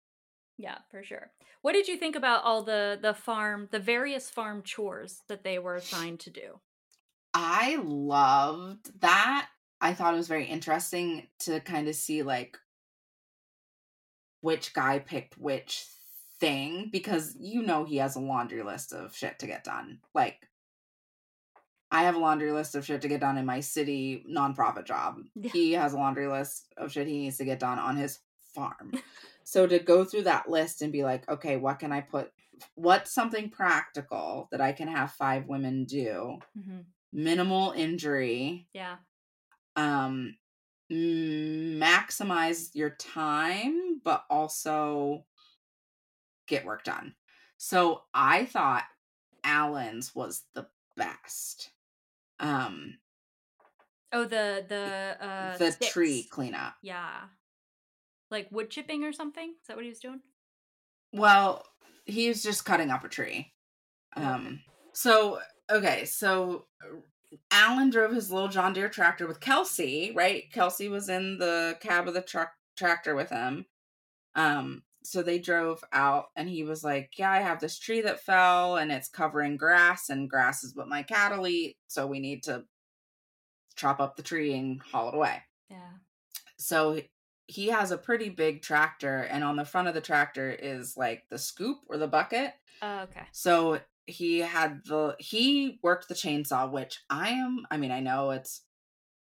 Yeah 0.58 0.78
for 0.90 1.04
sure. 1.04 1.30
What 1.62 1.72
did 1.72 1.86
you 1.88 1.96
think 1.96 2.16
about 2.16 2.42
all 2.44 2.62
the 2.62 2.98
the 3.00 3.14
farm 3.14 3.68
the 3.70 3.78
various 3.78 4.30
farm 4.30 4.62
chores 4.64 5.22
that 5.28 5.44
they 5.44 5.58
were 5.58 5.76
assigned 5.76 6.20
to 6.20 6.30
do? 6.30 6.60
I 7.34 7.76
loved 7.84 9.00
that. 9.02 9.48
I 9.80 9.94
thought 9.94 10.14
it 10.14 10.18
was 10.18 10.28
very 10.28 10.46
interesting 10.46 11.28
to 11.40 11.60
kind 11.60 11.88
of 11.88 11.94
see 11.94 12.22
like 12.22 12.56
which 14.40 14.72
guy 14.74 14.98
picked 14.98 15.38
which 15.38 15.86
thing 16.40 16.88
because 16.92 17.34
you 17.38 17.62
know 17.62 17.84
he 17.84 17.96
has 17.96 18.16
a 18.16 18.20
laundry 18.20 18.62
list 18.62 18.92
of 18.92 19.14
shit 19.16 19.38
to 19.40 19.46
get 19.46 19.64
done. 19.64 20.00
Like 20.14 20.48
I 21.90 22.02
have 22.02 22.14
a 22.14 22.18
laundry 22.18 22.52
list 22.52 22.74
of 22.74 22.84
shit 22.84 23.02
to 23.02 23.08
get 23.08 23.20
done 23.20 23.38
in 23.38 23.46
my 23.46 23.60
city 23.60 24.24
nonprofit 24.28 24.84
job. 24.84 25.18
Yeah. 25.34 25.50
He 25.52 25.72
has 25.72 25.92
a 25.92 25.98
laundry 25.98 26.26
list 26.26 26.72
of 26.76 26.92
shit 26.92 27.06
he 27.06 27.18
needs 27.18 27.38
to 27.38 27.44
get 27.44 27.60
done 27.60 27.78
on 27.78 27.96
his 27.96 28.18
farm. 28.54 28.92
so 29.44 29.66
to 29.66 29.78
go 29.78 30.04
through 30.04 30.22
that 30.22 30.50
list 30.50 30.82
and 30.82 30.92
be 30.92 31.04
like, 31.04 31.28
okay, 31.28 31.56
what 31.56 31.78
can 31.78 31.92
I 31.92 32.00
put 32.00 32.32
what's 32.74 33.12
something 33.12 33.50
practical 33.50 34.48
that 34.50 34.60
I 34.62 34.72
can 34.72 34.88
have 34.88 35.12
five 35.12 35.46
women 35.46 35.84
do? 35.84 36.38
hmm 36.60 36.80
minimal 37.12 37.72
injury 37.74 38.66
yeah 38.74 38.96
um 39.76 40.34
maximize 40.90 42.68
your 42.74 42.90
time 42.90 44.00
but 44.04 44.24
also 44.30 45.24
get 46.46 46.64
work 46.64 46.84
done. 46.84 47.14
So 47.58 48.02
i 48.14 48.44
thought 48.44 48.84
allen's 49.44 50.14
was 50.14 50.42
the 50.54 50.66
best. 50.96 51.70
Um 52.40 52.98
oh 54.12 54.24
the 54.24 54.64
the 54.68 55.16
uh 55.24 55.58
the 55.58 55.72
sticks. 55.72 55.92
tree 55.92 56.26
cleanup. 56.30 56.74
Yeah. 56.82 57.24
Like 58.30 58.48
wood 58.50 58.70
chipping 58.70 59.04
or 59.04 59.12
something? 59.12 59.54
Is 59.60 59.66
that 59.68 59.76
what 59.76 59.84
he 59.84 59.90
was 59.90 60.00
doing? 60.00 60.20
Well 61.12 61.64
he 62.04 62.28
was 62.28 62.42
just 62.42 62.64
cutting 62.64 62.90
up 62.90 63.04
a 63.04 63.08
tree. 63.08 63.52
Um 64.14 64.60
so 64.92 65.40
okay 65.70 66.04
so 66.04 66.66
uh, 66.82 66.96
allen 67.50 67.90
drove 67.90 68.12
his 68.12 68.30
little 68.30 68.48
john 68.48 68.72
deere 68.72 68.88
tractor 68.88 69.26
with 69.26 69.40
kelsey 69.40 70.12
right? 70.14 70.50
Kelsey 70.52 70.88
was 70.88 71.08
in 71.08 71.38
the 71.38 71.76
cab 71.80 72.08
of 72.08 72.14
the 72.14 72.22
truck 72.22 72.50
tractor 72.76 73.14
with 73.14 73.30
him. 73.30 73.66
Um 74.34 74.82
so 75.02 75.22
they 75.22 75.38
drove 75.38 75.84
out 75.92 76.26
and 76.34 76.48
he 76.48 76.64
was 76.64 76.82
like 76.82 77.12
yeah 77.16 77.30
i 77.30 77.38
have 77.38 77.60
this 77.60 77.78
tree 77.78 78.00
that 78.00 78.20
fell 78.20 78.76
and 78.76 78.90
it's 78.90 79.08
covering 79.08 79.56
grass 79.56 80.10
and 80.10 80.28
grass 80.28 80.64
is 80.64 80.74
what 80.74 80.88
my 80.88 81.02
cattle 81.02 81.46
eat 81.46 81.76
so 81.86 82.06
we 82.08 82.18
need 82.18 82.42
to 82.42 82.64
chop 83.76 84.00
up 84.00 84.16
the 84.16 84.22
tree 84.22 84.54
and 84.54 84.80
haul 84.80 85.08
it 85.08 85.14
away. 85.14 85.42
Yeah. 85.70 85.92
So 86.58 87.00
he 87.46 87.68
has 87.68 87.92
a 87.92 87.98
pretty 87.98 88.30
big 88.30 88.62
tractor 88.62 89.20
and 89.30 89.44
on 89.44 89.56
the 89.56 89.64
front 89.64 89.88
of 89.88 89.94
the 89.94 90.00
tractor 90.00 90.50
is 90.50 90.96
like 90.96 91.24
the 91.28 91.38
scoop 91.38 91.78
or 91.88 91.98
the 91.98 92.08
bucket. 92.08 92.54
Oh 92.82 93.02
okay. 93.02 93.22
So 93.32 93.80
he 94.06 94.38
had 94.38 94.80
the 94.84 95.16
he 95.18 95.78
worked 95.82 96.08
the 96.08 96.14
chainsaw 96.14 96.70
which 96.70 97.00
i 97.10 97.30
am 97.30 97.66
i 97.70 97.76
mean 97.76 97.90
i 97.90 98.00
know 98.00 98.30
it's 98.30 98.62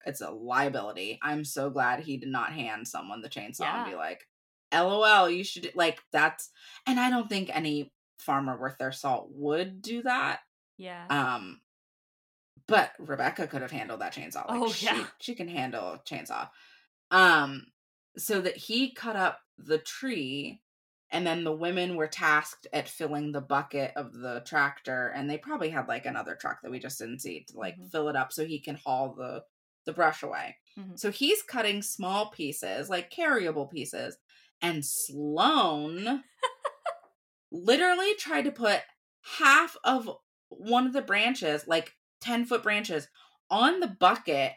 it's 0.06 0.20
a 0.20 0.30
liability. 0.30 1.18
I'm 1.22 1.46
so 1.46 1.70
glad 1.70 2.00
he 2.00 2.18
did 2.18 2.28
not 2.28 2.52
hand 2.52 2.86
someone 2.86 3.22
the 3.22 3.30
chainsaw 3.30 3.64
and 3.64 3.90
be 3.90 3.96
like 3.96 4.26
lol 4.70 5.30
you 5.30 5.42
should 5.44 5.70
like 5.74 6.00
that's 6.12 6.50
and 6.86 7.00
i 7.00 7.08
don't 7.08 7.28
think 7.28 7.48
any 7.52 7.90
farmer 8.18 8.58
worth 8.58 8.76
their 8.78 8.92
salt 8.92 9.28
would 9.32 9.80
do 9.80 10.02
that 10.02 10.40
yeah. 10.76 11.06
um 11.08 11.60
but 12.66 12.92
rebecca 12.98 13.46
could 13.46 13.62
have 13.62 13.70
handled 13.70 14.00
that 14.00 14.12
chainsaw 14.14 14.46
like 14.48 14.60
Oh, 14.60 14.70
she, 14.70 14.86
yeah. 14.86 15.06
she 15.20 15.34
can 15.34 15.48
handle 15.48 15.92
a 15.92 15.98
chainsaw 16.00 16.48
um 17.10 17.66
so 18.18 18.40
that 18.40 18.56
he 18.56 18.92
cut 18.92 19.16
up 19.16 19.38
the 19.58 19.78
tree 19.78 20.60
and 21.14 21.24
then 21.24 21.44
the 21.44 21.52
women 21.52 21.94
were 21.94 22.08
tasked 22.08 22.66
at 22.72 22.88
filling 22.88 23.30
the 23.30 23.40
bucket 23.40 23.92
of 23.94 24.12
the 24.12 24.42
tractor 24.44 25.08
and 25.14 25.30
they 25.30 25.38
probably 25.38 25.70
had 25.70 25.86
like 25.86 26.04
another 26.06 26.34
truck 26.34 26.60
that 26.60 26.70
we 26.72 26.80
just 26.80 26.98
didn't 26.98 27.20
see 27.20 27.44
to 27.44 27.56
like 27.56 27.78
Mhm. 27.78 27.90
fill 27.90 28.08
it 28.08 28.16
up 28.16 28.32
so 28.32 28.44
he 28.44 28.58
can 28.60 28.74
haul 28.74 29.14
the 29.14 29.44
the 29.84 29.92
brush 29.92 30.22
away 30.22 30.56
Mhm. 30.76 30.98
so 30.98 31.10
he's 31.10 31.42
cutting 31.42 31.82
small 31.82 32.30
pieces 32.30 32.90
like 32.90 33.10
carryable 33.12 33.70
pieces 33.70 34.18
and 34.60 34.84
sloan 34.84 36.24
literally 37.52 38.14
tried 38.16 38.42
to 38.44 38.50
put 38.52 38.82
half 39.38 39.76
of 39.84 40.10
one 40.48 40.86
of 40.86 40.92
the 40.92 41.02
branches 41.02 41.66
like 41.68 41.96
10 42.20 42.44
foot 42.44 42.62
branches 42.62 43.08
on 43.50 43.78
the 43.80 43.86
bucket 43.86 44.54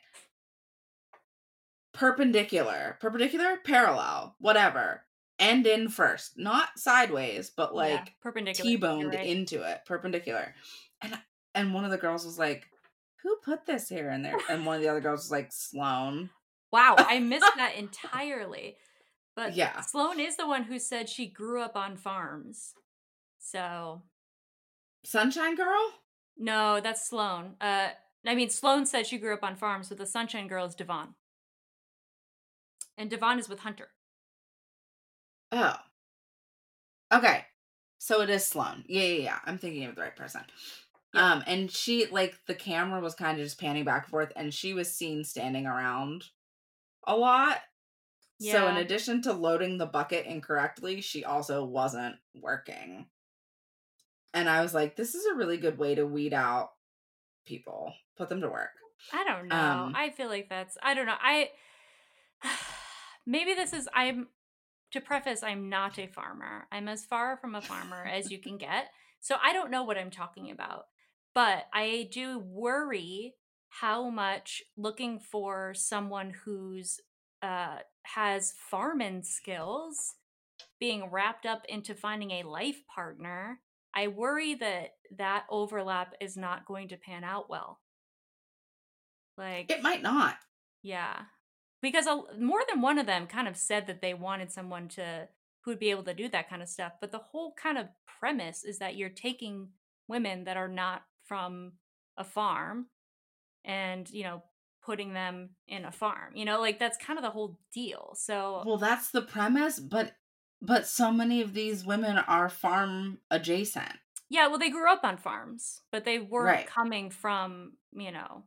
perpendicular, 1.94 2.98
perpendicular, 3.02 3.58
parallel, 3.64 4.36
whatever. 4.40 5.07
End 5.40 5.68
in 5.68 5.90
first, 5.90 6.38
not 6.38 6.80
sideways, 6.80 7.52
but 7.56 7.76
like 7.76 7.92
yeah, 7.92 8.06
perpendicular. 8.22 8.70
T-boned 8.70 9.14
right. 9.14 9.28
into 9.28 9.62
it, 9.62 9.82
perpendicular. 9.86 10.56
And 11.02 11.18
and 11.54 11.74
one 11.74 11.86
of 11.86 11.92
the 11.92 11.98
girls 11.98 12.26
was 12.26 12.40
like, 12.40 12.68
"Who 13.24 13.38
put 13.44 13.66
this 13.66 13.88
here 13.88 14.10
and 14.10 14.26
there?" 14.26 14.38
And 14.50 14.66
one 14.66 14.78
of 14.78 14.82
the 14.82 14.90
other 14.90 15.02
girls 15.02 15.22
was 15.22 15.32
like, 15.32 15.52
"Sloan." 15.52 16.32
Wow, 16.72 16.96
I 16.98 17.20
missed 17.20 17.52
that 17.56 17.76
entirely. 17.76 18.78
But 19.36 19.56
Yeah. 19.56 19.82
Sloan 19.82 20.20
is 20.20 20.36
the 20.36 20.48
one 20.48 20.64
who 20.64 20.80
said 20.80 21.08
she 21.08 21.28
grew 21.28 21.62
up 21.62 21.76
on 21.76 21.96
farms. 21.96 22.74
So 23.38 24.02
Sunshine 25.04 25.56
Girl? 25.56 25.94
no, 26.38 26.80
that's 26.82 27.08
Sloan. 27.08 27.56
Uh, 27.62 27.90
I 28.26 28.36
mean, 28.36 28.50
Sloan 28.50 28.86
said 28.86 29.06
she 29.06 29.20
grew 29.20 29.34
up 29.36 29.44
on 29.44 29.56
farms, 29.56 29.90
but 29.90 30.00
the 30.00 30.06
Sunshine 30.08 30.48
Girl 30.48 30.66
is 30.66 30.76
Devon, 30.76 31.14
and 32.98 33.10
Devon 33.10 33.40
is 33.40 33.48
with 33.48 33.60
Hunter. 33.60 33.90
Oh. 35.52 35.76
Okay. 37.14 37.46
So 38.00 38.22
it 38.22 38.30
is 38.30 38.46
Sloan. 38.46 38.84
Yeah, 38.88 39.04
yeah, 39.04 39.24
yeah. 39.24 39.40
I'm 39.46 39.58
thinking 39.58 39.86
of 39.86 39.96
the 39.96 40.02
right 40.02 40.16
person. 40.16 40.42
Yeah. 41.14 41.34
Um, 41.34 41.44
and 41.48 41.72
she 41.72 42.06
like 42.08 42.36
the 42.48 42.56
camera 42.56 43.00
was 43.00 43.16
kind 43.16 43.38
of 43.38 43.44
just 43.44 43.60
panning 43.60 43.86
back 43.86 44.04
and 44.04 44.12
forth, 44.12 44.32
and 44.36 44.54
she 44.54 44.74
was 44.74 44.92
seen 44.92 45.24
standing 45.24 45.66
around 45.66 46.26
a 47.06 47.16
lot. 47.16 47.60
Yeah. 48.40 48.54
So 48.54 48.68
in 48.68 48.78
addition 48.78 49.22
to 49.24 49.34
loading 49.34 49.78
the 49.78 49.86
bucket 49.86 50.26
incorrectly, 50.26 51.02
she 51.02 51.24
also 51.26 51.64
wasn't 51.64 52.16
working. 52.36 53.08
And 54.34 54.48
I 54.48 54.62
was 54.62 54.74
like, 54.74 54.96
this 54.96 55.16
is 55.16 55.26
a 55.26 55.36
really 55.36 55.58
good 55.58 55.80
way 55.80 55.96
to 55.96 56.06
weed 56.06 56.34
out 56.34 56.72
people. 57.46 57.94
Put 58.18 58.30
them 58.30 58.42
to 58.42 58.50
work. 58.50 58.70
I 59.14 59.24
don't 59.24 59.48
know. 59.48 59.56
Um, 59.56 59.94
I 59.96 60.10
feel 60.12 60.28
like 60.28 60.50
that's 60.50 60.78
I 60.84 60.94
don't 60.94 61.06
know. 61.06 61.16
I 61.20 61.50
maybe 63.26 63.54
this 63.54 63.74
is 63.74 63.88
I'm 63.94 64.28
to 64.92 65.02
preface 65.02 65.44
I'm 65.44 65.70
not 65.70 66.00
a 66.00 66.08
farmer. 66.08 66.68
I'm 66.72 66.88
as 66.88 67.06
far 67.06 67.38
from 67.38 67.56
a 67.56 67.62
farmer 67.62 68.06
as 68.06 68.32
you 68.32 68.40
can 68.40 68.58
get. 68.58 68.88
So 69.20 69.36
I 69.44 69.54
don't 69.54 69.72
know 69.72 69.84
what 69.84 69.98
I'm 69.98 70.12
talking 70.12 70.52
about. 70.52 70.86
But 71.34 71.66
I 71.74 72.10
do 72.12 72.40
worry 72.40 73.36
how 73.70 74.10
much 74.10 74.64
looking 74.78 75.20
for 75.20 75.74
someone 75.76 76.34
who's 76.46 77.00
uh 77.44 77.78
has 78.04 78.54
farming 78.72 79.22
skills 79.24 80.16
being 80.80 81.10
wrapped 81.12 81.46
up 81.46 81.64
into 81.68 81.94
finding 81.94 82.32
a 82.32 82.44
life 82.44 82.82
partner. 82.94 83.60
I 83.94 84.08
worry 84.08 84.56
that 84.56 84.92
that 85.18 85.46
overlap 85.50 86.14
is 86.22 86.38
not 86.38 86.66
going 86.66 86.88
to 86.90 86.98
pan 86.98 87.24
out 87.24 87.50
well. 87.50 87.80
Like 89.38 89.72
It 89.72 89.84
might 89.84 90.02
not. 90.02 90.38
yeah. 90.82 91.24
Because 91.92 92.08
a, 92.08 92.24
more 92.40 92.62
than 92.70 92.82
one 92.82 92.98
of 92.98 93.06
them 93.06 93.28
kind 93.28 93.48
of 93.48 93.56
said 93.56 93.88
that 93.88 94.02
they 94.02 94.14
wanted 94.14 94.52
someone 94.52 94.88
to 94.90 95.28
who 95.62 95.72
would 95.72 95.80
be 95.80 95.92
able 95.92 96.04
to 96.04 96.14
do 96.14 96.30
that 96.30 96.50
kind 96.50 96.62
of 96.62 96.70
stuff. 96.70 96.94
But 97.02 97.12
the 97.12 97.18
whole 97.20 97.54
kind 97.54 97.78
of 97.78 97.88
premise 98.20 98.64
is 98.64 98.80
that 98.80 98.96
you're 98.96 99.10
taking 99.10 99.70
women 100.08 100.46
that 100.46 100.58
are 100.58 100.68
not 100.70 101.04
from 101.26 101.74
a 102.18 102.24
farm 102.24 102.88
and, 103.66 104.10
you 104.10 104.24
know, 104.24 104.44
putting 104.84 105.14
them 105.14 105.50
in 105.68 105.84
a 105.86 105.92
farm. 105.92 106.36
You 106.36 106.46
know, 106.46 106.60
like 106.62 106.80
that's 106.80 106.98
kind 106.98 107.20
of 107.20 107.24
the 107.24 107.32
whole 107.32 107.60
deal. 107.74 108.14
So 108.16 108.64
Well, 108.66 108.78
that's 108.78 109.12
the 109.12 109.22
premise, 109.22 109.80
but 109.80 110.14
but 110.62 110.88
so 110.88 111.12
many 111.12 111.42
of 111.42 111.54
these 111.54 111.86
women 111.86 112.18
are 112.18 112.50
farm 112.50 113.20
adjacent. 113.30 113.94
yeah, 114.30 114.48
well 114.48 114.58
they 114.58 114.70
grew 114.72 114.92
up 114.92 115.04
on 115.04 115.18
farms, 115.18 115.82
but 115.92 116.04
they 116.06 116.20
weren't 116.20 116.46
Right. 116.46 116.68
coming 116.68 117.10
from, 117.12 117.74
you 117.92 118.12
know, 118.12 118.46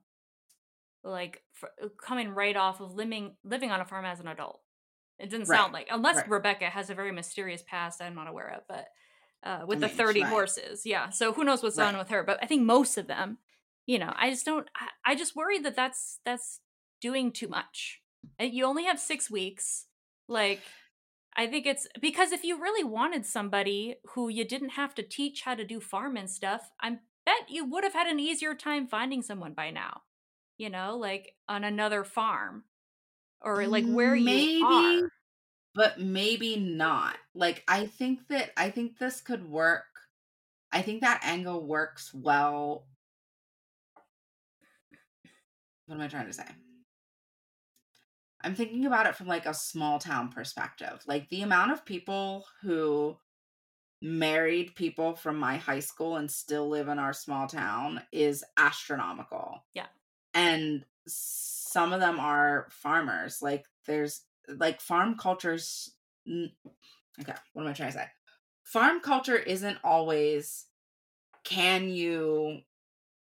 like 1.05 1.42
fr- 1.53 1.66
coming 2.05 2.30
right 2.30 2.57
off 2.57 2.80
of 2.80 2.94
living 2.94 3.36
living 3.44 3.70
on 3.70 3.80
a 3.80 3.84
farm 3.84 4.05
as 4.05 4.20
an 4.20 4.28
adult. 4.28 4.61
It 5.18 5.28
didn't 5.30 5.46
Right, 5.46 5.59
sound 5.59 5.72
like 5.72 5.88
unless 5.90 6.16
right. 6.16 6.30
Rebecca 6.30 6.66
has 6.66 6.90
a 6.90 6.94
very 6.94 7.12
mysterious 7.12 7.62
past 7.62 8.01
I'm 8.01 8.14
not 8.14 8.28
aware 8.28 8.48
of, 8.55 8.62
but 8.68 8.86
uh, 9.42 9.64
with 9.66 9.78
I 9.78 9.80
the 9.80 9.88
mean, 9.88 9.96
she 9.96 9.96
30 9.96 10.20
might. 10.20 10.30
horses. 10.30 10.82
Yeah. 10.84 11.11
So 11.11 11.32
who 11.32 11.44
knows 11.44 11.62
what's 11.62 11.78
Right. 11.78 11.88
on 11.88 11.98
with 11.98 12.09
her, 12.09 12.22
but 12.22 12.38
I 12.42 12.46
think 12.46 12.62
most 12.62 12.98
of 12.98 13.07
them, 13.07 13.38
you 13.86 13.98
know, 13.98 14.12
I 14.16 14.30
just 14.30 14.44
don't 14.46 14.68
I, 14.76 15.12
I 15.12 15.14
just 15.14 15.36
worry 15.36 15.59
that 15.61 15.76
that's 15.76 16.20
that's 16.24 16.61
doing 17.01 17.32
too 17.32 17.48
much. 17.48 18.01
You 18.38 18.64
only 18.64 18.84
have 18.84 19.01
6 19.01 19.30
weeks. 19.30 19.86
Like 20.28 20.61
I 21.36 21.46
think 21.46 21.66
it's 21.66 21.86
because 22.01 22.32
if 22.32 22.44
you 22.44 22.61
really 22.61 22.84
wanted 22.84 23.24
somebody 23.24 23.96
who 24.14 24.28
you 24.28 24.44
didn't 24.44 24.70
have 24.70 24.94
to 24.96 25.03
teach 25.03 25.42
how 25.42 25.55
to 25.55 25.64
do 25.64 25.80
farm 25.80 26.16
and 26.16 26.28
stuff, 26.28 26.70
I 26.80 26.98
bet 27.24 27.48
you 27.48 27.64
would 27.64 27.84
have 27.84 27.94
had 27.94 28.07
an 28.09 28.20
easier 28.20 28.55
time 28.55 28.86
finding 28.86 29.22
someone 29.22 29.55
by 29.55 29.70
now. 29.70 30.03
You 30.61 30.69
know, 30.69 30.99
like 30.99 31.37
on 31.49 31.65
another 31.65 32.05
farm 32.05 32.65
or 33.41 33.67
like 33.67 33.87
where 33.87 34.15
Maybe, 34.15 34.59
you 34.59 34.67
are. 34.67 35.11
but 35.75 35.99
maybe 35.99 36.57
not. 36.57 37.17
Like 37.35 37.65
I 37.67 37.87
think 37.87 38.29
that 38.29 38.51
I 38.59 38.69
think 38.69 38.99
this 38.99 39.23
could 39.23 39.51
work. 39.51 39.87
I 40.71 40.83
think 40.83 41.01
that 41.01 41.23
angle 41.25 41.67
works 41.67 42.13
well. 42.13 42.85
What 45.87 45.95
am 45.95 46.03
I 46.03 46.09
trying 46.09 46.27
to 46.27 46.33
say? 46.35 46.45
I'm 48.45 48.55
thinking 48.55 48.85
about 48.85 49.07
it 49.07 49.17
from 49.17 49.29
like 49.29 49.47
a 49.47 49.55
small 49.55 49.99
town 49.99 50.29
perspective. 50.29 51.03
Like 51.07 51.31
the 51.31 51.41
amount 51.41 51.73
of 51.73 51.87
people 51.87 52.45
who 52.61 53.17
married 54.03 54.75
people 54.75 55.15
from 55.15 55.39
my 55.39 55.57
high 55.57 55.81
school 55.81 56.17
and 56.17 56.31
still 56.31 56.69
live 56.69 56.89
in 56.89 56.99
our 56.99 57.15
small 57.15 57.47
town 57.47 58.03
is 58.13 58.45
astronomical. 58.59 59.65
Yeah. 59.73 59.87
And 60.35 60.85
some 61.07 61.93
of 61.93 62.01
them 62.01 62.20
are 62.20 62.68
farmers. 62.70 63.43
Like 63.43 63.66
there's 63.87 64.26
like 64.49 64.81
farm 64.81 65.16
cultures 65.16 65.95
okay, 67.20 67.35
what 67.53 67.62
am 67.62 67.68
I 67.68 67.72
trying 67.72 67.93
to 67.93 67.99
say? 67.99 68.09
Farm 68.64 69.01
culture 69.01 69.37
isn't 69.37 69.78
always 69.85 70.66
can 71.45 71.91
you 71.91 72.62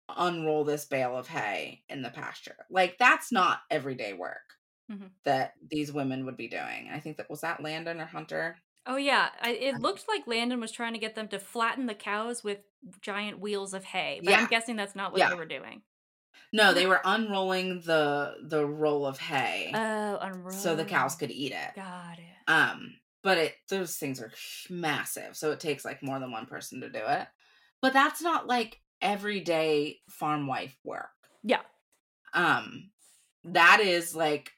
unroll 0.08 0.64
this 0.64 0.86
bale 0.86 1.16
of 1.16 1.28
hay 1.28 1.84
in 1.88 2.02
the 2.02 2.10
pasture? 2.10 2.66
Like 2.70 2.98
that's 2.98 3.32
not 3.32 3.60
everyday 3.70 4.12
work 4.14 4.54
Mhm. 4.88 5.14
that 5.24 5.54
these 5.70 5.92
women 5.92 6.26
would 6.26 6.36
be 6.36 6.48
doing. 6.48 6.90
I 6.92 7.00
think 7.00 7.18
that 7.18 7.30
was 7.30 7.42
that 7.42 7.62
Landon 7.62 8.00
or 8.00 8.06
Hunter. 8.06 8.58
Oh 8.86 8.96
yeah, 8.96 9.30
I, 9.40 9.50
it 9.52 9.78
looked 9.80 10.06
like 10.08 10.26
Landon 10.26 10.60
was 10.60 10.70
trying 10.70 10.92
to 10.92 10.98
get 10.98 11.14
them 11.14 11.28
to 11.28 11.38
flatten 11.38 11.86
the 11.86 11.94
cows 11.94 12.44
with 12.44 12.60
giant 13.00 13.38
wheels 13.40 13.72
of 13.72 13.84
hay, 13.84 14.20
but 14.24 14.34
I'm 14.34 14.46
guessing 14.46 14.76
that's 14.76 14.94
not 14.94 15.12
what 15.12 15.20
Yeah. 15.20 15.30
they 15.30 15.34
were 15.34 15.46
doing. 15.46 15.82
No, 16.54 16.72
they 16.72 16.86
were 16.86 17.00
unrolling 17.04 17.80
the 17.80 18.36
the 18.42 18.64
roll 18.64 19.04
of 19.06 19.18
hay 19.18 19.72
Oh, 19.74 20.18
unroll. 20.20 20.52
so 20.52 20.76
the 20.76 20.84
cows 20.84 21.16
could 21.16 21.32
eat 21.32 21.50
it. 21.52 21.74
Got 21.74 22.18
it. 22.18 22.50
Um, 22.50 22.94
but 23.24 23.38
it 23.38 23.54
those 23.68 23.96
things 23.96 24.20
are 24.22 24.30
massive, 24.70 25.36
so 25.36 25.50
it 25.50 25.58
takes 25.58 25.84
like 25.84 26.00
more 26.02 26.20
than 26.20 26.30
one 26.30 26.46
person 26.46 26.80
to 26.82 26.88
do 26.88 27.00
it. 27.04 27.26
But 27.82 27.92
that's 27.92 28.22
not 28.22 28.46
like 28.46 28.80
everyday 29.02 29.98
farm 30.08 30.46
wife 30.46 30.76
work. 30.84 31.08
Yeah. 31.42 31.60
Um, 32.32 32.90
that 33.44 33.80
is 33.80 34.14
like 34.14 34.52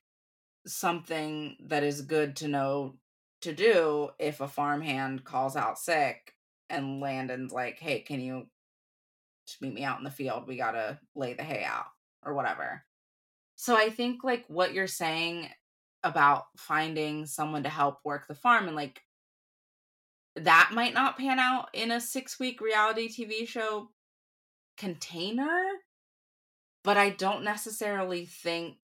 something 0.66 1.56
that 1.68 1.82
is 1.82 2.02
good 2.02 2.36
to 2.36 2.48
know 2.48 2.96
to 3.40 3.52
do 3.54 4.10
if 4.18 4.40
a 4.40 4.48
farmhand 4.48 5.24
calls 5.24 5.56
out 5.56 5.78
sick 5.78 6.34
and 6.68 7.00
Landon's 7.00 7.52
like, 7.52 7.78
"Hey, 7.78 8.00
can 8.00 8.20
you 8.20 8.48
just 9.46 9.62
meet 9.62 9.74
me 9.74 9.84
out 9.84 9.98
in 9.98 10.04
the 10.04 10.10
field? 10.10 10.46
We 10.46 10.56
gotta 10.56 10.98
lay 11.14 11.34
the 11.34 11.42
hay 11.42 11.64
out 11.64 11.86
or 12.24 12.34
whatever." 12.34 12.84
So 13.56 13.76
I 13.76 13.90
think 13.90 14.22
like 14.22 14.44
what 14.48 14.74
you're 14.74 14.86
saying 14.86 15.48
about 16.02 16.44
finding 16.56 17.26
someone 17.26 17.64
to 17.64 17.68
help 17.68 17.98
work 18.04 18.28
the 18.28 18.34
farm 18.34 18.66
and 18.66 18.76
like 18.76 19.02
that 20.36 20.70
might 20.72 20.94
not 20.94 21.18
pan 21.18 21.38
out 21.38 21.68
in 21.72 21.90
a 21.90 22.00
six 22.00 22.38
week 22.38 22.60
reality 22.60 23.08
TV 23.08 23.48
show 23.48 23.88
container, 24.76 25.62
but 26.84 26.96
I 26.96 27.10
don't 27.10 27.42
necessarily 27.42 28.26
think. 28.26 28.76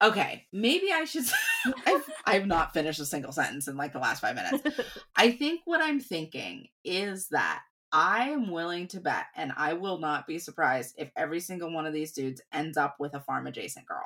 Okay, 0.00 0.46
maybe 0.52 0.92
I 0.92 1.04
should. 1.04 1.24
I've, 1.86 2.08
I've 2.24 2.46
not 2.46 2.72
finished 2.72 3.00
a 3.00 3.06
single 3.06 3.32
sentence 3.32 3.66
in 3.66 3.76
like 3.76 3.92
the 3.92 3.98
last 3.98 4.20
five 4.20 4.36
minutes. 4.36 4.80
I 5.16 5.32
think 5.32 5.62
what 5.64 5.80
I'm 5.82 5.98
thinking 5.98 6.68
is 6.84 7.28
that 7.30 7.62
I 7.92 8.28
am 8.30 8.50
willing 8.50 8.86
to 8.88 9.00
bet, 9.00 9.26
and 9.36 9.52
I 9.56 9.72
will 9.72 9.98
not 9.98 10.26
be 10.26 10.38
surprised 10.38 10.94
if 10.98 11.10
every 11.16 11.40
single 11.40 11.72
one 11.72 11.86
of 11.86 11.92
these 11.94 12.12
dudes 12.12 12.42
ends 12.52 12.76
up 12.76 12.96
with 13.00 13.14
a 13.14 13.20
farm 13.20 13.46
adjacent 13.46 13.86
girl. 13.86 14.04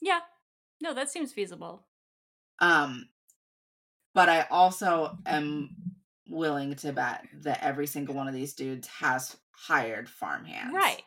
yeah. 0.00 0.20
No, 0.80 0.92
that 0.94 1.08
seems 1.10 1.32
feasible. 1.32 1.86
Um, 2.58 3.08
but 4.14 4.28
I 4.28 4.46
also 4.50 5.16
am 5.26 5.76
willing 6.28 6.74
to 6.76 6.92
bet 6.92 7.24
that 7.42 7.62
every 7.62 7.86
single 7.86 8.16
one 8.16 8.26
of 8.26 8.34
these 8.34 8.54
dudes 8.54 8.88
has 8.88 9.36
hired 9.52 10.08
farm 10.08 10.44
hands. 10.44 10.74
Right. 10.74 11.02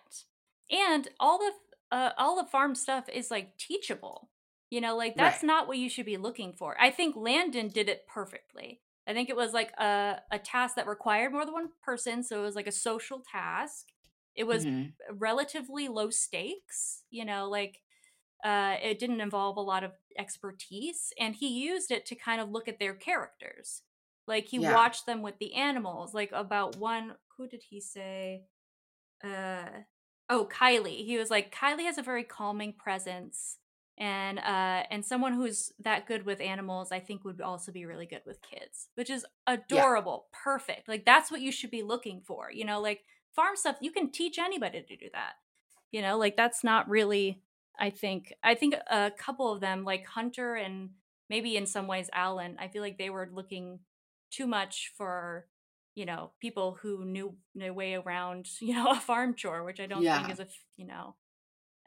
And 0.72 1.10
all 1.20 1.40
the 1.40 1.52
uh, 1.92 2.12
all 2.18 2.38
the 2.42 2.50
farm 2.50 2.74
stuff 2.74 3.10
is 3.10 3.30
like 3.30 3.58
teachable. 3.58 4.30
You 4.72 4.80
know, 4.80 4.96
like 4.96 5.18
that's 5.18 5.44
Right. 5.44 5.48
not 5.48 5.68
what 5.68 5.78
you 5.78 5.90
should 5.90 6.06
be 6.06 6.16
looking 6.18 6.54
for. 6.54 6.76
I 6.80 6.90
think 6.90 7.16
Landon 7.18 7.68
did 7.68 7.90
it 7.90 8.08
perfectly. 8.08 8.80
I 9.08 9.14
think 9.14 9.30
it 9.30 9.36
was 9.36 9.54
like 9.54 9.72
a 9.80 10.22
a 10.32 10.40
task 10.40 10.76
that 10.76 10.88
required 10.88 11.32
more 11.34 11.46
than 11.46 11.54
one 11.54 11.70
person, 11.84 12.24
so 12.24 12.40
it 12.42 12.44
was 12.46 12.56
like 12.56 12.68
a 12.68 12.72
social 12.72 13.22
task. 13.32 13.88
It 14.36 14.46
was 14.46 14.66
Mhm. 14.66 14.94
relatively 15.12 15.88
low 15.88 16.10
stakes, 16.10 17.04
you 17.10 17.26
know, 17.26 17.50
like 17.50 17.82
uh, 18.44 18.78
it 18.82 19.00
didn't 19.00 19.22
involve 19.22 19.58
a 19.58 19.62
lot 19.62 19.84
of 19.84 19.94
expertise, 20.18 21.14
and 21.20 21.36
he 21.36 21.48
used 21.48 21.92
it 21.92 22.06
to 22.08 22.16
kind 22.16 22.42
of 22.42 22.50
look 22.52 22.68
at 22.68 22.80
their 22.80 22.94
characters. 22.94 23.84
Like 24.28 24.46
he 24.48 24.60
Yeah. 24.60 24.72
watched 24.74 25.06
them 25.06 25.22
with 25.22 25.38
the 25.40 25.54
animals. 25.56 26.14
Like 26.14 26.32
about 26.32 26.76
one, 26.78 27.16
who 27.38 27.48
did 27.48 27.64
he 27.70 27.80
say? 27.82 28.44
Uh, 29.24 29.66
oh, 30.30 30.48
Kylie. 30.52 31.06
He 31.06 31.18
was 31.18 31.30
like, 31.32 31.54
Kylie 31.56 31.86
has 31.86 31.98
a 31.98 32.04
very 32.04 32.24
calming 32.24 32.74
presence, 32.74 33.58
and 33.98 34.40
uh, 34.40 34.84
and 34.92 35.06
someone 35.06 35.34
who's 35.34 35.72
that 35.80 36.06
good 36.06 36.26
with 36.26 36.42
animals, 36.42 36.92
I 36.92 37.00
think, 37.00 37.24
would 37.24 37.40
also 37.40 37.72
be 37.72 37.86
really 37.86 38.06
good 38.06 38.24
with 38.26 38.42
kids, 38.42 38.90
which 38.96 39.10
is 39.10 39.26
adorable, 39.48 40.26
perfect. 40.34 40.90
Like 40.90 41.06
that's 41.06 41.32
what 41.32 41.42
you 41.42 41.52
should 41.52 41.72
be 41.72 41.82
looking 41.82 42.22
for. 42.22 42.52
You 42.52 42.66
know, 42.66 42.82
like 42.82 43.04
farm 43.34 43.56
stuff, 43.56 43.78
you 43.80 43.92
can 43.92 44.12
teach 44.12 44.38
anybody 44.38 44.82
to 44.82 44.96
do 44.98 45.08
that. 45.14 45.34
You 45.92 46.02
know, 46.02 46.18
like 46.18 46.36
that's 46.36 46.64
not 46.64 46.90
really. 46.90 47.42
I 47.80 47.90
think 47.90 48.34
I 48.44 48.56
think 48.56 48.76
a 48.90 49.12
couple 49.18 49.52
of 49.52 49.62
them, 49.62 49.86
like 49.86 50.06
Hunter 50.06 50.56
and 50.56 50.92
maybe 51.30 51.56
in 51.56 51.66
some 51.66 51.88
ways 51.88 52.10
Allen, 52.14 52.58
I 52.60 52.68
feel 52.68 52.82
like 52.82 52.98
they 52.98 53.10
were 53.10 53.30
looking 53.34 53.80
too 54.30 54.48
much 54.48 54.92
for 54.98 55.46
you 55.94 56.06
know 56.06 56.32
people 56.42 56.78
who 56.82 57.06
knew 57.06 57.36
their 57.54 57.74
way 57.74 57.94
around 57.96 58.48
you 58.60 58.74
know 58.74 58.92
a 58.92 59.00
farm 59.00 59.36
chore, 59.36 59.64
which 59.64 59.80
I 59.80 59.86
don't 59.86 60.04
think 60.04 60.34
is 60.34 60.40
a 60.42 60.48
you 60.76 60.86
know 60.86 61.16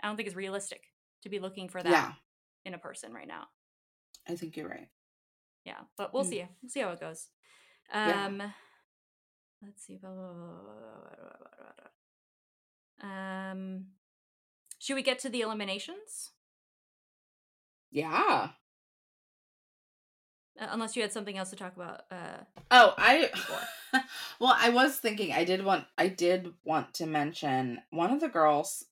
I 0.02 0.06
don't 0.06 0.16
think 0.16 0.28
is 0.28 0.36
realistic 0.36 0.87
to 1.22 1.28
be 1.28 1.38
looking 1.38 1.68
for 1.68 1.82
that 1.82 1.90
Yeah. 1.90 2.12
in 2.64 2.74
a 2.74 2.78
person 2.78 3.12
right 3.12 3.28
now. 3.28 3.48
I 4.28 4.36
think 4.36 4.56
you're 4.56 4.68
right. 4.68 4.88
Yeah, 5.64 5.80
but 5.96 6.12
we'll 6.14 6.24
Mm. 6.24 6.28
see. 6.28 6.46
We'll 6.62 6.70
see 6.70 6.80
how 6.80 6.90
it 6.90 7.00
goes. 7.00 7.28
Yeah. 7.92 8.26
Um, 8.26 8.52
let's 9.62 9.82
see. 9.84 9.98
Um, 13.00 13.86
should 14.78 14.94
we 14.96 15.02
get 15.02 15.18
to 15.20 15.28
the 15.28 15.40
eliminations? 15.42 16.30
Yeah. 17.90 18.50
Uh, 20.60 20.66
unless 20.70 20.96
you 20.96 21.02
had 21.02 21.12
something 21.12 21.38
else 21.38 21.50
to 21.50 21.56
talk 21.56 21.76
about. 21.76 22.02
Uh, 22.10 22.44
Oh, 22.70 22.92
I 22.98 23.30
well, 24.40 24.54
I 24.56 24.68
was 24.70 24.98
thinking 24.98 25.32
I 25.32 25.44
did 25.44 25.64
want 25.64 25.86
I 25.96 26.08
did 26.08 26.52
want 26.64 26.92
to 26.94 27.06
mention 27.06 27.80
one 27.90 28.10
of 28.10 28.20
the 28.20 28.28
girls 28.28 28.84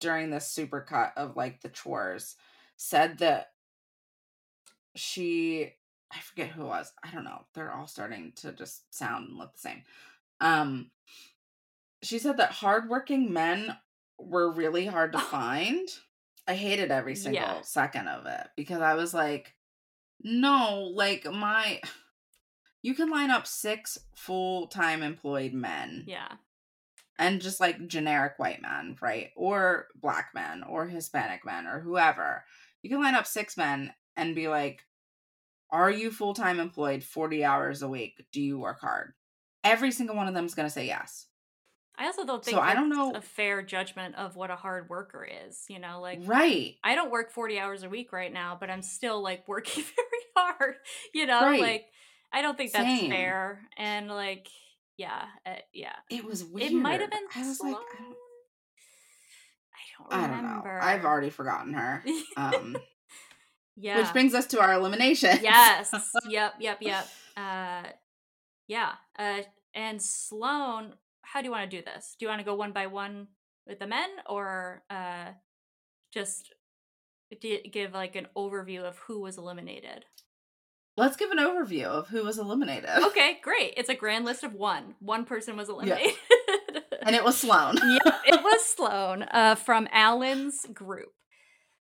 during 0.00 0.30
this 0.30 0.52
supercut 0.56 1.12
of 1.16 1.36
like 1.36 1.60
the 1.60 1.68
chores 1.68 2.36
said 2.76 3.18
that 3.18 3.48
she 4.94 5.72
I 6.10 6.20
forget 6.20 6.48
who 6.48 6.62
it 6.62 6.68
was. 6.68 6.90
I 7.04 7.10
don't 7.10 7.24
know. 7.24 7.42
They're 7.54 7.72
all 7.72 7.86
starting 7.86 8.32
to 8.36 8.52
just 8.52 8.92
sound 8.94 9.28
and 9.28 9.38
look 9.38 9.52
the 9.54 9.58
same. 9.60 9.82
Um 10.40 10.90
she 12.02 12.18
said 12.18 12.36
that 12.36 12.52
hardworking 12.52 13.32
men 13.32 13.76
were 14.18 14.50
really 14.52 14.86
hard 14.86 15.12
to 15.12 15.18
find. 15.18 15.88
I 16.46 16.54
hated 16.54 16.90
every 16.90 17.14
single 17.14 17.42
Yeah. 17.42 17.60
second 17.62 18.08
of 18.08 18.24
it 18.26 18.48
because 18.56 18.80
I 18.80 18.94
was 18.94 19.12
like, 19.12 19.54
no, 20.22 20.90
like 20.94 21.30
my 21.30 21.80
you 22.82 22.94
can 22.94 23.10
line 23.10 23.30
up 23.30 23.46
six 23.46 23.98
full-time 24.14 25.02
employed 25.02 25.52
men 25.52 26.04
yeah, 26.06 26.28
and 27.18 27.40
just 27.40 27.60
like 27.60 27.86
generic 27.88 28.34
white 28.38 28.62
men, 28.62 28.96
right? 29.00 29.30
Or 29.36 29.88
black 29.94 30.30
men 30.34 30.62
or 30.62 30.86
Hispanic 30.86 31.44
men 31.44 31.66
or 31.66 31.80
whoever. 31.80 32.44
You 32.82 32.90
can 32.90 33.02
line 33.02 33.14
up 33.14 33.26
six 33.26 33.56
men 33.56 33.92
and 34.16 34.34
be 34.34 34.48
like, 34.48 34.80
Are 35.70 35.90
you 35.90 36.10
full 36.10 36.34
time 36.34 36.60
employed 36.60 37.02
40 37.02 37.44
hours 37.44 37.82
a 37.82 37.88
week? 37.88 38.24
Do 38.32 38.40
you 38.40 38.58
work 38.58 38.80
hard? 38.80 39.12
Every 39.64 39.90
single 39.90 40.16
one 40.16 40.28
of 40.28 40.34
them 40.34 40.46
is 40.46 40.54
going 40.54 40.66
to 40.68 40.72
say 40.72 40.86
yes. 40.86 41.26
I 42.00 42.06
also 42.06 42.24
don't 42.24 42.44
think 42.44 42.56
So 42.56 42.60
I 42.62 42.74
don't 42.74 42.90
know- 42.90 43.12
a 43.12 43.20
fair 43.20 43.60
judgment 43.60 44.14
of 44.14 44.36
what 44.36 44.52
a 44.52 44.56
hard 44.56 44.88
worker 44.88 45.26
is. 45.46 45.64
You 45.68 45.80
know, 45.80 46.00
like 46.00 46.20
Right. 46.22 46.76
I 46.84 46.94
don't 46.94 47.10
work 47.10 47.32
40 47.32 47.58
hours 47.58 47.82
a 47.82 47.88
week 47.88 48.12
right 48.12 48.32
now, 48.32 48.56
but 48.58 48.70
I'm 48.70 48.82
still 48.82 49.20
like 49.20 49.46
working 49.48 49.82
very 49.82 50.24
hard. 50.36 50.76
You 51.12 51.26
know, 51.26 51.40
Right. 51.42 51.60
like 51.60 51.86
I 52.32 52.42
don't 52.42 52.56
think 52.56 52.70
that's 52.72 52.84
Same. 53.00 53.10
fair. 53.10 53.62
And 53.76 54.06
like, 54.08 54.46
yeah, 54.98 55.26
uh, 55.46 55.54
yeah. 55.72 55.94
It 56.10 56.24
was 56.24 56.44
weird. 56.44 56.72
It 56.72 56.74
might 56.74 57.00
have 57.00 57.10
been. 57.10 57.22
I 57.34 57.46
was 57.46 57.58
Sloan. 57.58 57.72
like, 57.72 57.82
I 57.92 58.02
don't, 59.96 60.12
I 60.12 60.26
don't 60.26 60.34
I 60.34 60.40
remember. 60.40 60.80
I've 60.82 61.04
already 61.04 61.30
forgotten 61.30 61.72
her. 61.74 62.02
Um, 62.36 62.76
yeah. 63.76 63.98
Which 63.98 64.12
brings 64.12 64.34
us 64.34 64.46
to 64.48 64.60
our 64.60 64.72
elimination. 64.72 65.38
yes. 65.40 65.94
yep. 66.28 66.54
Yep. 66.58 66.78
Yep. 66.80 67.08
Uh, 67.36 67.82
yeah. 68.66 68.90
Uh, 69.16 69.42
and 69.72 70.02
Sloan, 70.02 70.94
how 71.22 71.40
do 71.40 71.46
you 71.46 71.52
want 71.52 71.70
to 71.70 71.76
do 71.76 71.82
this? 71.82 72.16
Do 72.18 72.24
you 72.26 72.28
want 72.28 72.40
to 72.40 72.44
go 72.44 72.56
one 72.56 72.72
by 72.72 72.88
one 72.88 73.28
with 73.68 73.78
the 73.78 73.86
men, 73.86 74.08
or 74.26 74.82
uh, 74.90 75.26
just 76.12 76.52
give 77.40 77.92
like 77.92 78.16
an 78.16 78.26
overview 78.36 78.82
of 78.82 78.98
who 78.98 79.20
was 79.20 79.38
eliminated? 79.38 80.04
Let's 80.98 81.16
give 81.16 81.30
an 81.30 81.38
overview 81.38 81.84
of 81.84 82.08
who 82.08 82.24
was 82.24 82.38
eliminated. 82.38 82.90
Okay, 82.90 83.38
great. 83.40 83.74
It's 83.76 83.88
a 83.88 83.94
grand 83.94 84.24
list 84.24 84.42
of 84.42 84.52
one. 84.52 84.96
One 84.98 85.24
person 85.24 85.56
was 85.56 85.68
eliminated. 85.68 86.14
And 87.02 87.14
it 87.14 87.22
was 87.22 87.36
Sloan. 87.40 87.76
yep, 87.76 88.14
it 88.26 88.42
was 88.42 88.64
Sloan 88.66 89.22
uh, 89.22 89.54
from 89.54 89.86
Allen's 89.92 90.66
group. 90.74 91.12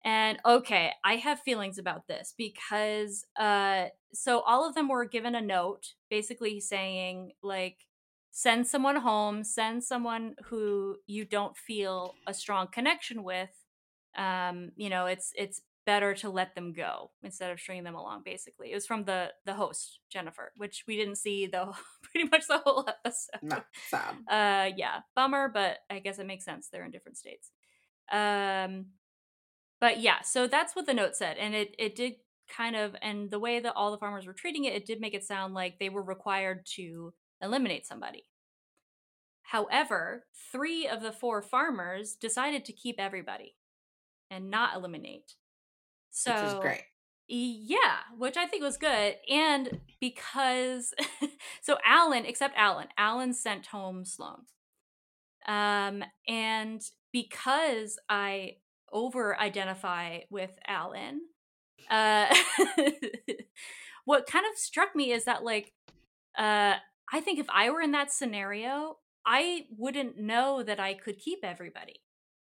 And 0.04 0.38
okay, 0.44 0.92
I 1.02 1.16
have 1.16 1.40
feelings 1.40 1.78
about 1.78 2.08
this 2.08 2.34
because 2.36 3.24
uh, 3.38 3.86
so 4.12 4.40
all 4.40 4.68
of 4.68 4.74
them 4.74 4.88
were 4.88 5.06
given 5.06 5.34
a 5.34 5.40
note 5.40 5.94
basically 6.10 6.60
saying, 6.60 7.32
like, 7.42 7.78
send 8.30 8.66
someone 8.66 8.96
home, 8.96 9.44
send 9.44 9.82
someone 9.82 10.34
who 10.44 10.96
you 11.06 11.24
don't 11.24 11.56
feel 11.56 12.14
a 12.26 12.34
strong 12.34 12.68
connection 12.68 13.24
with. 13.24 13.50
Um, 14.16 14.72
you 14.76 14.90
know, 14.90 15.06
it's 15.06 15.32
it's 15.36 15.62
better 15.90 16.14
to 16.14 16.30
let 16.30 16.54
them 16.54 16.72
go 16.72 17.10
instead 17.24 17.50
of 17.50 17.58
stringing 17.58 17.82
them 17.82 17.96
along 17.96 18.22
basically. 18.24 18.70
It 18.70 18.76
was 18.76 18.86
from 18.86 19.02
the 19.06 19.30
the 19.44 19.54
host 19.54 19.98
jennifer 20.08 20.52
which 20.56 20.84
we 20.86 20.96
didn't 20.96 21.16
see 21.16 21.46
the 21.46 21.72
pretty 22.04 22.28
much 22.28 22.46
the 22.46 22.58
whole 22.58 22.86
episode. 22.88 23.42
No, 23.42 23.58
sad. 23.88 24.14
uh 24.30 24.70
yeah 24.76 25.00
bummer 25.16 25.48
but 25.52 25.78
i 25.90 25.98
guess 25.98 26.20
it 26.20 26.28
makes 26.28 26.44
sense. 26.44 26.68
They're 26.68 26.84
in 26.84 26.92
different 26.92 27.18
states. 27.18 27.50
Um 28.12 28.86
but 29.80 29.98
yeah 29.98 30.20
so 30.22 30.46
that's 30.46 30.76
what 30.76 30.86
the 30.86 30.94
note 30.94 31.16
said 31.16 31.36
and 31.38 31.56
it 31.56 31.74
it 31.76 31.96
did 31.96 32.12
kind 32.48 32.76
of 32.76 32.94
and 33.02 33.28
the 33.28 33.40
way 33.40 33.58
that 33.58 33.74
all 33.74 33.90
the 33.90 33.98
farmers 33.98 34.28
were 34.28 34.32
treating 34.32 34.64
it 34.66 34.74
it 34.74 34.86
did 34.86 35.00
make 35.00 35.14
it 35.14 35.24
sound 35.24 35.54
like 35.54 35.80
they 35.80 35.88
were 35.88 36.04
required 36.04 36.64
to 36.76 37.12
eliminate 37.42 37.84
somebody. 37.84 38.26
However 39.42 40.26
three 40.52 40.86
of 40.86 41.02
the 41.02 41.10
four 41.10 41.42
farmers 41.42 42.14
decided 42.14 42.64
to 42.66 42.72
keep 42.72 43.00
everybody 43.00 43.56
and 44.30 44.50
not 44.50 44.76
eliminate 44.76 45.34
so 46.10 46.32
which 46.32 46.42
is 46.42 46.54
great. 46.60 46.82
yeah, 47.28 48.00
which 48.18 48.36
I 48.36 48.46
think 48.46 48.62
was 48.62 48.76
good. 48.76 49.16
And 49.28 49.80
because 50.00 50.92
so 51.62 51.78
Allen, 51.84 52.24
except 52.26 52.54
Allen, 52.56 52.88
Allen 52.98 53.32
sent 53.32 53.66
home 53.66 54.04
Sloan. 54.04 54.42
Um, 55.46 56.04
and 56.28 56.82
because 57.12 57.98
I 58.08 58.56
over 58.92 59.38
identify 59.38 60.20
with 60.30 60.50
Allen, 60.66 61.22
uh 61.90 62.34
what 64.04 64.26
kind 64.26 64.44
of 64.50 64.58
struck 64.58 64.94
me 64.94 65.12
is 65.12 65.24
that 65.24 65.42
like 65.42 65.72
uh 66.38 66.74
I 67.12 67.20
think 67.20 67.38
if 67.38 67.46
I 67.48 67.70
were 67.70 67.80
in 67.80 67.92
that 67.92 68.12
scenario, 68.12 68.98
I 69.26 69.66
wouldn't 69.76 70.18
know 70.18 70.62
that 70.62 70.78
I 70.80 70.94
could 70.94 71.18
keep 71.18 71.40
everybody. 71.42 72.00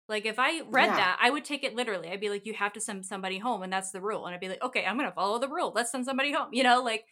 Like 0.08 0.26
if 0.26 0.38
I 0.38 0.60
read 0.62 0.90
Yeah. 0.90 0.96
that, 0.96 1.18
I 1.20 1.30
would 1.30 1.44
take 1.44 1.64
it 1.64 1.74
literally. 1.74 2.10
I'd 2.10 2.20
be 2.20 2.28
like, 2.30 2.46
you 2.46 2.54
have 2.54 2.72
to 2.74 2.80
send 2.80 3.06
somebody 3.06 3.38
home, 3.38 3.62
and 3.62 3.72
that's 3.72 3.90
the 3.90 4.00
rule. 4.02 4.26
And 4.26 4.34
I'd 4.34 4.40
be 4.40 4.48
like, 4.48 4.62
okay, 4.62 4.84
I'm 4.84 4.96
gonna 4.98 5.12
follow 5.12 5.38
the 5.38 5.48
rule. 5.48 5.72
Let's 5.74 5.90
send 5.92 6.04
somebody 6.04 6.32
home. 6.32 6.52
You 6.52 6.62
know, 6.62 6.82
like 6.82 7.06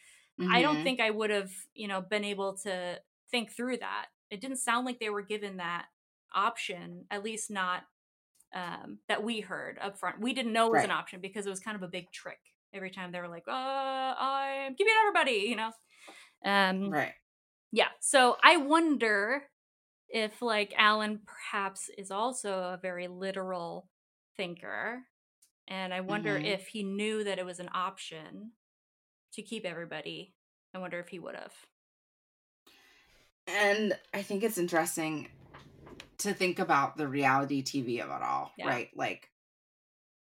I 0.50 0.62
don't 0.62 0.82
Mhm. 0.82 0.82
think 0.82 1.00
I 1.00 1.10
would 1.10 1.30
have, 1.30 1.50
you 1.74 1.88
know, 1.88 2.00
been 2.02 2.24
able 2.24 2.56
to 2.58 3.00
think 3.30 3.52
through 3.52 3.78
that. 3.78 4.08
It 4.30 4.40
didn't 4.40 4.58
sound 4.58 4.86
like 4.86 5.00
they 5.00 5.10
were 5.10 5.22
given 5.22 5.58
that 5.58 5.86
option, 6.34 7.06
at 7.10 7.22
least 7.24 7.50
not 7.50 7.84
um, 8.54 8.98
that 9.08 9.22
we 9.22 9.40
heard 9.40 9.78
up 9.80 9.98
front. 9.98 10.20
We 10.20 10.34
didn't 10.34 10.52
know 10.52 10.68
it 10.68 10.72
was 10.72 10.84
an 10.84 10.90
option 10.90 11.20
because 11.20 11.46
it 11.46 11.50
was 11.50 11.60
kind 11.60 11.76
of 11.76 11.82
a 11.82 11.88
big 11.88 12.10
trick. 12.12 12.40
Every 12.74 12.90
time 12.90 13.12
they 13.12 13.20
were 13.20 13.28
like, 13.28 13.44
uh, 13.48 13.52
I'm 14.18 14.74
keeping 14.74 14.94
everybody, 15.00 15.46
you 15.48 15.56
know? 15.56 15.72
Um, 16.44 16.94
Right. 16.94 17.14
yeah. 17.72 17.88
So 18.00 18.36
I 18.42 18.58
wonder 18.58 19.44
if 20.12 20.42
like 20.42 20.74
Allen 20.76 21.20
perhaps 21.26 21.88
is 21.96 22.10
also 22.10 22.52
a 22.52 22.78
very 22.80 23.08
literal 23.08 23.88
thinker. 24.36 25.02
And 25.68 25.94
I 25.94 26.00
wonder 26.02 26.38
Mhm. 26.38 26.44
if 26.44 26.68
he 26.68 26.82
knew 26.82 27.24
that 27.24 27.38
it 27.38 27.46
was 27.46 27.58
an 27.60 27.70
option 27.72 28.52
to 29.32 29.42
keep 29.42 29.64
everybody. 29.64 30.34
I 30.74 30.78
wonder 30.78 30.98
if 31.00 31.08
he 31.08 31.18
would 31.18 31.34
have. 31.34 31.54
And 33.46 33.98
I 34.14 34.22
think 34.22 34.42
it's 34.42 34.58
interesting 34.58 35.28
to 36.18 36.32
think 36.34 36.58
about 36.58 36.96
the 36.96 37.08
reality 37.08 37.62
TV 37.62 38.00
of 38.00 38.10
it 38.10 38.22
all, 38.22 38.52
Yeah. 38.56 38.68
right? 38.68 38.90
Like 38.96 39.30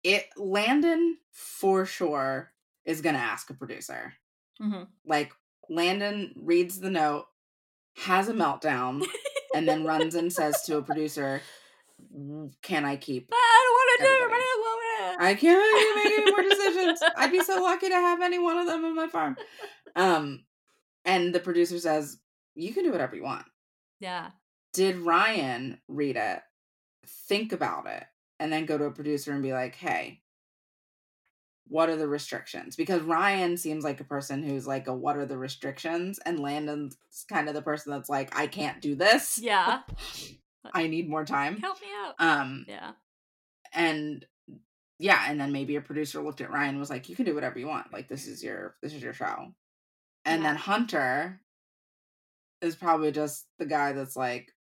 it 0.04 0.30
Landon 0.38 1.20
for 1.32 1.86
sure 1.86 2.54
is 2.86 3.02
going 3.02 3.16
to 3.16 3.22
ask 3.22 3.50
a 3.50 3.54
producer. 3.54 4.14
Mm-hmm. 4.62 4.84
Like 5.06 5.34
Landon 5.70 6.34
reads 6.38 6.80
the 6.80 6.90
note, 6.90 7.28
has 7.96 8.28
a 8.30 8.34
meltdown, 8.34 9.04
and 9.56 9.68
then 9.68 9.86
runs 9.86 10.16
and 10.16 10.32
says 10.32 10.62
to 10.64 10.78
a 10.78 10.82
producer, 10.82 11.42
"Can 12.62 12.86
I 12.86 12.96
keep 12.98 13.30
I 13.32 13.64
don't 13.64 13.74
want 13.74 14.16
everybody. 14.16 14.46
I 15.18 15.34
can't 15.36 15.96
make 15.96 16.20
any 16.20 16.32
more 16.32 16.42
decisions. 16.42 17.00
I'd 17.18 17.32
be 17.32 17.42
so 17.42 17.62
lucky 17.62 17.90
to 17.90 17.96
have 17.96 18.22
any 18.22 18.38
one 18.38 18.58
of 18.58 18.68
them 18.68 18.84
on 18.84 18.96
my 18.96 19.08
farm. 19.08 19.38
Um, 19.96 20.44
and 21.06 21.34
the 21.34 21.40
producer 21.40 21.80
says, 21.80 22.20
"You 22.56 22.74
can 22.74 22.84
do 22.84 22.92
whatever 22.92 23.16
you 23.16 23.24
want." 23.24 23.46
Yeah. 24.00 24.32
Did 24.74 24.98
Ryan 24.98 25.80
read 25.88 26.18
it, 26.18 26.42
think 27.08 27.54
about 27.54 27.88
it, 27.88 28.04
and 28.40 28.52
then 28.52 28.66
go 28.66 28.78
to 28.78 28.86
a 28.86 28.92
producer 28.92 29.32
and 29.32 29.42
be 29.42 29.54
like, 29.54 29.76
"Hey, 29.76 30.22
what 31.68 31.90
are 31.90 31.96
the 31.96 32.08
restrictions?" 32.08 32.76
Because 32.76 33.02
Ryan 33.02 33.58
seems 33.58 33.84
like 33.84 34.00
a 34.00 34.06
person 34.06 34.44
who's 34.44 34.68
like, 34.68 34.88
a, 34.88 34.94
"What 34.94 35.18
are 35.18 35.26
the 35.26 35.38
restrictions?" 35.38 36.20
And 36.26 36.40
Landon's 36.40 36.98
kind 37.30 37.48
of 37.48 37.54
the 37.56 37.62
person 37.62 37.92
that's 37.92 38.10
like, 38.10 38.38
"I 38.38 38.48
can't 38.48 38.82
do 38.82 38.96
this. 38.96 39.40
Yeah. 39.42 39.82
I 40.74 40.88
need 40.88 41.10
more 41.10 41.26
time." 41.26 41.58
Help 41.58 41.80
me 41.82 41.88
out. 42.04 42.16
Um, 42.20 42.66
yeah. 42.68 42.92
and 43.74 44.26
yeah, 44.98 45.26
and 45.28 45.40
then 45.40 45.52
maybe 45.52 45.76
a 45.76 45.82
producer 45.82 46.22
looked 46.24 46.40
at 46.42 46.50
Ryan 46.52 46.70
and 46.70 46.80
was 46.80 46.90
like, 46.90 47.10
"You 47.10 47.16
can 47.16 47.26
do 47.26 47.36
whatever 47.36 47.60
you 47.60 47.68
want. 47.68 47.92
Like 47.92 48.08
this 48.08 48.28
is 48.28 48.44
your 48.44 48.76
this 48.82 48.94
is 48.94 49.02
your 49.04 49.14
show." 49.14 49.54
And 50.24 50.42
Yeah. 50.42 50.50
then 50.50 50.56
Hunter 50.56 51.42
is 52.62 52.76
probably 52.76 53.12
just 53.12 53.46
the 53.60 53.66
guy 53.66 53.92
that's 53.92 54.16
like, 54.16 54.55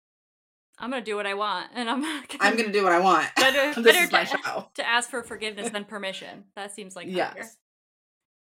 I'm 0.82 0.90
gonna 0.90 1.04
do 1.04 1.16
what 1.16 1.26
I 1.28 1.34
want, 1.36 1.70
and 1.76 1.90
I'm 1.90 2.02
gonna. 2.02 2.24
"I'm 2.40 2.58
gonna 2.58 2.72
do 2.72 2.84
what 2.84 2.92
I 2.92 3.00
want. 3.00 3.28
Better, 3.36 3.74
this 3.82 3.94
better 3.94 4.04
is 4.06 4.12
my 4.12 4.26
to, 4.26 4.38
show." 4.44 4.68
to 4.74 4.88
ask 4.88 5.10
for 5.10 5.24
forgiveness 5.24 5.70
than 5.70 5.86
permission. 5.86 6.46
That 6.56 6.72
seems 6.74 6.96
like. 6.96 7.08
Yes. 7.10 7.58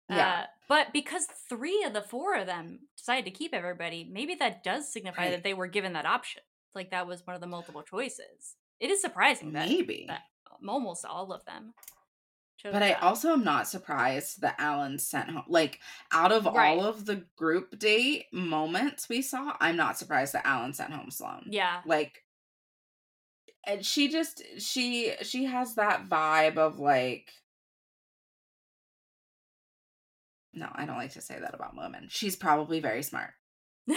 Yeah. 0.08 0.40
Uh, 0.40 0.46
but 0.68 0.92
because 0.92 1.26
three 1.48 1.84
of 1.84 1.92
the 1.92 2.02
four 2.02 2.34
of 2.36 2.46
them 2.46 2.80
decided 2.96 3.24
to 3.26 3.30
keep 3.30 3.54
everybody, 3.54 4.08
maybe 4.10 4.34
that 4.36 4.64
does 4.64 4.92
signify 4.92 5.22
Right. 5.24 5.30
that 5.30 5.44
they 5.44 5.54
were 5.54 5.68
given 5.68 5.92
that 5.92 6.04
option. 6.06 6.42
Like 6.74 6.90
that 6.90 7.06
was 7.06 7.24
one 7.26 7.34
of 7.36 7.40
the 7.40 7.46
multiple 7.46 7.82
choices. 7.82 8.56
It 8.80 8.90
is 8.90 9.00
surprising 9.00 9.52
that, 9.52 9.68
Maybe. 9.68 10.06
that 10.08 10.22
almost 10.66 11.04
all 11.04 11.32
of 11.32 11.44
them. 11.44 11.74
chose 12.56 12.72
But 12.72 12.82
I 12.82 12.92
also 12.94 13.32
am 13.32 13.44
not 13.44 13.68
surprised 13.68 14.40
that 14.40 14.56
Allen 14.58 14.98
sent 14.98 15.30
home. 15.30 15.44
Like, 15.48 15.78
out 16.12 16.32
of 16.32 16.44
Right. 16.46 16.70
all 16.78 16.84
of 16.84 17.06
the 17.06 17.24
group 17.36 17.78
date 17.78 18.26
moments 18.32 19.08
we 19.08 19.22
saw, 19.22 19.56
I'm 19.60 19.76
not 19.76 19.96
surprised 19.98 20.32
that 20.34 20.46
Allen 20.46 20.72
sent 20.74 20.92
home 20.92 21.10
Sloan. 21.10 21.44
yeah, 21.50 21.82
Like, 21.86 22.24
and 23.66 23.84
she 23.84 24.08
just 24.08 24.42
she 24.58 25.12
she 25.22 25.44
has 25.44 25.74
that 25.74 26.08
vibe 26.08 26.56
of 26.56 26.78
like. 26.78 27.30
No, 30.52 30.68
I 30.74 30.84
don't 30.84 30.96
like 30.96 31.12
to 31.12 31.20
say 31.20 31.38
that 31.40 31.54
about 31.54 31.76
women. 31.76 32.08
She's 32.10 32.36
probably 32.36 32.80
very 32.80 33.02
smart. 33.02 33.30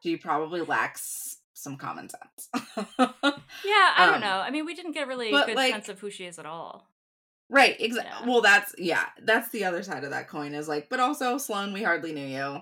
She 0.00 0.16
probably 0.16 0.60
lacks 0.60 1.38
some 1.54 1.76
common 1.76 2.08
sense. 2.08 2.48
yeah. 2.96 3.08
I 3.96 4.06
don't 4.06 4.14
Um, 4.14 4.20
know. 4.20 4.38
I 4.38 4.50
mean, 4.52 4.64
we 4.64 4.74
didn't 4.76 4.92
get 4.92 5.08
really 5.08 5.30
a 5.30 5.44
good 5.44 5.56
like- 5.56 5.72
sense 5.72 5.88
of 5.88 5.98
who 5.98 6.08
she 6.08 6.24
is 6.24 6.38
at 6.38 6.46
all. 6.46 6.88
Right, 7.50 7.74
exactly. 7.80 8.12
Yeah. 8.20 8.28
Well, 8.30 8.40
that's 8.40 8.76
yeah, 8.78 9.06
that's 9.24 9.48
the 9.48 9.64
other 9.64 9.82
side 9.82 10.04
of 10.04 10.10
that 10.10 10.28
coin 10.28 10.54
is 10.54 10.68
like, 10.68 10.88
but 10.88 11.00
also 11.00 11.36
Sloan, 11.36 11.72
we 11.72 11.82
hardly 11.82 12.12
knew 12.12 12.26
you. 12.28 12.60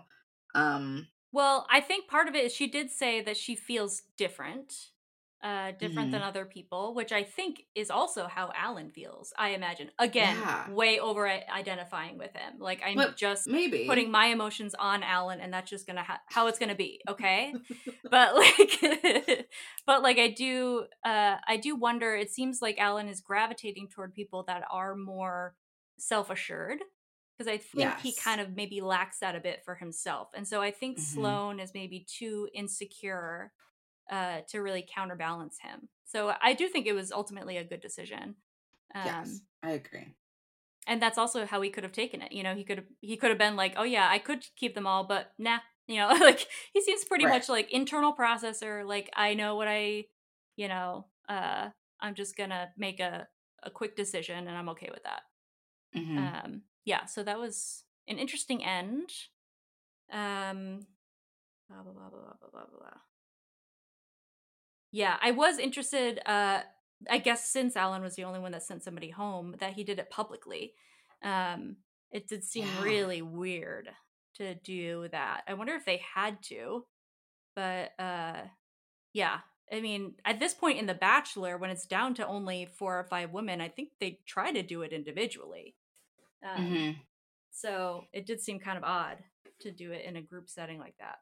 Um, 0.55 1.09
Well, 1.31 1.66
I 1.70 1.83
think 1.83 2.09
part 2.09 2.27
of 2.27 2.35
it 2.35 2.45
is 2.47 2.55
she 2.55 2.68
did 2.68 2.91
say 2.91 3.20
that 3.20 3.37
she 3.37 3.55
feels 3.55 4.01
different, 4.16 4.72
uh, 5.47 5.70
different 5.78 6.09
Mm-hmm. 6.09 6.11
than 6.12 6.22
other 6.22 6.44
people, 6.44 6.94
which 6.94 7.12
I 7.12 7.22
think 7.22 7.62
is 7.74 7.90
also 7.90 8.26
how 8.26 8.51
Allen 8.57 8.90
feels. 8.90 9.32
I 9.38 9.51
imagine 9.51 9.90
again, 9.99 10.36
Yeah. 10.36 10.70
way 10.72 10.99
over 10.99 11.28
identifying 11.28 12.18
with 12.18 12.32
him. 12.34 12.55
Like 12.59 12.82
I'm 12.84 12.97
But 12.97 13.16
just 13.16 13.47
maybe 13.47 13.86
putting 13.86 14.11
my 14.11 14.26
emotions 14.26 14.74
on 14.78 15.03
Allen, 15.03 15.40
and 15.40 15.53
that's 15.53 15.70
just 15.70 15.86
gonna 15.86 16.03
ha- 16.03 16.20
how 16.26 16.49
it's 16.49 16.59
gonna 16.59 16.74
be. 16.74 17.01
Okay, 17.09 17.55
but 18.11 18.34
like, 18.34 19.47
but 19.86 20.03
like 20.03 20.18
I 20.18 20.28
do, 20.28 20.86
uh, 21.05 21.36
I 21.47 21.57
do 21.57 21.76
wonder. 21.76 22.16
It 22.16 22.30
seems 22.32 22.61
like 22.61 22.78
Allen 22.78 23.09
is 23.09 23.20
gravitating 23.20 23.88
toward 23.88 24.14
people 24.14 24.42
that 24.49 24.64
are 24.70 24.97
more 24.97 25.55
self 25.99 26.28
assured 26.30 26.78
because 27.38 27.53
I 27.53 27.59
think 27.59 27.99
he 28.01 28.14
kind 28.14 28.40
of 28.40 28.57
maybe 28.57 28.80
lacks 28.80 29.18
that 29.20 29.36
a 29.36 29.40
bit 29.40 29.61
for 29.64 29.74
himself. 29.76 30.28
And 30.34 30.49
so 30.49 30.61
I 30.62 30.70
think 30.70 30.99
Mhm. 30.99 31.03
Sloane 31.03 31.61
is 31.61 31.70
maybe 31.74 32.07
too 32.09 32.49
insecure 32.55 33.53
uh, 34.11 34.40
to 34.48 34.61
really 34.61 34.86
counterbalance 34.94 35.59
him. 35.61 35.88
So 36.04 36.34
I 36.40 36.54
do 36.54 36.68
think 36.68 36.86
it 36.86 36.92
was 36.92 37.12
ultimately 37.12 37.57
a 37.57 37.64
good 37.64 37.80
decision. 37.80 38.36
Um, 38.94 39.02
yes, 39.04 39.42
I 39.62 39.70
agree. 39.72 40.16
and 40.86 41.02
that's 41.02 41.18
also 41.18 41.46
how 41.46 41.61
he 41.61 41.70
could 41.70 41.82
have 41.84 41.92
taken 41.92 42.22
it. 42.22 42.32
You 42.32 42.42
know, 42.42 42.54
he 42.54 42.64
could 42.64 42.78
have 42.78 42.86
he 43.00 43.16
could 43.16 43.30
have 43.30 43.38
been 43.38 43.57
like, 43.57 43.74
"Oh 43.76 43.82
yeah, 43.82 44.09
I 44.11 44.18
could 44.18 44.44
keep 44.57 44.74
them 44.74 44.86
all, 44.86 45.04
but 45.04 45.32
nah." 45.38 45.59
You 45.88 45.96
know, 45.98 46.09
like 46.20 46.46
he 46.72 46.80
seems 46.80 47.04
pretty 47.04 47.26
Right. 47.26 47.32
much 47.32 47.48
like 47.48 47.70
internal 47.72 48.14
processor. 48.14 48.86
Like 48.86 49.11
I 49.14 49.34
know 49.34 49.57
what 49.57 49.68
I, 49.68 50.04
you 50.57 50.68
know, 50.68 51.07
uh, 51.28 51.70
I'm 52.00 52.14
just 52.14 52.36
gonna 52.36 52.70
make 52.76 53.00
a 53.00 53.28
a 53.62 53.70
quick 53.70 53.96
decision, 53.96 54.46
and 54.46 54.57
I'm 54.57 54.68
okay 54.70 54.90
with 54.92 55.02
that. 55.04 55.22
Mhm. 55.94 56.36
Um, 56.44 56.62
yeah, 56.84 57.07
so 57.07 57.22
that 57.22 57.38
was 57.38 57.84
an 58.09 58.18
interesting 58.18 58.64
end. 58.64 59.11
Um, 60.11 60.86
blah 61.68 61.82
blah 61.82 61.92
blah 61.92 62.11
blah 62.11 62.34
blah 62.40 62.50
blah 62.50 62.66
blah. 62.78 63.00
Yeah, 64.93 65.16
I 65.20 65.30
was 65.32 65.59
interested. 65.59 66.20
Uh, 66.28 66.62
I 67.11 67.18
guess 67.18 67.49
since 67.51 67.76
Allen 67.76 68.03
was 68.03 68.16
the 68.16 68.24
only 68.24 68.39
one 68.41 68.53
that 68.53 68.62
sent 68.62 68.82
somebody 68.82 69.11
home, 69.11 69.57
that 69.59 69.74
he 69.74 69.84
did 69.84 69.99
it 69.99 70.11
publicly. 70.11 70.74
Um, 71.22 71.78
it 72.11 72.26
did 72.28 72.45
seem 72.45 72.66
Yeah. 72.66 72.80
really 72.80 73.20
weird 73.22 73.91
to 74.34 74.55
do 74.55 75.09
that. 75.09 75.43
I 75.47 75.55
wonder 75.55 75.74
if 75.74 75.84
they 75.84 75.99
had 75.99 76.43
to, 76.45 76.87
but 77.57 77.93
uh, 78.01 78.45
yeah. 79.12 79.41
I 79.72 79.80
mean, 79.80 80.16
at 80.24 80.41
this 80.41 80.55
point 80.55 80.78
in 80.78 80.87
The 80.87 80.95
Bachelor, 80.95 81.59
when 81.59 81.70
it's 81.70 81.87
down 81.87 82.14
to 82.16 82.26
only 82.26 82.66
four 82.66 82.99
or 82.99 83.05
five 83.05 83.32
women, 83.32 83.61
I 83.61 83.68
think 83.68 83.91
they 84.01 84.20
try 84.26 84.53
to 84.53 84.62
do 84.62 84.82
it 84.82 84.93
individually. 84.93 85.76
Um, 86.43 86.61
Mhm. 86.62 87.07
So 87.51 88.09
it 88.12 88.26
did 88.26 88.41
seem 88.41 88.61
kind 88.61 88.78
of 88.78 88.84
odd 88.84 89.24
to 89.61 89.72
do 89.72 89.93
it 89.93 90.05
in 90.07 90.16
a 90.16 90.22
group 90.22 90.49
setting 90.51 90.78
like 90.80 90.97
that. 90.99 91.20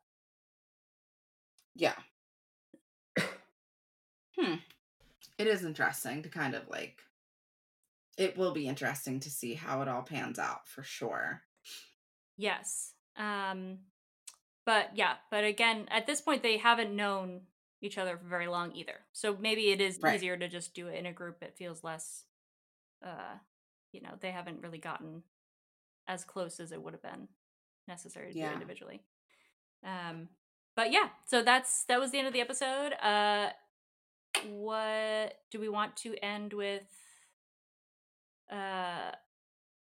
Yeah. 1.75 1.95
Hmm. 4.39 4.55
It 5.39 5.47
is 5.47 5.65
interesting 5.65 6.23
to 6.23 6.29
kind 6.29 6.55
of 6.55 6.69
like. 6.69 7.01
It 8.17 8.37
will 8.39 8.53
be 8.53 8.69
interesting 8.69 9.19
to 9.21 9.31
see 9.31 9.55
how 9.55 9.83
it 9.83 9.89
all 9.89 10.03
pans 10.03 10.39
out 10.39 10.69
for 10.69 10.83
sure. 10.85 11.43
Yes. 12.37 12.93
Um 13.17 13.79
but 14.67 14.91
yeah, 14.95 15.15
but 15.31 15.45
again, 15.45 15.87
at 15.91 16.07
this 16.07 16.21
point 16.21 16.43
they 16.43 16.57
haven't 16.59 16.95
known 16.95 17.43
each 17.83 17.99
other 17.99 18.17
for 18.17 18.25
very 18.27 18.47
long 18.47 18.73
either. 18.75 19.01
So 19.13 19.37
maybe 19.39 19.71
it 19.71 19.81
is 19.81 19.99
Right. 20.01 20.15
easier 20.15 20.37
to 20.37 20.49
just 20.49 20.75
do 20.75 20.87
it 20.89 20.97
in 20.99 21.07
a 21.07 21.13
group. 21.13 21.43
It 21.43 21.57
feels 21.57 21.83
less 21.83 22.25
uh 23.05 23.39
you 23.93 24.01
know, 24.01 24.15
they 24.21 24.31
haven't 24.31 24.63
really 24.63 24.79
gotten 24.79 25.23
as 26.07 26.25
close 26.25 26.61
as 26.61 26.71
it 26.73 26.83
would 26.83 26.93
have 26.95 27.03
been 27.03 27.29
necessary 27.89 28.29
to 28.29 28.33
do 28.33 28.39
Yeah. 28.39 28.51
it 28.51 28.55
individually. 28.55 29.03
Um 29.83 30.29
but 30.77 30.93
yeah, 30.93 31.09
so 31.27 31.43
that's 31.43 31.85
that 31.85 31.99
was 32.01 32.13
the 32.13 32.19
end 32.19 32.27
of 32.29 32.33
the 32.33 32.41
episode. 32.41 32.93
Uh 33.03 33.51
what 34.51 35.39
do 35.51 35.61
we 35.61 35.69
want 35.69 35.97
to 35.99 36.15
end 36.23 36.53
with 36.53 36.87
uh 38.51 39.13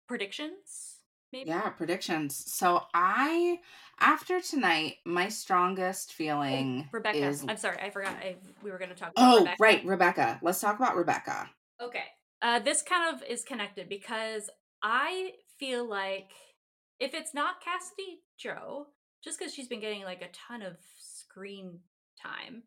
predictions 0.07 0.97
maybe? 1.33 1.49
Yeah, 1.49 1.69
predictions. 1.69 2.53
So 2.53 2.83
I, 2.93 3.59
after 3.99 4.39
tonight, 4.39 4.97
my 5.03 5.27
strongest 5.29 6.13
feeling 6.13 6.85
Oh, 6.85 6.89
Rebecca. 6.93 7.17
is. 7.17 7.43
I'm 7.47 7.57
sorry, 7.57 7.79
I 7.81 7.89
forgot. 7.89 8.13
I, 8.13 8.35
we 8.63 8.71
were 8.71 8.77
going 8.77 8.91
to 8.91 8.95
talk 8.95 9.11
about 9.11 9.33
Oh, 9.33 9.39
Rebecca. 9.39 9.57
right, 9.59 9.85
Rebecca. 9.85 10.39
Let's 10.41 10.61
talk 10.61 10.77
about 10.77 10.95
Rebecca. 10.95 11.49
Okay. 11.81 12.03
Uh, 12.41 12.59
this 12.59 12.81
kind 12.83 13.15
of 13.15 13.23
is 13.27 13.43
connected 13.43 13.89
because 13.89 14.49
I 14.81 15.31
feel 15.59 15.87
like 15.89 16.31
if 16.99 17.13
it's 17.13 17.33
not 17.33 17.61
Cassidy 17.61 18.19
Joe, 18.37 18.87
just 19.23 19.39
because 19.39 19.53
she's 19.53 19.67
been 19.67 19.79
getting 19.79 20.03
like 20.03 20.21
a 20.21 20.27
ton 20.31 20.61
of 20.61 20.77
screen 20.97 21.79
time, 22.21 22.63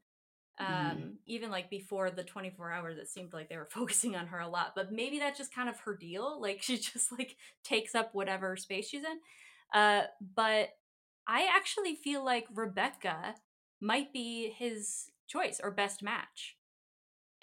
um, 0.58 0.66
Mhm. 0.66 1.16
even 1.26 1.50
like 1.50 1.70
before 1.70 2.10
the 2.10 2.24
24 2.24 2.70
hours, 2.72 2.98
it 2.98 3.08
seemed 3.08 3.32
like 3.32 3.48
they 3.48 3.56
were 3.56 3.66
focusing 3.70 4.16
on 4.16 4.26
her 4.28 4.40
a 4.40 4.48
lot. 4.48 4.72
But 4.74 4.92
maybe 4.92 5.18
that's 5.18 5.38
just 5.38 5.54
kind 5.54 5.68
of 5.68 5.78
her 5.80 5.94
deal. 5.96 6.40
Like 6.40 6.62
she 6.62 6.78
just 6.78 7.12
like 7.12 7.36
takes 7.64 7.94
up 7.94 8.14
whatever 8.14 8.56
space 8.56 8.88
she's 8.88 9.04
in. 9.04 9.20
Uh, 9.78 10.04
but 10.34 10.70
I 11.26 11.48
actually 11.54 11.94
feel 11.96 12.24
like 12.24 12.46
Rebecca 12.54 13.34
might 13.80 14.12
be 14.12 14.50
his 14.50 15.10
choice 15.26 15.60
or 15.62 15.70
best 15.70 16.02
match. 16.02 16.56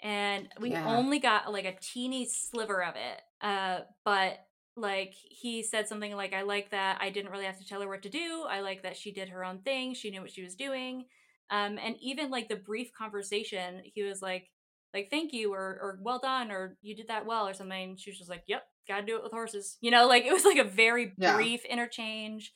And 0.02 0.48
we 0.60 0.72
Yeah. 0.72 0.84
only 0.86 1.18
got 1.18 1.52
like 1.52 1.64
a 1.64 1.76
teeny 1.80 2.26
sliver 2.26 2.82
of 2.84 2.94
it. 2.96 3.22
Uh, 3.40 3.80
but 4.04 4.46
like 4.76 5.14
he 5.14 5.62
said 5.62 5.88
something 5.88 6.14
like, 6.14 6.32
I 6.34 6.42
like 6.42 6.70
that 6.70 6.98
I 7.00 7.10
didn't 7.10 7.30
really 7.30 7.44
have 7.46 7.58
to 7.58 7.66
tell 7.66 7.80
her 7.80 7.88
what 7.88 8.02
to 8.02 8.10
do. 8.10 8.44
I 8.48 8.60
like 8.60 8.82
that 8.82 8.96
she 8.96 9.12
did 9.12 9.28
her 9.30 9.44
own 9.44 9.60
thing. 9.60 9.94
She 9.94 10.10
knew 10.10 10.20
what 10.20 10.32
she 10.32 10.42
was 10.42 10.54
doing. 10.56 11.06
Um, 11.50 11.78
and 11.78 11.96
even 12.00 12.30
like 12.30 12.48
the 12.48 12.56
brief 12.56 12.90
conversation, 12.92 13.82
he 13.84 14.02
was 14.02 14.22
like, 14.22 14.50
like 14.94 15.10
thank 15.10 15.32
you 15.32 15.52
or 15.52 15.60
or 15.60 15.98
well 16.02 16.20
done 16.20 16.52
or 16.52 16.78
you 16.80 16.94
did 16.94 17.08
that 17.08 17.26
well 17.26 17.46
or 17.48 17.54
something. 17.54 17.96
She 17.96 18.10
was 18.10 18.18
just 18.18 18.30
like, 18.30 18.44
yep, 18.46 18.64
gotta 18.88 19.04
do 19.06 19.16
it 19.16 19.22
with 19.22 19.32
horses. 19.32 19.76
You 19.80 19.90
know, 19.90 20.06
like 20.08 20.24
it 20.24 20.32
was 20.32 20.44
like 20.44 20.58
a 20.58 20.64
very 20.64 21.12
Yeah. 21.18 21.34
brief 21.34 21.64
interchange, 21.64 22.52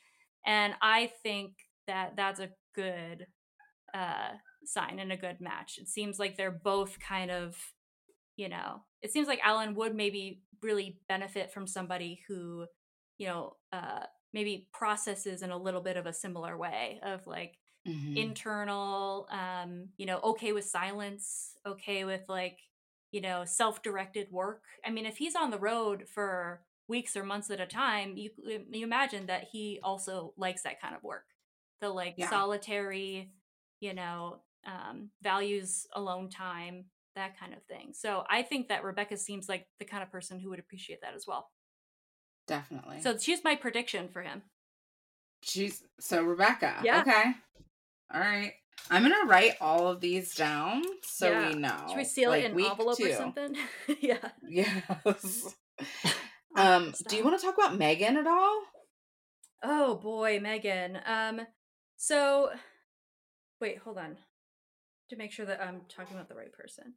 and 0.46 0.74
I 0.82 1.12
think 1.22 1.54
that 1.86 2.16
that's 2.16 2.40
a 2.40 2.50
good 2.74 3.26
uh 3.94 4.32
sign 4.64 4.98
and 4.98 5.12
a 5.12 5.16
good 5.16 5.40
match. 5.40 5.78
It 5.78 5.88
seems 5.88 6.18
like 6.18 6.36
they're 6.36 6.50
both 6.50 6.98
kind 7.00 7.30
of, 7.30 7.56
you 8.36 8.48
know, 8.48 8.82
it 9.02 9.12
seems 9.12 9.28
like 9.28 9.40
Allen 9.42 9.74
would 9.76 9.94
maybe 9.94 10.42
really 10.62 11.00
benefit 11.08 11.52
from 11.52 11.66
somebody 11.66 12.22
who, 12.28 12.66
you 13.18 13.28
know, 13.28 13.56
uh, 13.72 14.04
maybe 14.32 14.68
processes 14.72 15.42
in 15.42 15.50
a 15.50 15.56
little 15.58 15.80
bit 15.80 15.96
of 15.96 16.06
a 16.06 16.12
similar 16.12 16.56
way 16.58 17.00
of 17.02 17.26
like 17.26 17.58
Mhm. 17.88 18.16
internal, 18.16 19.28
um, 19.30 19.88
you 19.96 20.06
know, 20.06 20.20
okay 20.22 20.52
with 20.52 20.64
silence, 20.64 21.56
okay 21.66 22.04
with 22.04 22.28
like, 22.28 22.58
you 23.12 23.20
know, 23.20 23.44
self-directed 23.44 24.30
work. 24.30 24.64
I 24.84 24.90
mean, 24.90 25.06
if 25.06 25.16
he's 25.18 25.36
on 25.36 25.50
the 25.50 25.58
road 25.58 26.06
for 26.08 26.62
weeks 26.88 27.16
or 27.16 27.24
months 27.24 27.50
at 27.50 27.60
a 27.60 27.66
time, 27.66 28.16
you 28.16 28.30
you 28.70 28.84
imagine 28.84 29.26
that 29.26 29.44
he 29.52 29.80
also 29.82 30.34
likes 30.36 30.62
that 30.62 30.80
kind 30.80 30.94
of 30.94 31.02
work. 31.02 31.26
The 31.80 31.88
like 31.90 32.14
Yeah. 32.18 32.28
solitary, 32.28 33.32
you 33.80 33.94
know, 33.94 34.42
um, 34.66 35.10
values 35.22 35.86
alone 35.94 36.28
time, 36.30 36.86
that 37.14 37.38
kind 37.38 37.54
of 37.54 37.62
thing. 37.64 37.92
So 37.94 38.24
I 38.28 38.42
think 38.42 38.68
that 38.68 38.84
Rebecca 38.84 39.16
seems 39.16 39.48
like 39.48 39.68
the 39.78 39.84
kind 39.84 40.02
of 40.02 40.10
person 40.10 40.38
who 40.40 40.50
would 40.50 40.58
appreciate 40.58 41.00
that 41.02 41.14
as 41.14 41.26
well. 41.26 41.50
Definitely. 42.46 43.00
So 43.02 43.16
she's 43.18 43.44
my 43.44 43.54
prediction 43.54 44.08
for 44.08 44.22
him. 44.22 44.42
she's 45.42 45.82
so 46.00 46.22
Rebecca. 46.22 46.76
Yeah. 46.84 47.00
Okay. 47.00 47.34
All 48.12 48.20
right. 48.20 48.52
I'm 48.90 49.02
gonna 49.02 49.26
write 49.26 49.54
all 49.60 49.88
of 49.88 50.00
these 50.00 50.34
down 50.34 50.82
so 51.02 51.30
Yeah. 51.30 51.48
we 51.48 51.54
know. 51.56 51.84
Should 51.88 51.96
we 51.96 52.04
seal 52.04 52.30
like 52.30 52.44
it 52.44 52.52
in 52.52 52.60
envelope 52.60 53.00
or 53.00 53.12
something? 53.12 53.56
yeah. 54.00 54.30
Yes. 54.48 55.54
um, 56.56 56.94
do 57.08 57.16
you 57.16 57.24
want 57.24 57.38
to 57.38 57.44
talk 57.44 57.56
about 57.56 57.76
Megan 57.76 58.16
at 58.16 58.26
all? 58.26 58.62
Oh 59.62 59.96
boy, 59.96 60.40
Megan. 60.40 60.98
Um, 61.04 61.40
so 61.96 62.50
wait, 63.60 63.78
hold 63.78 63.98
on. 63.98 64.16
To 65.10 65.16
make 65.16 65.32
sure 65.32 65.46
that 65.46 65.60
I'm 65.62 65.82
talking 65.88 66.14
about 66.14 66.28
the 66.28 66.34
right 66.34 66.52
person. 66.52 66.94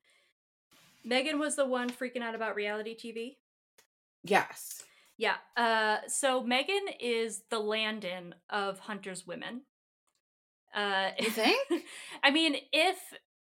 Megan 1.03 1.39
was 1.39 1.55
the 1.55 1.65
one 1.65 1.89
freaking 1.89 2.21
out 2.21 2.35
about 2.35 2.55
reality 2.55 2.95
TV. 2.95 3.37
Yes. 4.23 4.83
Yeah. 5.17 5.35
Uh, 5.57 5.97
so 6.07 6.43
Megan 6.43 6.85
is 6.99 7.43
the 7.49 7.59
Landon 7.59 8.35
of 8.49 8.79
Hunter's 8.79 9.25
Women. 9.25 9.61
Uh, 10.73 11.11
You 11.19 11.29
think? 11.31 11.59
I 12.23 12.31
mean, 12.31 12.55
if 12.71 12.97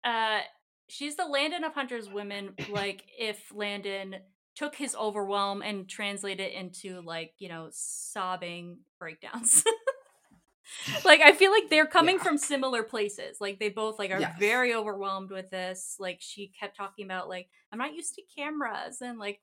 uh, 0.04 0.40
she's 0.88 1.16
the 1.16 1.26
Landon 1.26 1.64
of 1.64 1.74
Hunter's 1.74 2.08
Women, 2.08 2.54
like 2.68 3.04
if 3.18 3.52
Landon 3.54 4.16
took 4.56 4.74
his 4.76 4.94
overwhelm 4.94 5.62
and 5.62 5.88
translated 5.88 6.40
it 6.46 6.52
into 6.52 7.00
like 7.00 7.32
you 7.38 7.48
know 7.48 7.68
sobbing 7.72 8.78
breakdowns. 8.98 9.64
like 11.04 11.20
I 11.20 11.32
feel 11.32 11.50
like 11.52 11.68
they're 11.70 11.86
coming 11.86 12.16
Yeah. 12.16 12.22
from 12.22 12.38
similar 12.38 12.82
places. 12.82 13.38
Like 13.40 13.58
they 13.58 13.68
both 13.68 13.98
like 13.98 14.10
are 14.10 14.20
Yes. 14.20 14.36
very 14.38 14.74
overwhelmed 14.74 15.30
with 15.30 15.50
this. 15.50 15.96
Like 15.98 16.18
she 16.20 16.48
kept 16.58 16.76
talking 16.76 17.04
about 17.04 17.28
like 17.28 17.48
I'm 17.72 17.78
not 17.78 17.94
used 17.94 18.14
to 18.14 18.22
cameras 18.36 19.00
and 19.00 19.18
like 19.18 19.40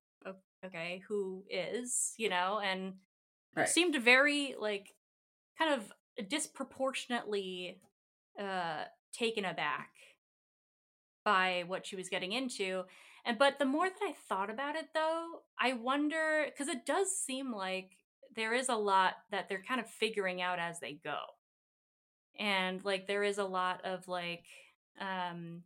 okay, 0.65 1.01
who 1.07 1.43
is, 1.49 2.13
you 2.17 2.29
know, 2.29 2.59
and 2.63 2.93
Right. 3.55 3.67
seemed 3.67 3.95
very 4.01 4.55
like 4.59 4.93
kind 5.57 5.73
of 5.73 5.91
disproportionately 6.27 7.79
uh 8.39 8.83
taken 9.13 9.45
aback 9.45 9.91
by 11.23 11.63
what 11.67 11.85
she 11.85 11.95
was 11.95 12.09
getting 12.09 12.31
into. 12.31 12.83
And 13.25 13.37
but 13.37 13.59
the 13.59 13.65
more 13.65 13.87
that 13.87 14.01
I 14.01 14.13
thought 14.27 14.49
about 14.49 14.75
it 14.75 14.87
though, 14.93 15.41
I 15.59 15.73
wonder 15.73 16.47
cuz 16.57 16.67
it 16.67 16.85
does 16.85 17.15
seem 17.15 17.51
like 17.51 17.97
there 18.35 18.53
is 18.53 18.69
a 18.69 18.75
lot 18.75 19.15
that 19.29 19.49
they're 19.49 19.63
kind 19.63 19.81
of 19.81 19.89
figuring 19.89 20.41
out 20.41 20.59
as 20.59 20.79
they 20.79 20.93
go. 20.93 21.19
And 22.39 22.83
like 22.83 23.07
there 23.07 23.23
is 23.23 23.37
a 23.37 23.45
lot 23.45 23.83
of 23.85 24.07
like 24.07 24.45
um 24.99 25.63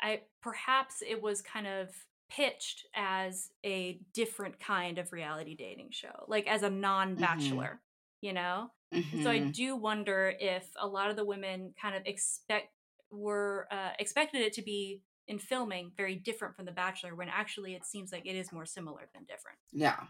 I 0.00 0.22
perhaps 0.42 1.02
it 1.06 1.22
was 1.22 1.40
kind 1.40 1.66
of 1.66 1.88
pitched 2.28 2.86
as 2.94 3.50
a 3.64 4.00
different 4.12 4.58
kind 4.60 4.98
of 4.98 5.12
reality 5.12 5.54
dating 5.54 5.90
show, 5.92 6.24
like 6.28 6.46
as 6.46 6.62
a 6.62 6.70
non-bachelor, 6.70 7.80
you 8.26 8.32
know? 8.34 8.72
So 9.16 9.30
I 9.30 9.38
Mhm. 9.38 9.52
do 9.54 9.76
wonder 9.76 10.34
if 10.38 10.70
a 10.78 10.88
lot 10.88 11.10
of 11.10 11.16
the 11.16 11.24
women 11.24 11.74
kind 11.80 11.96
of 11.96 12.02
expect 12.06 12.74
were 13.10 13.68
uh, 13.70 13.92
expected 13.98 14.42
it 14.42 14.52
to 14.54 14.62
be 14.62 15.02
in 15.28 15.38
filming 15.38 15.92
very 15.96 16.16
different 16.16 16.56
from 16.56 16.66
The 16.66 16.72
Bachelor, 16.72 17.14
when 17.14 17.28
actually 17.28 17.74
it 17.74 17.86
seems 17.86 18.12
like 18.12 18.26
it 18.26 18.36
is 18.36 18.52
more 18.52 18.66
similar 18.66 19.08
than 19.14 19.24
different. 19.24 19.58
Yeah. 19.72 20.08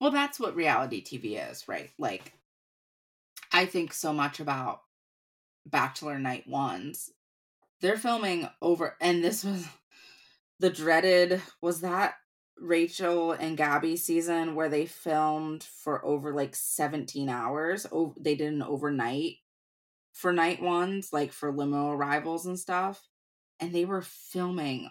Well, 0.00 0.10
that's 0.10 0.40
what 0.40 0.54
reality 0.56 1.02
TV 1.02 1.36
is, 1.36 1.68
right? 1.68 1.92
Like, 1.98 2.32
I 3.52 3.66
think 3.66 3.92
so 3.92 4.12
much 4.12 4.40
about 4.40 4.82
Bachelor 5.66 6.18
Night 6.18 6.46
Ones. 6.48 7.12
They're 7.80 7.98
filming 7.98 8.48
over, 8.62 8.96
and 9.00 9.24
this 9.24 9.44
was 9.44 9.68
the 10.60 10.70
dreaded, 10.70 11.42
was 11.62 11.82
that 11.82 12.16
Rachel 12.58 13.32
and 13.32 13.56
Gabby 13.56 13.96
season 13.96 14.54
where 14.54 14.68
they 14.68 14.86
filmed 14.86 15.62
for 15.62 16.04
over 16.04 16.32
like 16.32 16.54
17 16.54 17.28
hours? 17.28 17.86
Oh, 17.92 18.14
they 18.18 18.34
did 18.34 18.52
an 18.52 18.62
overnight 18.62 19.36
for 20.12 20.32
night 20.32 20.62
ones, 20.62 21.12
like 21.12 21.32
for 21.32 21.52
limo 21.52 21.90
arrivals 21.90 22.46
and 22.46 22.58
stuff. 22.58 23.02
And 23.60 23.74
they 23.74 23.84
were 23.84 24.02
filming 24.02 24.90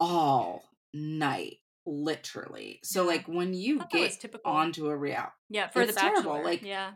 all 0.00 0.64
night, 0.92 1.58
literally. 1.86 2.80
So, 2.82 3.04
like, 3.04 3.26
when 3.26 3.54
you 3.54 3.78
thought 3.78 3.90
that 3.90 4.00
was 4.00 4.16
get 4.16 4.34
onto 4.44 4.88
a 4.88 4.96
real 4.96 5.26
yeah, 5.50 5.68
for 5.68 5.86
The 5.86 5.92
terrible, 5.92 6.32
Bachelor. 6.32 6.44
like- 6.44 6.62
yeah, 6.62 6.92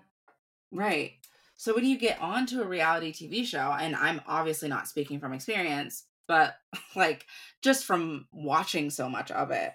right. 0.73 1.13
So 1.57 1.75
when 1.75 1.85
you 1.85 1.99
get 1.99 2.21
onto 2.21 2.63
a 2.63 2.67
reality 2.67 3.13
TV 3.13 3.45
show, 3.45 3.75
and 3.79 3.97
I'm 3.97 4.21
obviously 4.27 4.69
not 4.69 4.87
speaking 4.87 5.19
from 5.19 5.33
experience, 5.33 6.05
but 6.29 6.57
like 6.97 7.27
just 7.63 7.87
from 7.87 8.29
watching 8.33 8.91
so 8.91 9.09
much 9.09 9.33
of 9.33 9.51
it, 9.51 9.73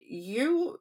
you 0.00 0.78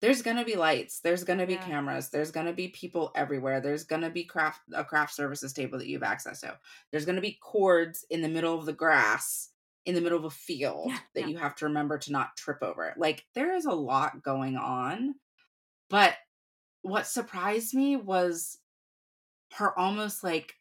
there's 0.00 0.22
gonna 0.22 0.44
be 0.44 0.56
lights, 0.56 1.00
there's 1.00 1.22
gonna 1.24 1.46
be 1.46 1.54
Yeah. 1.54 1.64
cameras, 1.64 2.10
there's 2.10 2.32
gonna 2.32 2.52
be 2.52 2.68
people 2.68 3.12
everywhere, 3.14 3.60
there's 3.60 3.84
gonna 3.84 4.10
be 4.10 4.24
craft 4.24 4.60
a 4.74 4.84
craft 4.84 5.14
services 5.14 5.52
table 5.52 5.78
that 5.78 5.86
you 5.86 5.96
have 5.96 6.02
access 6.02 6.40
to. 6.40 6.58
There's 6.90 7.04
gonna 7.06 7.20
be 7.20 7.38
cords 7.40 8.04
in 8.10 8.20
the 8.22 8.28
middle 8.28 8.58
of 8.58 8.66
the 8.66 8.72
grass 8.72 9.50
in 9.84 9.94
the 9.94 10.00
middle 10.00 10.18
of 10.18 10.24
a 10.24 10.30
field 10.30 10.90
Yeah, 10.90 10.98
that 11.14 11.20
yeah. 11.22 11.26
you 11.28 11.38
have 11.38 11.54
to 11.56 11.66
remember 11.66 11.98
to 11.98 12.12
not 12.12 12.36
trip 12.36 12.58
over. 12.62 12.94
Like 12.96 13.26
there 13.34 13.54
is 13.54 13.64
a 13.66 13.72
lot 13.72 14.22
going 14.22 14.56
on. 14.56 15.14
But 15.90 16.16
what 16.82 17.06
surprised 17.06 17.74
me 17.74 17.96
was 17.96 18.58
her 19.54 19.78
almost 19.78 20.24
like 20.24 20.54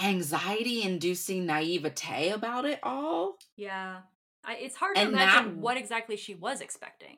anxiety 0.00 0.82
inducing 0.82 1.46
naivete 1.46 2.30
about 2.30 2.64
it 2.64 2.80
all. 2.82 3.36
yeah. 3.56 4.00
I, 4.46 4.56
it's 4.56 4.76
hard 4.76 4.96
to 4.96 5.02
imagine 5.02 5.54
that- 5.54 5.56
what 5.56 5.78
exactly 5.78 6.16
she 6.18 6.34
was 6.34 6.60
expecting. 6.60 7.16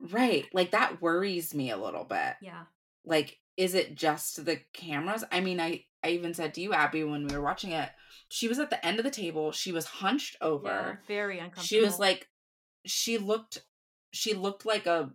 Right. 0.00 0.46
Like 0.54 0.70
that 0.70 1.02
worries 1.02 1.54
me 1.54 1.70
a 1.70 1.76
little 1.76 2.04
bit. 2.04 2.36
Yeah, 2.40 2.64
Like, 3.04 3.38
is 3.58 3.74
it 3.74 3.96
just 3.96 4.44
the 4.46 4.60
cameras? 4.72 5.24
I 5.30 5.40
mean, 5.40 5.60
I, 5.60 5.84
I 6.02 6.10
even 6.10 6.32
said 6.32 6.54
to 6.54 6.60
you, 6.62 6.72
Abby, 6.72 7.04
when 7.04 7.26
we 7.26 7.34
were 7.36 7.42
watching 7.42 7.72
it, 7.72 7.90
she 8.28 8.48
was 8.48 8.58
at 8.60 8.70
the 8.70 8.86
end 8.86 8.98
of 8.98 9.04
the 9.04 9.10
table. 9.10 9.52
She 9.52 9.72
was 9.72 9.84
hunched 9.84 10.36
yeah, 10.40 10.46
over. 10.46 11.00
very 11.08 11.38
uncomfortable. 11.38 11.64
She 11.66 11.80
was 11.82 11.98
like, 11.98 12.28
she 12.86 13.18
looked, 13.18 13.58
she 14.12 14.32
looked 14.32 14.64
like 14.64 14.86
a, 14.86 15.10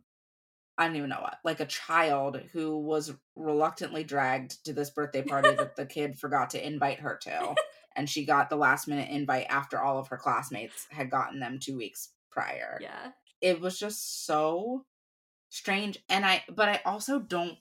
I 0.78 0.88
don't 0.88 0.96
even 0.96 1.10
know 1.10 1.22
what, 1.22 1.38
like 1.44 1.60
a 1.60 1.66
child 1.66 2.42
who 2.52 2.78
was 2.80 3.14
reluctantly 3.36 4.04
dragged 4.04 4.64
to 4.66 4.74
this 4.74 4.90
birthday 4.90 5.22
party 5.22 5.52
that 5.56 5.76
the 5.76 5.86
kid 5.86 6.18
forgot 6.18 6.52
to 6.52 6.66
invite 6.66 7.00
her 7.00 7.18
to. 7.24 7.56
And 7.96 8.10
she 8.10 8.26
got 8.26 8.50
the 8.50 8.56
last 8.56 8.88
minute 8.88 9.12
invite 9.12 9.46
after 9.52 9.80
all 9.80 10.00
of 10.00 10.08
her 10.08 10.18
classmates 10.18 10.88
had 10.90 11.12
gotten 11.12 11.40
them 11.40 11.60
two 11.60 11.78
weeks 11.78 12.10
prior. 12.32 12.80
yeah, 12.82 13.12
It 13.40 13.62
was 13.62 13.78
just 13.78 14.26
so 14.26 14.84
strange. 15.50 16.00
And 16.10 16.26
I, 16.26 16.44
but 16.50 16.70
I 16.70 16.82
also 16.86 17.20
don't, 17.20 17.56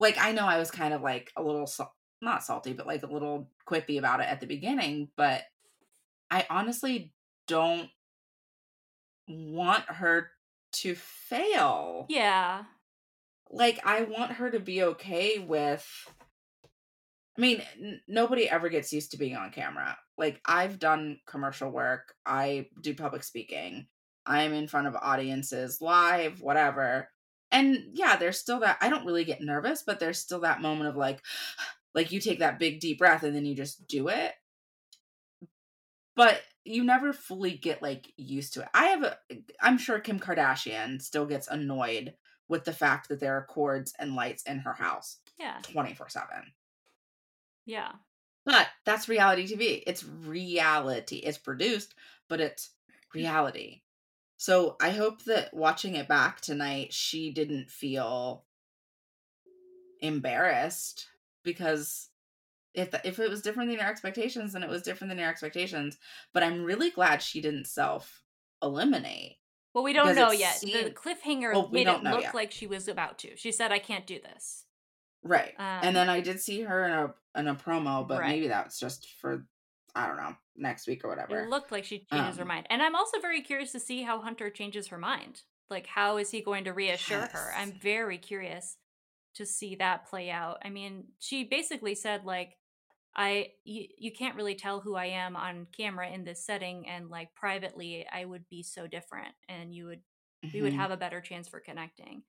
like, 0.00 0.16
I 0.18 0.32
know 0.32 0.46
I 0.46 0.56
was 0.56 0.70
kind 0.70 0.94
of 0.94 1.02
like 1.02 1.30
a 1.36 1.42
little, 1.42 1.70
not 2.22 2.42
salty, 2.42 2.72
but 2.72 2.86
like 2.86 3.02
a 3.02 3.12
little 3.12 3.50
quippy 3.68 3.98
about 3.98 4.20
it 4.20 4.28
at 4.30 4.40
the 4.40 4.46
beginning, 4.46 5.10
but 5.14 5.42
I 6.30 6.46
honestly 6.48 7.12
don't 7.46 7.90
want 9.28 9.84
her 9.88 10.30
to 10.72 10.94
fail. 10.94 12.06
yeah, 12.08 12.64
Like, 13.50 13.80
I 13.84 14.02
want 14.02 14.32
her 14.32 14.50
to 14.50 14.60
be 14.60 14.82
okay 14.82 15.38
with. 15.38 15.86
I 17.36 17.40
mean, 17.40 17.62
n- 17.80 18.00
nobody 18.06 18.48
ever 18.48 18.68
gets 18.68 18.92
used 18.92 19.12
to 19.12 19.16
being 19.18 19.36
on 19.36 19.50
camera. 19.52 19.96
Like, 20.18 20.40
I've 20.44 20.78
done 20.78 21.18
commercial 21.26 21.70
work, 21.70 22.14
I 22.26 22.68
do 22.80 22.94
public 22.94 23.24
speaking, 23.24 23.86
I'm 24.26 24.52
in 24.52 24.68
front 24.68 24.86
of 24.86 24.94
audiences, 24.96 25.80
live, 25.80 26.40
whatever. 26.40 27.08
And 27.50 27.78
yeah, 27.94 28.16
there's 28.16 28.38
still 28.38 28.60
that. 28.60 28.78
I 28.80 28.88
don't 28.88 29.04
really 29.06 29.24
get 29.24 29.40
nervous, 29.42 29.82
but 29.82 29.98
there's 30.00 30.18
still 30.18 30.40
that 30.40 30.62
moment 30.62 30.88
of 30.88 30.96
like, 30.96 31.20
like 31.94 32.12
you 32.12 32.20
take 32.20 32.38
that 32.38 32.58
big 32.58 32.80
deep 32.80 32.98
breath 32.98 33.22
and 33.22 33.34
then 33.34 33.44
you 33.44 33.54
just 33.54 33.86
do 33.86 34.08
it. 34.08 34.32
But 36.14 36.40
you 36.64 36.84
never 36.84 37.12
fully 37.12 37.52
get 37.52 37.82
like 37.82 38.12
used 38.16 38.54
to 38.54 38.62
it. 38.62 38.68
I 38.74 38.86
have 38.86 39.02
a, 39.02 39.18
eh, 39.30 39.36
I'm 39.60 39.78
sure 39.78 39.98
Kim 39.98 40.18
Kardashian 40.18 41.00
still 41.02 41.26
gets 41.26 41.48
annoyed 41.48 42.14
with 42.48 42.64
the 42.64 42.72
fact 42.72 43.08
that 43.08 43.20
there 43.20 43.36
are 43.36 43.46
cords 43.46 43.94
and 43.98 44.14
lights 44.14 44.42
in 44.44 44.58
her 44.60 44.74
house 44.74 45.18
yeah, 45.38 45.58
24 45.62 46.08
7. 46.08 46.26
yeah. 47.66 47.92
But 48.44 48.68
that's 48.84 49.08
reality 49.08 49.46
TV. 49.46 49.84
It's 49.86 50.04
reality. 50.04 51.16
It's 51.18 51.38
produced, 51.38 51.94
but 52.28 52.40
it's 52.40 52.70
mm. 52.90 53.14
reality. 53.14 53.82
So 54.36 54.76
I 54.80 54.90
hope 54.90 55.22
that 55.24 55.54
watching 55.54 55.94
it 55.94 56.08
back 56.08 56.40
tonight, 56.40 56.92
she 56.92 57.32
didn't 57.32 57.70
feel 57.70 58.44
embarrassed 60.00 61.06
because 61.44 62.08
if 62.74 62.94
if 63.04 63.18
it 63.18 63.30
was 63.30 63.42
different 63.42 63.70
than 63.70 63.78
your 63.78 63.88
expectations, 63.88 64.52
then 64.52 64.62
it 64.62 64.70
was 64.70 64.82
different 64.82 65.10
than 65.10 65.18
your 65.18 65.28
expectations. 65.28 65.98
But 66.32 66.42
I'm 66.42 66.64
really 66.64 66.90
glad 66.90 67.22
she 67.22 67.40
didn't 67.40 67.66
self 67.66 68.22
eliminate. 68.62 69.36
Well, 69.74 69.84
we 69.84 69.92
don't 69.92 70.14
know 70.14 70.32
yet. 70.32 70.56
Seemed, 70.56 70.86
the 70.86 70.90
cliffhanger 70.90 71.52
well, 71.54 71.68
made 71.70 71.86
it 71.86 72.02
look 72.02 72.22
yet. 72.22 72.34
like 72.34 72.52
she 72.52 72.66
was 72.66 72.88
about 72.88 73.18
to. 73.20 73.36
She 73.36 73.52
said, 73.52 73.72
"I 73.72 73.78
can't 73.78 74.06
do 74.06 74.18
this." 74.20 74.64
Right. 75.22 75.54
Um, 75.58 75.80
and 75.82 75.96
then 75.96 76.08
I 76.08 76.20
did 76.20 76.40
see 76.40 76.62
her 76.62 76.84
in 76.84 76.92
a 76.92 77.14
in 77.40 77.48
a 77.48 77.54
promo, 77.54 78.06
but 78.06 78.20
right. 78.20 78.28
maybe 78.28 78.48
that's 78.48 78.78
just 78.78 79.08
for 79.20 79.46
I 79.94 80.06
don't 80.06 80.16
know 80.16 80.34
next 80.56 80.86
week 80.86 81.04
or 81.04 81.08
whatever. 81.08 81.40
It 81.40 81.48
looked 81.48 81.72
like 81.72 81.84
she 81.84 82.06
changes 82.10 82.34
um, 82.34 82.38
her 82.38 82.44
mind, 82.44 82.66
and 82.70 82.82
I'm 82.82 82.94
also 82.94 83.20
very 83.20 83.42
curious 83.42 83.72
to 83.72 83.80
see 83.80 84.02
how 84.02 84.20
Hunter 84.20 84.50
changes 84.50 84.88
her 84.88 84.98
mind. 84.98 85.42
Like, 85.70 85.86
how 85.86 86.18
is 86.18 86.30
he 86.30 86.42
going 86.42 86.64
to 86.64 86.72
reassure 86.72 87.20
yes. 87.20 87.32
her? 87.32 87.52
I'm 87.56 87.72
very 87.72 88.18
curious 88.18 88.76
to 89.34 89.46
see 89.46 89.74
that 89.76 90.06
play 90.06 90.30
out. 90.30 90.58
I 90.64 90.70
mean, 90.70 91.04
she 91.18 91.44
basically 91.44 91.94
said 91.94 92.24
like, 92.24 92.56
I 93.14 93.48
you, 93.64 93.86
you 93.98 94.12
can't 94.12 94.36
really 94.36 94.54
tell 94.54 94.80
who 94.80 94.94
I 94.94 95.06
am 95.06 95.36
on 95.36 95.66
camera 95.76 96.08
in 96.10 96.24
this 96.24 96.44
setting, 96.44 96.88
and 96.88 97.10
like 97.10 97.34
privately, 97.34 98.06
I 98.10 98.24
would 98.24 98.48
be 98.48 98.62
so 98.62 98.86
different, 98.86 99.34
and 99.48 99.74
you 99.74 99.86
would 99.86 100.00
mm-hmm. 100.44 100.48
we 100.54 100.62
would 100.62 100.72
mm-hmm. 100.72 100.80
have 100.80 100.90
a 100.90 100.96
better 100.96 101.20
chance 101.20 101.48
for 101.48 101.60
connecting. 101.60 102.22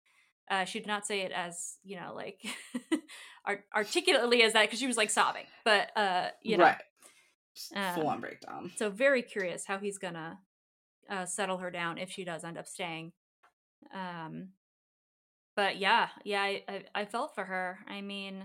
Uh, 0.49 0.65
she 0.65 0.79
did 0.79 0.87
not 0.87 1.07
say 1.07 1.21
it 1.21 1.31
as 1.31 1.77
you 1.83 1.95
know 1.95 2.13
like 2.13 2.41
art- 3.45 3.65
articulately 3.73 4.43
as 4.43 4.53
that 4.53 4.63
because 4.63 4.79
she 4.79 4.87
was 4.87 4.97
like 4.97 5.09
sobbing, 5.09 5.45
but 5.63 5.95
uh, 5.95 6.27
you 6.41 6.57
know, 6.57 6.65
right. 6.65 6.81
Um, 7.75 7.95
full 7.95 8.07
on 8.07 8.19
breakdown. 8.19 8.71
So 8.75 8.89
very 8.89 9.21
curious 9.21 9.65
how 9.65 9.77
he's 9.77 9.97
gonna 9.97 10.39
uh, 11.09 11.25
settle 11.25 11.57
her 11.59 11.71
down 11.71 11.97
if 11.97 12.11
she 12.11 12.25
does 12.25 12.43
end 12.43 12.57
up 12.57 12.67
staying. 12.67 13.13
Um, 13.93 14.49
but 15.55 15.77
yeah, 15.77 16.09
yeah, 16.23 16.41
I, 16.41 16.63
I, 16.67 16.83
I 16.95 17.05
felt 17.05 17.35
for 17.35 17.45
her. 17.45 17.79
I 17.87 18.01
mean, 18.01 18.43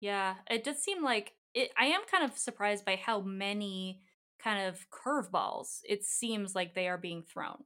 yeah, 0.00 0.34
it 0.50 0.64
does 0.64 0.78
seem 0.82 1.04
like 1.04 1.32
it. 1.54 1.70
I 1.78 1.86
am 1.86 2.00
kind 2.10 2.24
of 2.24 2.36
surprised 2.38 2.84
by 2.84 2.96
how 2.96 3.20
many 3.20 4.00
kind 4.42 4.66
of 4.66 4.86
curveballs 4.90 5.80
it 5.88 6.04
seems 6.04 6.54
like 6.54 6.74
they 6.74 6.88
are 6.88 6.98
being 6.98 7.22
thrown. 7.22 7.64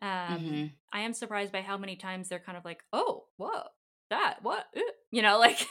Um, 0.00 0.08
mm-hmm. 0.08 0.66
I 0.92 1.00
am 1.02 1.12
surprised 1.12 1.52
by 1.52 1.60
how 1.60 1.78
many 1.78 1.96
times 1.96 2.28
they're 2.28 2.40
kind 2.40 2.58
of 2.58 2.64
like, 2.64 2.82
"Oh, 2.92 3.24
what 3.36 3.72
that? 4.10 4.38
What?" 4.42 4.66
You 5.10 5.22
know, 5.22 5.38
like 5.38 5.66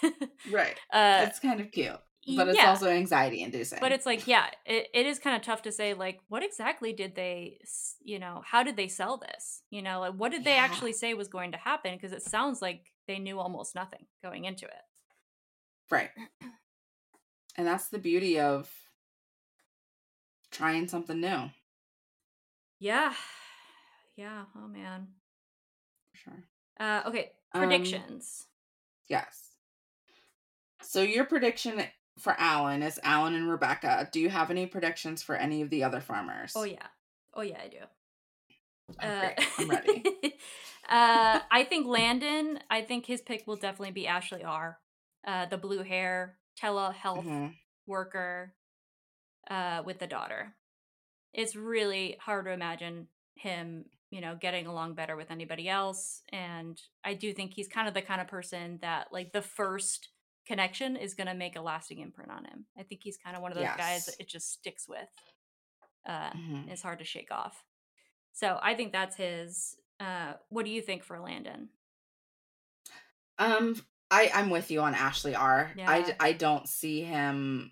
right. 0.52 0.76
Uh, 0.94 1.26
it's 1.28 1.40
kind 1.40 1.60
of 1.60 1.72
cute, 1.72 2.00
but 2.36 2.48
it's 2.48 2.58
yeah. 2.58 2.70
also 2.70 2.88
anxiety 2.88 3.42
inducing. 3.42 3.80
But 3.82 3.92
it's 3.92 4.06
like, 4.06 4.28
yeah, 4.28 4.48
it, 4.66 4.88
it 4.94 5.06
is 5.08 5.18
kind 5.18 5.36
of 5.36 5.42
tough 5.42 5.64
to 5.64 5.72
say, 5.72 5.96
like, 5.96 6.20
what 6.28 6.44
exactly 6.44 6.94
did 6.94 7.16
they, 7.16 7.58
you 8.04 8.20
know, 8.20 8.44
how 8.46 8.62
did 8.62 8.78
they 8.78 8.88
sell 8.88 9.18
this? 9.18 9.64
You 9.72 9.82
know, 9.82 10.02
like, 10.02 10.14
what 10.14 10.32
did 10.32 10.44
they 10.44 10.58
actually 10.58 10.94
say 10.94 11.14
was 11.16 11.28
going 11.28 11.54
to 11.54 11.58
happen? 11.58 11.96
Because 11.96 12.12
it 12.12 12.22
sounds 12.22 12.62
like 12.62 12.92
they 13.08 13.18
knew 13.18 13.40
almost 13.40 13.74
nothing 13.74 14.06
going 14.24 14.46
into 14.46 14.66
it. 14.66 14.84
Right. 15.92 16.10
And 17.58 17.68
that's 17.68 17.90
the 17.90 18.00
beauty 18.00 18.40
of 18.40 18.72
trying 20.52 20.88
something 20.88 21.20
new. 21.20 21.52
Yeah. 22.80 23.14
Yeah. 24.16 24.44
Oh 24.58 24.68
man. 24.68 25.08
Sure. 26.14 26.44
Uh, 26.80 27.02
okay. 27.08 27.32
Um, 27.54 27.62
Predictions. 27.62 28.46
Um, 28.46 28.48
yes. 29.10 29.50
So 30.82 31.02
your 31.02 31.26
prediction 31.26 31.84
for 32.18 32.36
Allen 32.38 32.82
is 32.82 33.00
Allen 33.04 33.36
and 33.36 33.50
Rebecca. 33.50 34.10
Do 34.12 34.20
you 34.20 34.30
have 34.30 34.50
any 34.50 34.66
predictions 34.66 35.22
for 35.22 35.36
any 35.36 35.62
of 35.62 35.70
the 35.70 35.84
other 35.84 36.00
farmers? 36.00 36.54
Oh 36.56 36.64
yeah. 36.64 36.88
Oh 37.34 37.42
yeah, 37.42 37.60
I 37.64 37.68
do. 37.68 37.78
Oh, 39.02 39.08
uh, 39.08 39.30
I'm 39.58 39.70
ready. 39.70 40.04
uh, 40.90 41.40
I 41.52 41.66
think 41.68 41.88
Landon. 41.88 42.60
I 42.70 42.82
think 42.82 43.06
his 43.06 43.22
pick 43.22 43.46
will 43.46 43.56
definitely 43.58 43.92
be 43.92 44.08
Ashley 44.08 44.44
R. 44.44 44.80
Uh, 45.26 45.46
the 45.46 45.58
blue 45.58 45.84
hair 45.84 46.38
telehealth 46.62 47.24
mm-hmm. 47.26 47.48
worker 47.86 48.54
uh, 49.50 49.84
with 49.86 50.00
the 50.00 50.08
daughter. 50.08 50.54
It's 51.34 51.56
really 51.56 52.18
hard 52.20 52.46
to 52.46 52.52
imagine 52.52 53.08
him 53.36 53.86
you 54.12 54.22
know 54.22 54.36
getting 54.40 54.68
along 54.68 54.94
better 54.94 55.16
with 55.16 55.32
anybody 55.32 55.68
else 55.68 56.22
and 56.30 56.80
i 57.04 57.14
do 57.14 57.34
think 57.34 57.54
he's 57.54 57.68
kind 57.68 57.88
of 57.88 57.94
the 57.94 58.02
kind 58.02 58.22
of 58.22 58.28
person 58.28 58.78
that 58.82 59.08
like 59.12 59.32
the 59.32 59.42
first 59.42 60.10
connection 60.46 60.96
is 60.96 61.14
going 61.14 61.28
to 61.28 61.34
make 61.34 61.56
a 61.56 61.62
lasting 61.62 62.00
imprint 62.00 62.30
on 62.30 62.44
him 62.46 62.66
i 62.78 62.84
think 62.84 63.02
he's 63.04 63.18
kind 63.18 63.36
of 63.36 63.42
one 63.42 63.52
of 63.52 63.56
those 63.56 63.64
yes. 63.64 63.78
guys 63.78 64.06
that 64.06 64.16
it 64.20 64.28
just 64.28 64.52
sticks 64.52 64.88
with 64.88 65.10
uh 66.08 66.30
mm-hmm. 66.32 66.70
it's 66.70 66.82
hard 66.82 67.00
to 67.00 67.06
shake 67.06 67.32
off 67.32 67.64
so 68.34 68.60
i 68.62 68.76
think 68.76 68.92
that's 68.92 69.16
his 69.16 69.76
uh 70.00 70.34
what 70.50 70.66
do 70.66 70.72
you 70.72 70.82
think 70.82 71.04
for 71.04 71.20
landon 71.20 71.70
um 73.40 73.76
i 74.12 74.30
i'm 74.34 74.50
with 74.50 74.70
you 74.70 74.82
on 74.82 74.94
ashley 74.94 75.34
r 75.34 75.72
yeah. 75.76 75.90
i 75.90 76.16
i 76.20 76.32
don't 76.32 76.68
see 76.68 77.02
him 77.02 77.72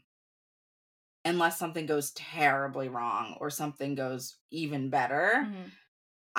unless 1.25 1.59
something 1.59 1.85
goes 1.85 2.11
terribly 2.11 2.89
wrong 2.89 3.37
or 3.39 3.49
something 3.49 3.93
goes 3.93 4.37
even 4.49 4.89
better 4.89 5.45
mm-hmm. 5.45 5.67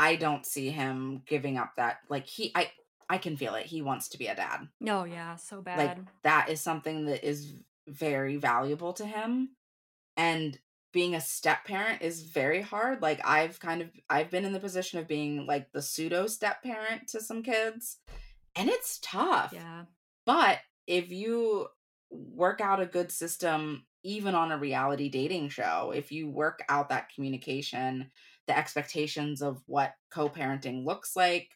I 0.00 0.16
don't 0.16 0.46
see 0.46 0.70
him 0.70 1.22
giving 1.26 1.58
up 1.58 1.72
that 1.76 1.98
like 2.08 2.26
he 2.26 2.52
I 2.54 2.70
I 3.08 3.18
can 3.18 3.36
feel 3.36 3.54
it. 3.54 3.66
He 3.66 3.82
wants 3.82 4.08
to 4.10 4.18
be 4.18 4.28
a 4.28 4.34
dad. 4.34 4.68
Oh 4.88 5.04
yeah, 5.04 5.36
so 5.36 5.60
bad. 5.60 5.78
Like 5.78 5.98
that 6.22 6.48
is 6.48 6.60
something 6.60 7.04
that 7.04 7.26
is 7.26 7.52
very 7.86 8.36
valuable 8.36 8.94
to 8.94 9.04
him. 9.04 9.50
And 10.16 10.58
being 10.92 11.14
a 11.14 11.20
step 11.20 11.66
parent 11.66 12.00
is 12.00 12.22
very 12.22 12.62
hard. 12.62 13.02
Like 13.02 13.20
I've 13.26 13.60
kind 13.60 13.82
of 13.82 13.90
I've 14.08 14.30
been 14.30 14.46
in 14.46 14.52
the 14.52 14.58
position 14.60 14.98
of 14.98 15.06
being 15.06 15.46
like 15.46 15.70
the 15.72 15.82
pseudo 15.82 16.26
step 16.28 16.62
parent 16.62 17.08
to 17.08 17.20
some 17.20 17.42
kids 17.42 17.98
and 18.56 18.68
it's 18.68 18.98
tough. 19.02 19.52
Yeah. 19.52 19.84
But 20.26 20.58
if 20.86 21.10
you 21.10 21.68
work 22.10 22.60
out 22.60 22.80
a 22.80 22.86
good 22.86 23.12
system 23.12 23.86
even 24.02 24.34
on 24.34 24.50
a 24.50 24.58
reality 24.58 25.08
dating 25.08 25.50
show, 25.50 25.92
if 25.94 26.10
you 26.10 26.28
work 26.28 26.60
out 26.68 26.88
that 26.88 27.10
communication 27.14 28.10
the 28.50 28.58
expectations 28.58 29.42
of 29.42 29.62
what 29.66 29.94
co-parenting 30.10 30.84
looks 30.84 31.14
like 31.14 31.50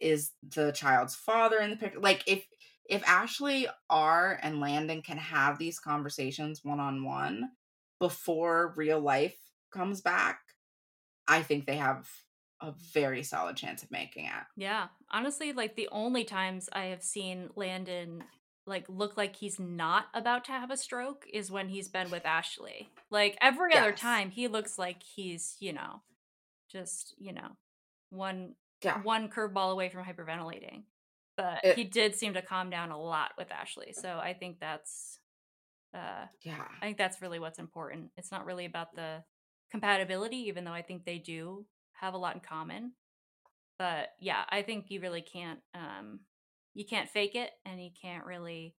is 0.00 0.30
the 0.54 0.72
child's 0.72 1.14
father 1.14 1.58
in 1.58 1.68
the 1.68 1.76
picture 1.76 2.00
like 2.00 2.24
if 2.26 2.46
if 2.88 3.06
ashley 3.06 3.68
r 3.90 4.38
and 4.42 4.58
landon 4.58 5.02
can 5.02 5.18
have 5.18 5.58
these 5.58 5.78
conversations 5.78 6.60
one-on-one 6.64 7.46
before 7.98 8.72
real 8.74 8.98
life 8.98 9.36
comes 9.70 10.00
back 10.00 10.40
i 11.28 11.42
think 11.42 11.66
they 11.66 11.76
have 11.76 12.08
a 12.60 12.72
very 12.92 13.22
solid 13.22 13.56
chance 13.56 13.82
of 13.82 13.90
making 13.90 14.26
it 14.26 14.44
yeah 14.56 14.88
honestly 15.10 15.52
like 15.52 15.76
the 15.76 15.88
only 15.92 16.24
times 16.24 16.68
i 16.72 16.84
have 16.84 17.02
seen 17.02 17.48
landon 17.56 18.22
like 18.66 18.84
look 18.88 19.16
like 19.16 19.36
he's 19.36 19.58
not 19.58 20.06
about 20.14 20.44
to 20.44 20.52
have 20.52 20.70
a 20.70 20.76
stroke 20.76 21.26
is 21.32 21.50
when 21.50 21.70
he's 21.70 21.88
been 21.88 22.08
with 22.10 22.24
Ashley. 22.24 22.88
Like 23.10 23.36
every 23.40 23.70
yes. 23.72 23.80
other 23.80 23.92
time 23.92 24.30
he 24.30 24.46
looks 24.46 24.78
like 24.78 25.02
he's, 25.02 25.56
you 25.58 25.72
know, 25.72 26.02
just 26.70 27.14
you 27.18 27.32
know 27.32 27.56
one 28.10 28.54
yeah. 28.82 29.02
one 29.02 29.28
curveball 29.28 29.72
away 29.72 29.88
from 29.88 30.04
hyperventilating 30.04 30.84
but 31.36 31.60
it, 31.64 31.76
he 31.76 31.84
did 31.84 32.14
seem 32.14 32.34
to 32.34 32.42
calm 32.42 32.70
down 32.70 32.90
a 32.90 33.00
lot 33.00 33.32
with 33.36 33.50
ashley 33.50 33.92
so 33.92 34.18
i 34.18 34.32
think 34.32 34.58
that's 34.60 35.18
uh 35.94 36.26
yeah 36.42 36.64
i 36.80 36.86
think 36.86 36.96
that's 36.96 37.20
really 37.20 37.38
what's 37.38 37.58
important 37.58 38.10
it's 38.16 38.30
not 38.30 38.46
really 38.46 38.64
about 38.64 38.94
the 38.94 39.22
compatibility 39.70 40.36
even 40.36 40.64
though 40.64 40.72
i 40.72 40.82
think 40.82 41.04
they 41.04 41.18
do 41.18 41.64
have 42.00 42.14
a 42.14 42.18
lot 42.18 42.34
in 42.34 42.40
common 42.40 42.92
but 43.78 44.10
yeah 44.20 44.42
i 44.48 44.62
think 44.62 44.86
you 44.88 45.00
really 45.00 45.22
can't 45.22 45.60
um 45.74 46.20
you 46.74 46.84
can't 46.84 47.08
fake 47.08 47.34
it 47.34 47.50
and 47.64 47.82
you 47.82 47.90
can't 48.00 48.24
really 48.24 48.74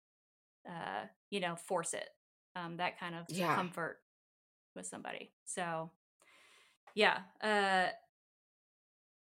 uh 0.68 1.05
you 1.31 1.41
know 1.41 1.57
force 1.57 1.95
it 1.95 2.09
um 2.57 2.77
that 2.77 2.99
kind 2.99 3.14
of 3.14 3.25
yeah. 3.29 3.55
comfort 3.55 3.99
with 4.75 4.87
somebody 4.87 5.33
so 5.45 5.91
yeah. 6.95 7.18
Uh 7.43 7.89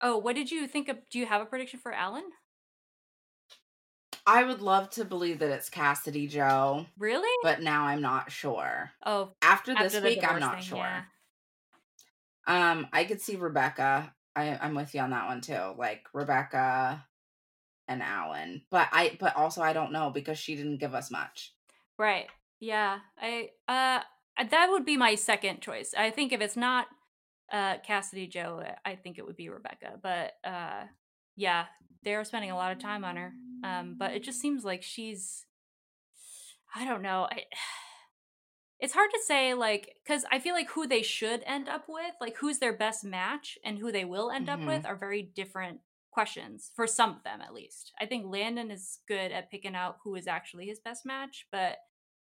Oh, 0.01 0.17
what 0.17 0.35
did 0.35 0.49
you 0.49 0.65
think 0.65 0.87
of 0.87 0.97
do 1.11 1.19
you 1.19 1.25
have 1.25 1.41
a 1.41 1.45
prediction 1.45 1.79
for 1.79 1.91
Allen? 1.91 2.23
I 4.25 4.43
would 4.43 4.61
love 4.61 4.89
to 4.91 5.03
believe 5.03 5.39
that 5.39 5.49
it's 5.49 5.69
Cassidy 5.69 6.27
Joe. 6.27 6.85
Really? 6.97 7.29
But 7.43 7.61
now 7.61 7.83
I'm 7.85 8.01
not 8.01 8.31
sure. 8.31 8.91
Oh. 9.05 9.33
After 9.41 9.73
this 9.73 9.95
after 9.95 10.07
week 10.07 10.23
I'm 10.23 10.39
not 10.39 10.55
thing, 10.55 10.63
sure. 10.63 10.77
Yeah. 10.77 11.01
Um 12.49 12.87
I 12.91 13.05
could 13.05 13.21
see 13.21 13.37
Rebecca. 13.37 14.13
I 14.35 14.57
I'm 14.61 14.75
with 14.75 14.93
you 14.93 15.01
on 15.01 15.11
that 15.11 15.27
one 15.27 15.39
too. 15.39 15.73
Like 15.77 16.03
Rebecca 16.13 17.05
and 17.87 18.03
Allen. 18.03 18.63
But 18.69 18.89
I 18.91 19.17
but 19.19 19.37
also 19.37 19.61
I 19.61 19.71
don't 19.71 19.93
know 19.93 20.09
because 20.09 20.37
she 20.37 20.57
didn't 20.57 20.79
give 20.79 20.93
us 20.93 21.09
much. 21.09 21.53
Right. 21.97 22.27
Yeah. 22.59 22.99
I 23.21 23.51
uh 23.67 24.01
that 24.49 24.67
would 24.71 24.85
be 24.85 24.97
my 24.97 25.15
second 25.15 25.61
choice. 25.61 25.93
I 25.97 26.11
think 26.11 26.31
if 26.31 26.41
it's 26.41 26.57
not 26.57 26.87
uh, 27.51 27.77
Cassidy 27.85 28.27
Joe, 28.27 28.63
I 28.85 28.95
think 28.95 29.17
it 29.17 29.25
would 29.25 29.35
be 29.35 29.49
Rebecca. 29.49 29.99
But 30.01 30.33
uh, 30.43 30.83
yeah, 31.35 31.65
they're 32.03 32.23
spending 32.23 32.51
a 32.51 32.55
lot 32.55 32.71
of 32.71 32.79
time 32.79 33.03
on 33.03 33.17
her. 33.17 33.33
Um, 33.63 33.95
but 33.97 34.11
it 34.11 34.23
just 34.23 34.39
seems 34.39 34.63
like 34.63 34.83
she's, 34.83 35.45
I 36.73 36.85
don't 36.85 37.01
know. 37.01 37.27
I, 37.29 37.43
it's 38.79 38.93
hard 38.93 39.09
to 39.11 39.19
say 39.25 39.53
like 39.53 39.95
because 40.03 40.23
i 40.31 40.39
feel 40.39 40.53
like 40.55 40.69
who 40.69 40.87
they 40.87 41.01
should 41.01 41.43
end 41.45 41.67
up 41.69 41.85
with 41.87 42.13
like 42.21 42.37
who's 42.37 42.59
their 42.59 42.75
best 42.77 43.03
match 43.03 43.57
and 43.63 43.77
who 43.79 43.91
they 43.91 44.05
will 44.05 44.31
end 44.31 44.47
Mhm. 44.47 44.53
up 44.61 44.65
with 44.67 44.85
are 44.85 44.95
very 44.95 45.21
different 45.23 45.79
questions 46.11 46.71
for 46.75 46.87
some 46.87 47.11
of 47.11 47.23
them 47.23 47.41
at 47.41 47.53
least 47.53 47.91
i 48.01 48.05
think 48.05 48.25
landon 48.25 48.71
is 48.71 48.99
good 49.07 49.31
at 49.31 49.51
picking 49.51 49.75
out 49.75 49.97
who 50.03 50.15
is 50.15 50.27
actually 50.27 50.65
his 50.67 50.79
best 50.79 51.05
match 51.05 51.45
but 51.51 51.77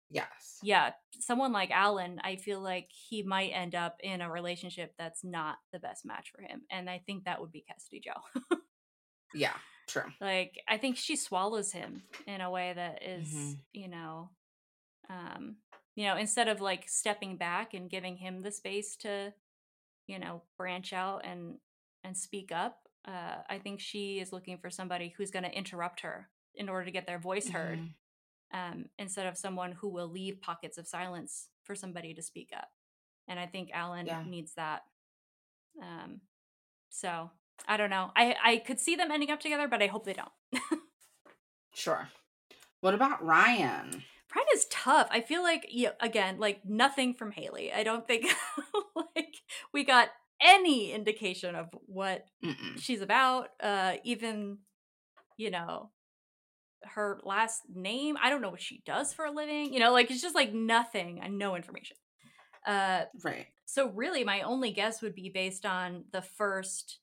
Yes. 0.08 0.58
yeah 0.62 0.92
someone 1.18 1.52
like 1.52 1.70
allen 1.72 2.20
i 2.22 2.36
feel 2.36 2.60
like 2.60 2.86
he 2.90 3.22
might 3.24 3.50
end 3.50 3.74
up 3.74 3.96
in 4.00 4.20
a 4.20 4.30
relationship 4.30 4.94
that's 4.96 5.24
not 5.24 5.56
the 5.72 5.80
best 5.80 6.04
match 6.06 6.30
for 6.34 6.42
him 6.42 6.62
and 6.70 6.88
i 6.88 6.98
think 7.04 7.24
that 7.24 7.40
would 7.40 7.50
be 7.52 7.64
cassidy 7.68 8.00
joe 8.00 8.56
Yeah. 9.34 9.54
True. 9.88 10.10
like 10.20 10.52
i 10.68 10.78
think 10.78 10.96
she 10.96 11.14
swallows 11.16 11.70
him 11.72 12.02
in 12.26 12.40
a 12.40 12.50
way 12.50 12.72
that 12.74 13.02
is, 13.02 13.28
Mhm. 13.28 13.58
you 13.72 13.88
know 13.88 14.30
um 15.08 15.56
you 15.96 16.04
know 16.06 16.16
instead 16.16 16.46
of 16.48 16.60
like 16.60 16.88
stepping 16.88 17.36
back 17.36 17.74
and 17.74 17.90
giving 17.90 18.16
him 18.16 18.42
the 18.42 18.52
space 18.52 18.94
to 18.96 19.32
you 20.06 20.18
know 20.18 20.42
branch 20.56 20.92
out 20.92 21.22
and 21.24 21.56
and 22.04 22.16
speak 22.16 22.52
up 22.52 22.88
uh 23.08 23.36
i 23.50 23.58
think 23.58 23.80
she 23.80 24.20
is 24.20 24.32
looking 24.32 24.58
for 24.58 24.70
somebody 24.70 25.12
who's 25.16 25.30
going 25.32 25.42
to 25.44 25.50
interrupt 25.58 26.00
her 26.02 26.28
in 26.54 26.68
order 26.68 26.84
to 26.84 26.90
get 26.92 27.06
their 27.06 27.18
voice 27.18 27.48
heard 27.48 27.78
Mhm. 27.80 27.94
um 28.52 28.84
instead 28.98 29.26
of 29.26 29.36
someone 29.36 29.72
who 29.72 29.88
will 29.88 30.08
leave 30.08 30.40
pockets 30.40 30.78
of 30.78 30.86
silence 30.86 31.48
for 31.64 31.74
somebody 31.74 32.14
to 32.14 32.22
speak 32.22 32.50
up 32.56 32.68
and 33.26 33.40
i 33.40 33.46
think 33.46 33.70
allen 33.72 34.06
Yeah. 34.06 34.22
needs 34.24 34.54
that 34.54 34.82
um 35.82 36.20
so 36.90 37.30
i 37.66 37.76
don't 37.76 37.90
know 37.90 38.12
i 38.14 38.36
i 38.44 38.56
could 38.58 38.78
see 38.80 38.94
them 38.96 39.10
ending 39.10 39.30
up 39.30 39.40
together 39.40 39.66
but 39.68 39.82
i 39.82 39.86
hope 39.88 40.04
they 40.04 40.12
don't 40.14 40.32
Sure. 41.74 42.08
What 42.80 42.94
about 42.94 43.22
Ryan? 43.22 44.02
Pride 44.28 44.44
is 44.54 44.66
tough. 44.70 45.08
I 45.10 45.20
feel 45.20 45.42
like 45.42 45.66
yeah, 45.70 45.90
again, 46.00 46.38
like 46.38 46.60
nothing 46.64 47.14
from 47.14 47.32
Haley. 47.32 47.72
I 47.72 47.82
don't 47.84 48.06
think 48.06 48.26
like 48.96 49.36
we 49.72 49.84
got 49.84 50.08
any 50.40 50.92
indication 50.92 51.54
of 51.54 51.68
what 51.86 52.26
Mm-mm. 52.44 52.80
she's 52.80 53.00
about. 53.00 53.48
Uh 53.62 53.94
even 54.04 54.58
you 55.36 55.50
know 55.50 55.90
her 56.84 57.20
last 57.24 57.62
name. 57.74 58.16
I 58.22 58.30
don't 58.30 58.42
know 58.42 58.50
what 58.50 58.62
she 58.62 58.82
does 58.86 59.12
for 59.12 59.24
a 59.24 59.30
living. 59.32 59.72
You 59.72 59.80
know, 59.80 59.92
like 59.92 60.10
it's 60.10 60.22
just 60.22 60.34
like 60.34 60.52
nothing 60.52 61.20
and 61.22 61.38
no 61.38 61.56
information. 61.56 61.96
Uh 62.66 63.02
Right. 63.24 63.46
so 63.66 63.88
really 63.90 64.24
my 64.24 64.42
only 64.42 64.72
guess 64.72 65.02
would 65.02 65.14
be 65.14 65.30
based 65.30 65.66
on 65.66 66.04
the 66.12 66.22
first 66.22 66.98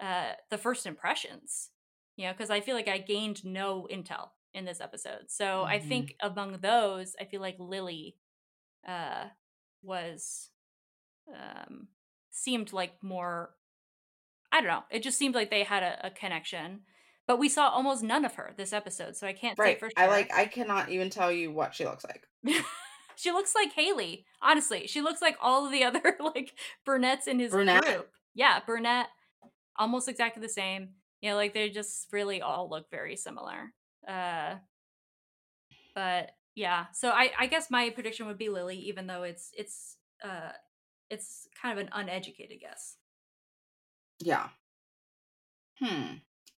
uh 0.00 0.32
the 0.50 0.58
first 0.58 0.86
impressions 0.86 1.70
you 2.16 2.26
know 2.26 2.32
because 2.32 2.50
i 2.50 2.60
feel 2.60 2.74
like 2.76 2.88
i 2.88 2.98
gained 2.98 3.44
no 3.44 3.86
intel 3.92 4.30
in 4.56 4.64
this 4.64 4.80
episode 4.80 5.24
so 5.28 5.62
i 5.64 5.78
Mhm. 5.78 5.88
think 5.88 6.16
among 6.20 6.58
those 6.60 7.14
i 7.20 7.24
feel 7.24 7.40
like 7.40 7.56
lily 7.58 8.16
uh 8.88 9.26
was 9.82 10.50
um 11.34 11.88
seemed 12.30 12.72
like 12.72 12.94
more 13.02 13.54
i 14.50 14.60
don't 14.60 14.68
know 14.70 14.84
it 14.90 15.02
just 15.02 15.18
seemed 15.18 15.34
like 15.34 15.50
they 15.50 15.62
had 15.64 15.82
a, 15.82 16.06
a 16.06 16.10
connection 16.10 16.80
but 17.26 17.38
we 17.38 17.48
saw 17.48 17.68
almost 17.68 18.02
none 18.02 18.24
of 18.24 18.34
her 18.34 18.54
this 18.56 18.72
episode 18.72 19.14
so 19.16 19.26
i 19.26 19.32
can't 19.32 19.58
say 19.58 19.74
for 19.76 19.88
sure 19.90 19.92
I 19.96 20.06
like. 20.08 20.32
I 20.32 20.46
cannot 20.46 20.88
even 20.90 21.10
tell 21.10 21.30
you 21.32 21.52
what 21.52 21.74
she 21.74 21.84
looks 21.84 22.04
like. 22.04 22.26
she 23.16 23.32
looks 23.32 23.54
like 23.54 23.72
Haley. 23.72 24.26
Honestly, 24.42 24.86
she 24.86 25.00
looks 25.00 25.20
like 25.22 25.36
all 25.40 25.66
of 25.66 25.72
the 25.72 25.82
other 25.84 26.16
like 26.20 26.52
brunettes 26.84 27.26
in 27.26 27.38
his 27.40 27.50
group. 27.52 28.08
Yeah, 28.34 28.60
brunette, 28.64 29.08
almost 29.78 30.08
exactly 30.08 30.40
the 30.42 30.48
same. 30.48 30.90
You 31.22 31.30
know, 31.30 31.36
like 31.36 31.54
they 31.54 31.70
just 31.70 32.06
really 32.12 32.42
all 32.42 32.68
look 32.70 32.90
very 32.90 33.16
similar. 33.16 33.72
Uh, 34.06 34.56
but 35.94 36.32
yeah, 36.54 36.86
so 36.92 37.10
I 37.10 37.30
I 37.38 37.46
guess 37.46 37.70
my 37.70 37.90
prediction 37.90 38.26
would 38.26 38.38
be 38.38 38.48
Lily, 38.48 38.76
even 38.76 39.06
though 39.06 39.22
it's 39.24 39.50
it's 39.56 39.96
uh 40.24 40.52
it's 41.10 41.48
kind 41.60 41.78
of 41.78 41.84
an 41.84 41.90
uneducated 41.92 42.60
guess. 42.60 42.96
Yeah. 44.20 44.48
Hmm. 45.80 46.14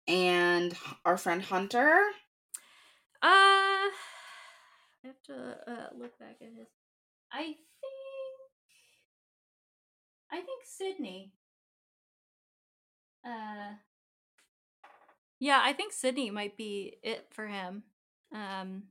And 0.06 0.76
our 1.04 1.16
friend 1.16 1.42
Hunter. 1.42 2.00
Uh, 3.20 3.90
I 3.90 3.90
have 5.04 5.22
to 5.24 5.58
uh, 5.66 5.88
look 5.98 6.18
back 6.18 6.36
at 6.40 6.52
his. 6.56 6.68
I 7.32 7.42
think. 7.42 7.56
I 10.30 10.36
think 10.36 10.62
Sydney. 10.64 11.32
Uh. 13.24 13.74
Yeah, 15.40 15.60
I 15.62 15.72
think 15.72 15.92
Sydney 15.92 16.30
might 16.30 16.56
be 16.56 16.98
it 17.02 17.26
for 17.30 17.46
him. 17.46 17.84
Um, 18.32 18.84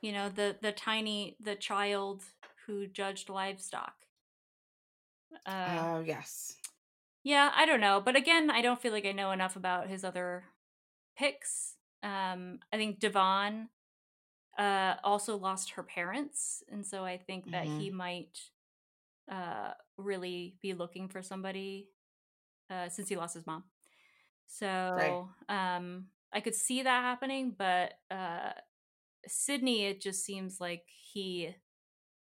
you 0.00 0.12
know 0.12 0.28
the 0.28 0.56
the 0.60 0.72
tiny 0.72 1.36
the 1.40 1.54
child 1.56 2.22
who 2.66 2.86
judged 2.86 3.28
livestock. 3.28 3.94
Uh, 5.46 5.84
Oh 5.84 6.00
yes. 6.00 6.56
yeah, 7.22 7.50
I 7.54 7.66
don't 7.66 7.80
know, 7.80 8.00
but 8.04 8.16
again, 8.16 8.50
I 8.50 8.60
don't 8.62 8.80
feel 8.80 8.92
like 8.92 9.06
I 9.06 9.12
know 9.12 9.30
enough 9.32 9.56
about 9.56 9.88
his 9.88 10.04
other 10.04 10.44
picks. 11.16 11.76
Um, 12.02 12.60
I 12.72 12.76
think 12.76 13.00
Devon 13.00 13.68
uh 14.58 14.94
also 15.04 15.36
lost 15.36 15.72
her 15.72 15.82
parents, 15.82 16.62
and 16.70 16.86
so 16.86 17.04
I 17.04 17.18
think 17.18 17.50
that 17.52 17.66
he 17.66 17.90
might 17.90 18.38
uh 19.30 19.72
really 19.96 20.56
be 20.62 20.74
looking 20.74 21.08
for 21.08 21.22
somebody 21.22 21.88
uh 22.70 22.88
since 22.88 23.08
he 23.08 23.16
lost 23.16 23.34
his 23.34 23.46
mom. 23.46 23.64
So, 24.46 25.28
um 25.48 26.06
I 26.32 26.40
could 26.40 26.54
see 26.54 26.82
that 26.82 27.02
happening, 27.02 27.54
but 27.56 27.94
uh 28.10 28.52
Sydney 29.26 29.86
it 29.86 30.00
just 30.00 30.24
seems 30.24 30.60
like 30.60 30.84
he 31.12 31.54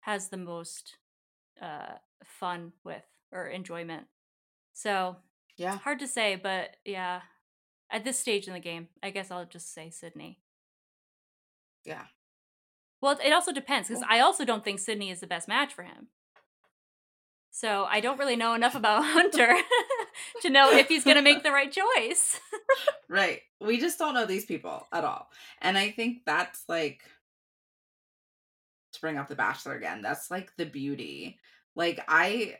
has 0.00 0.28
the 0.28 0.36
most 0.36 0.96
uh 1.60 1.94
fun 2.24 2.72
with 2.84 3.02
or 3.32 3.48
enjoyment. 3.48 4.06
So, 4.72 5.16
Yeah. 5.56 5.76
hard 5.78 5.98
to 6.00 6.06
say, 6.08 6.36
but 6.36 6.76
yeah, 6.84 7.22
at 7.90 8.04
this 8.04 8.18
stage 8.18 8.46
in 8.46 8.54
the 8.54 8.60
game, 8.60 8.88
I 9.02 9.10
guess 9.10 9.30
I'll 9.30 9.44
just 9.46 9.72
say 9.74 9.90
Sydney. 9.90 10.40
Yeah. 11.84 12.04
Well, 13.00 13.18
it 13.24 13.32
also 13.32 13.52
depends 13.52 13.88
because 13.88 14.02
Cool. 14.02 14.16
I 14.16 14.20
also 14.20 14.44
don't 14.44 14.64
think 14.64 14.78
Sydney 14.80 15.10
is 15.10 15.20
the 15.20 15.26
best 15.26 15.48
match 15.48 15.72
for 15.72 15.82
him. 15.84 16.08
So 17.58 17.86
I 17.90 17.98
don't 17.98 18.20
really 18.20 18.36
know 18.36 18.54
enough 18.54 18.76
about 18.76 19.02
Hunter 19.04 19.52
to 20.42 20.48
know 20.48 20.70
if 20.70 20.86
he's 20.86 21.02
going 21.02 21.16
to 21.16 21.22
make 21.22 21.42
the 21.42 21.50
right 21.50 21.72
choice. 21.72 22.40
Right. 23.10 23.40
We 23.58 23.80
just 23.80 23.98
don't 23.98 24.12
know 24.12 24.26
these 24.26 24.44
people 24.44 24.86
at 24.92 25.02
all. 25.02 25.30
And 25.62 25.78
I 25.78 25.90
think 25.90 26.18
that's 26.26 26.62
like 26.68 27.00
to 28.92 29.00
bring 29.00 29.16
up 29.16 29.28
the 29.28 29.34
bachelor 29.34 29.74
again. 29.74 30.02
That's 30.02 30.30
like 30.30 30.52
the 30.58 30.66
beauty. 30.66 31.38
Like 31.74 32.00
I 32.06 32.56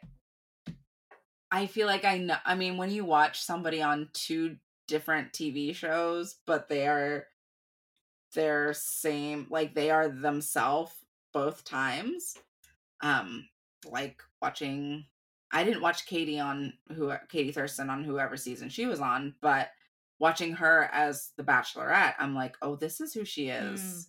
I 1.50 1.66
feel 1.66 1.86
like 1.86 2.06
I 2.06 2.18
know 2.18 2.36
I 2.46 2.54
mean 2.54 2.78
when 2.78 2.90
you 2.90 3.04
watch 3.04 3.42
somebody 3.42 3.82
on 3.82 4.08
two 4.14 4.56
different 4.86 5.34
TV 5.34 5.74
shows 5.74 6.36
but 6.46 6.70
they 6.70 6.86
are 6.86 7.26
their 8.34 8.72
same 8.72 9.48
like 9.50 9.74
they 9.74 9.90
are 9.90 10.08
themselves 10.08 10.92
both 11.34 11.62
times. 11.62 12.38
Um 13.02 13.46
like 13.84 14.22
watching 14.40 15.04
I 15.50 15.64
didn't 15.64 15.82
watch 15.82 16.06
Katie 16.06 16.38
on 16.38 16.74
who 16.94 17.12
Katie 17.28 17.52
Thurston 17.52 17.90
on 17.90 18.04
whoever 18.04 18.36
season 18.36 18.68
she 18.68 18.86
was 18.86 19.00
on, 19.00 19.34
but 19.40 19.70
watching 20.18 20.52
her 20.54 20.90
as 20.92 21.30
the 21.36 21.44
bachelorette, 21.44 22.14
I'm 22.18 22.34
like, 22.34 22.56
"Oh, 22.60 22.76
this 22.76 23.00
is 23.00 23.14
who 23.14 23.24
she 23.24 23.46
mm. 23.46 23.74
is 23.74 24.08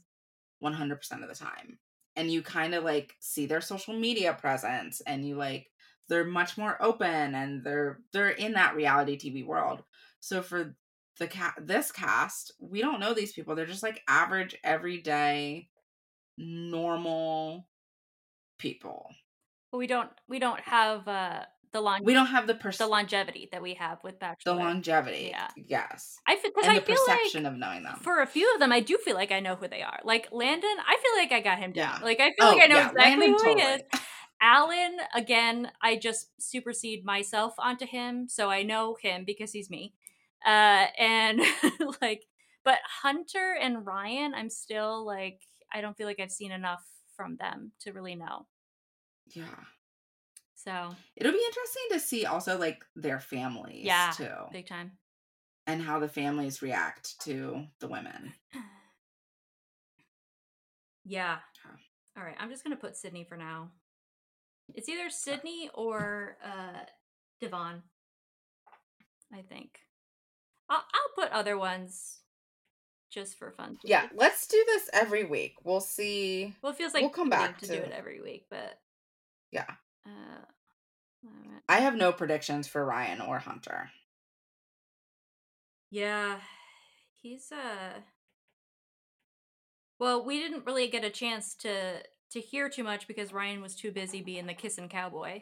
100% 0.64 1.24
of 1.24 1.30
the 1.30 1.36
time." 1.36 1.80
And 2.16 2.30
you 2.32 2.42
kind 2.42 2.76
of 2.76 2.84
like 2.84 3.16
see 3.20 3.46
their 3.46 3.62
social 3.62 3.94
media 3.94 4.34
presence 4.34 5.02
and 5.08 5.26
you 5.26 5.36
like 5.36 5.68
they're 6.10 6.26
much 6.26 6.58
more 6.58 6.82
open 6.82 7.36
and 7.36 7.64
they're 7.64 8.00
they're 8.12 8.32
in 8.32 8.54
that 8.54 8.76
reality 8.76 9.18
TV 9.18 9.46
world. 9.46 9.84
So 10.20 10.42
for 10.42 10.76
the 11.20 11.28
cat 11.28 11.56
this 11.62 11.92
cast, 11.92 12.54
we 12.60 12.82
don't 12.82 13.00
know 13.00 13.14
these 13.14 13.34
people. 13.34 13.56
They're 13.56 13.66
just 13.66 13.84
like 13.84 14.02
average 14.08 14.58
everyday 14.64 15.70
normal 16.38 17.68
people. 18.58 19.10
But 19.72 19.78
we 19.78 19.88
don't 19.88 20.10
we 20.28 20.40
don't 20.40 20.60
have 20.62 21.08
uh 21.08 21.42
the 21.72 21.82
long 21.82 22.04
We 22.04 22.14
don't 22.14 22.28
have 22.28 22.48
the 22.48 22.56
pers- 22.56 22.78
the 22.80 22.88
longevity 22.88 23.48
that 23.52 23.62
we 23.62 23.76
have 23.76 24.04
with 24.04 24.20
Bachelor. 24.20 24.54
the 24.56 24.60
longevity. 24.60 25.28
Yeah. 25.32 25.50
Yes. 25.56 26.18
I 26.28 26.36
feel 26.36 26.50
because 26.56 26.68
I 26.70 26.80
the 26.80 26.86
feel 26.86 26.96
perception 27.06 27.44
like 27.44 27.54
of 27.54 27.60
knowing 27.60 27.84
them. 27.84 27.98
for 28.02 28.22
a 28.22 28.26
few 28.26 28.52
of 28.56 28.60
them, 28.60 28.72
I 28.72 28.80
do 28.80 28.98
feel 28.98 29.14
like 29.16 29.32
I 29.32 29.40
know 29.40 29.56
who 29.56 29.68
they 29.68 29.84
are. 29.84 30.00
Like 30.04 30.30
Landon, 30.32 30.76
I 30.88 30.98
feel 30.98 31.22
like 31.22 31.32
I 31.32 31.42
got 31.42 31.60
him 31.60 31.72
down. 31.72 31.98
Yeah. 32.00 32.06
Like 32.06 32.20
I 32.20 32.30
feel 32.30 32.48
Oh, 32.48 32.52
like 32.56 32.64
I 32.64 32.68
know 32.68 32.76
yeah, 32.78 32.90
exactly 32.90 33.28
Landon 33.32 33.46
who 33.46 33.56
he 33.56 33.62
is. 33.62 33.82
Allen, 34.42 34.98
again, 35.14 35.72
I 35.82 35.98
just 35.98 36.30
supersede 36.40 37.04
myself 37.06 37.54
onto 37.60 37.86
him, 37.86 38.28
so 38.30 38.50
I 38.50 38.64
know 38.64 38.96
him 39.02 39.24
because 39.26 39.52
he's 39.52 39.70
me. 39.70 39.94
Uh, 40.46 40.86
and 40.98 41.42
like, 42.02 42.24
but 42.64 42.80
Hunter 43.04 43.54
and 43.62 43.86
Ryan, 43.86 44.34
I'm 44.34 44.50
still 44.50 45.06
like, 45.06 45.42
I 45.74 45.82
don't 45.82 45.98
feel 45.98 46.08
like 46.08 46.20
I've 46.22 46.32
seen 46.32 46.52
enough 46.54 46.82
from 47.18 47.36
them 47.36 47.74
to 47.82 47.92
really 47.92 48.16
know. 48.16 48.48
Yeah. 49.34 49.46
So 50.56 50.96
It'll 51.16 51.32
be 51.32 51.44
interesting 51.48 51.84
to 51.92 52.00
see 52.00 52.26
also 52.26 52.58
like 52.58 52.84
their 52.96 53.20
families 53.20 53.86
Yeah, 53.86 54.12
too. 54.16 54.34
big 54.52 54.68
time. 54.68 54.94
and 55.68 55.82
how 55.82 56.00
the 56.00 56.10
families 56.10 56.62
react 56.62 57.20
to 57.22 57.66
the 57.80 57.88
women. 57.88 58.34
Yeah. 61.06 61.38
All 62.18 62.24
right, 62.24 62.36
I'm 62.40 62.50
just 62.50 62.64
gonna 62.64 62.76
put 62.76 62.98
Sydney 62.98 63.24
for 63.24 63.38
now. 63.38 63.70
It's 64.76 64.90
either 64.90 65.10
Sydney 65.10 65.70
or 65.74 66.38
uh 66.44 66.80
Devon. 67.42 67.84
I 69.34 69.42
think. 69.44 69.80
I'll, 70.70 70.78
I'll 70.78 71.24
put 71.24 71.32
other 71.32 71.58
ones 71.58 72.20
just 73.12 73.38
for 73.38 73.52
fun. 73.52 73.78
Yeah, 73.84 74.08
let's 74.14 74.48
do 74.48 74.62
this 74.68 74.90
every 74.94 75.24
week. 75.24 75.54
We'll 75.64 75.82
see. 75.82 76.54
Well, 76.62 76.72
it 76.74 76.78
feels 76.78 76.94
like 76.94 77.02
We'll 77.02 77.10
come 77.12 77.30
back 77.30 77.60
to, 77.60 77.68
do 77.68 77.74
it 77.74 77.92
every 77.96 78.22
week, 78.22 78.46
but 78.52 78.78
Yeah. 79.52 79.66
uh, 80.06 80.46
alright. 81.26 81.62
I 81.68 81.80
have 81.80 81.96
no 81.96 82.12
predictions 82.12 82.68
for 82.68 82.86
Ryan 82.86 83.22
or 83.22 83.40
Hunter. 83.40 83.90
yeah, 85.92 86.40
he's 87.22 87.52
uh. 87.52 88.00
Well, 90.00 90.24
we 90.24 90.40
didn't 90.40 90.66
really 90.66 90.88
get 90.88 91.04
a 91.04 91.10
chance 91.10 91.56
to 91.56 92.02
to 92.32 92.40
hear 92.40 92.70
too 92.70 92.84
much 92.84 93.08
because 93.08 93.34
Ryan 93.34 93.62
was 93.62 93.76
too 93.76 93.92
busy 93.92 94.22
being 94.22 94.46
the 94.46 94.54
kissing 94.54 94.88
cowboy. 94.88 95.42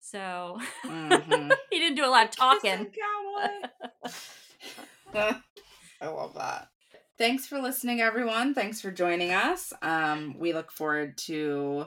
So 0.00 0.60
Mhm. 0.84 1.52
he 1.70 1.78
didn't 1.78 1.96
do 1.96 2.04
a 2.04 2.10
lot 2.10 2.26
of 2.28 2.30
talking. 2.36 2.90
Kissing 2.90 2.92
cowboy. 4.04 4.12
I 6.00 6.06
love 6.08 6.34
that. 6.34 6.68
Thanks 7.16 7.46
for 7.46 7.60
listening, 7.60 8.00
everyone. 8.00 8.54
Thanks 8.54 8.80
for 8.80 8.90
joining 8.90 9.30
us. 9.30 9.72
Um, 9.82 10.36
we 10.38 10.52
look 10.52 10.72
forward 10.72 11.16
to 11.18 11.86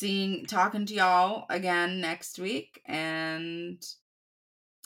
seeing, 0.00 0.46
talking 0.46 0.86
to 0.86 0.94
y'all 0.94 1.44
again 1.50 2.00
next 2.00 2.38
week. 2.38 2.80
And 2.86 3.80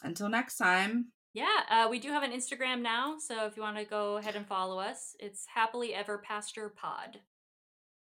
until 0.03 0.29
next 0.29 0.59
time, 0.59 1.13
Yeah, 1.33 1.47
uh, 1.71 1.87
we 1.91 1.99
do 1.99 2.09
have 2.11 2.23
an 2.23 2.33
Instagram 2.33 2.83
now, 2.83 3.17
so 3.19 3.47
if 3.47 3.57
you 3.57 3.63
want 3.63 3.77
to 3.79 3.85
go 3.85 4.17
ahead 4.19 4.37
and 4.37 4.47
follow 4.47 4.79
us, 4.79 5.17
it's 5.19 5.47
happily 5.55 5.95
ever 5.95 6.19
pasture 6.19 6.69
pod. 6.69 7.21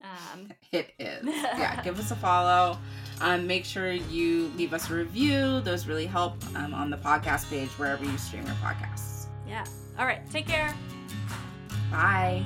Um, 0.03 0.49
it 0.72 0.93
is. 0.99 1.23
Yeah, 1.26 1.81
give 1.84 1.99
us 1.99 2.11
a 2.11 2.15
follow. 2.15 2.77
Um, 3.22 3.45
make 3.47 3.65
sure 3.65 3.91
you 3.91 4.51
leave 4.57 4.73
us 4.73 4.89
a 4.89 4.93
review. 4.93 5.61
Those 5.61 5.88
really 5.88 6.05
help 6.05 6.34
um, 6.55 6.73
on 6.73 6.89
the 6.89 6.97
podcast 6.97 7.49
page 7.49 7.69
wherever 7.77 8.03
you 8.03 8.17
stream 8.17 8.45
your 8.45 8.55
podcasts. 8.55 9.27
yeah. 9.47 9.63
All 9.97 10.05
right. 10.05 10.22
Take 10.30 10.47
care. 10.47 10.73
Bye. 11.91 12.43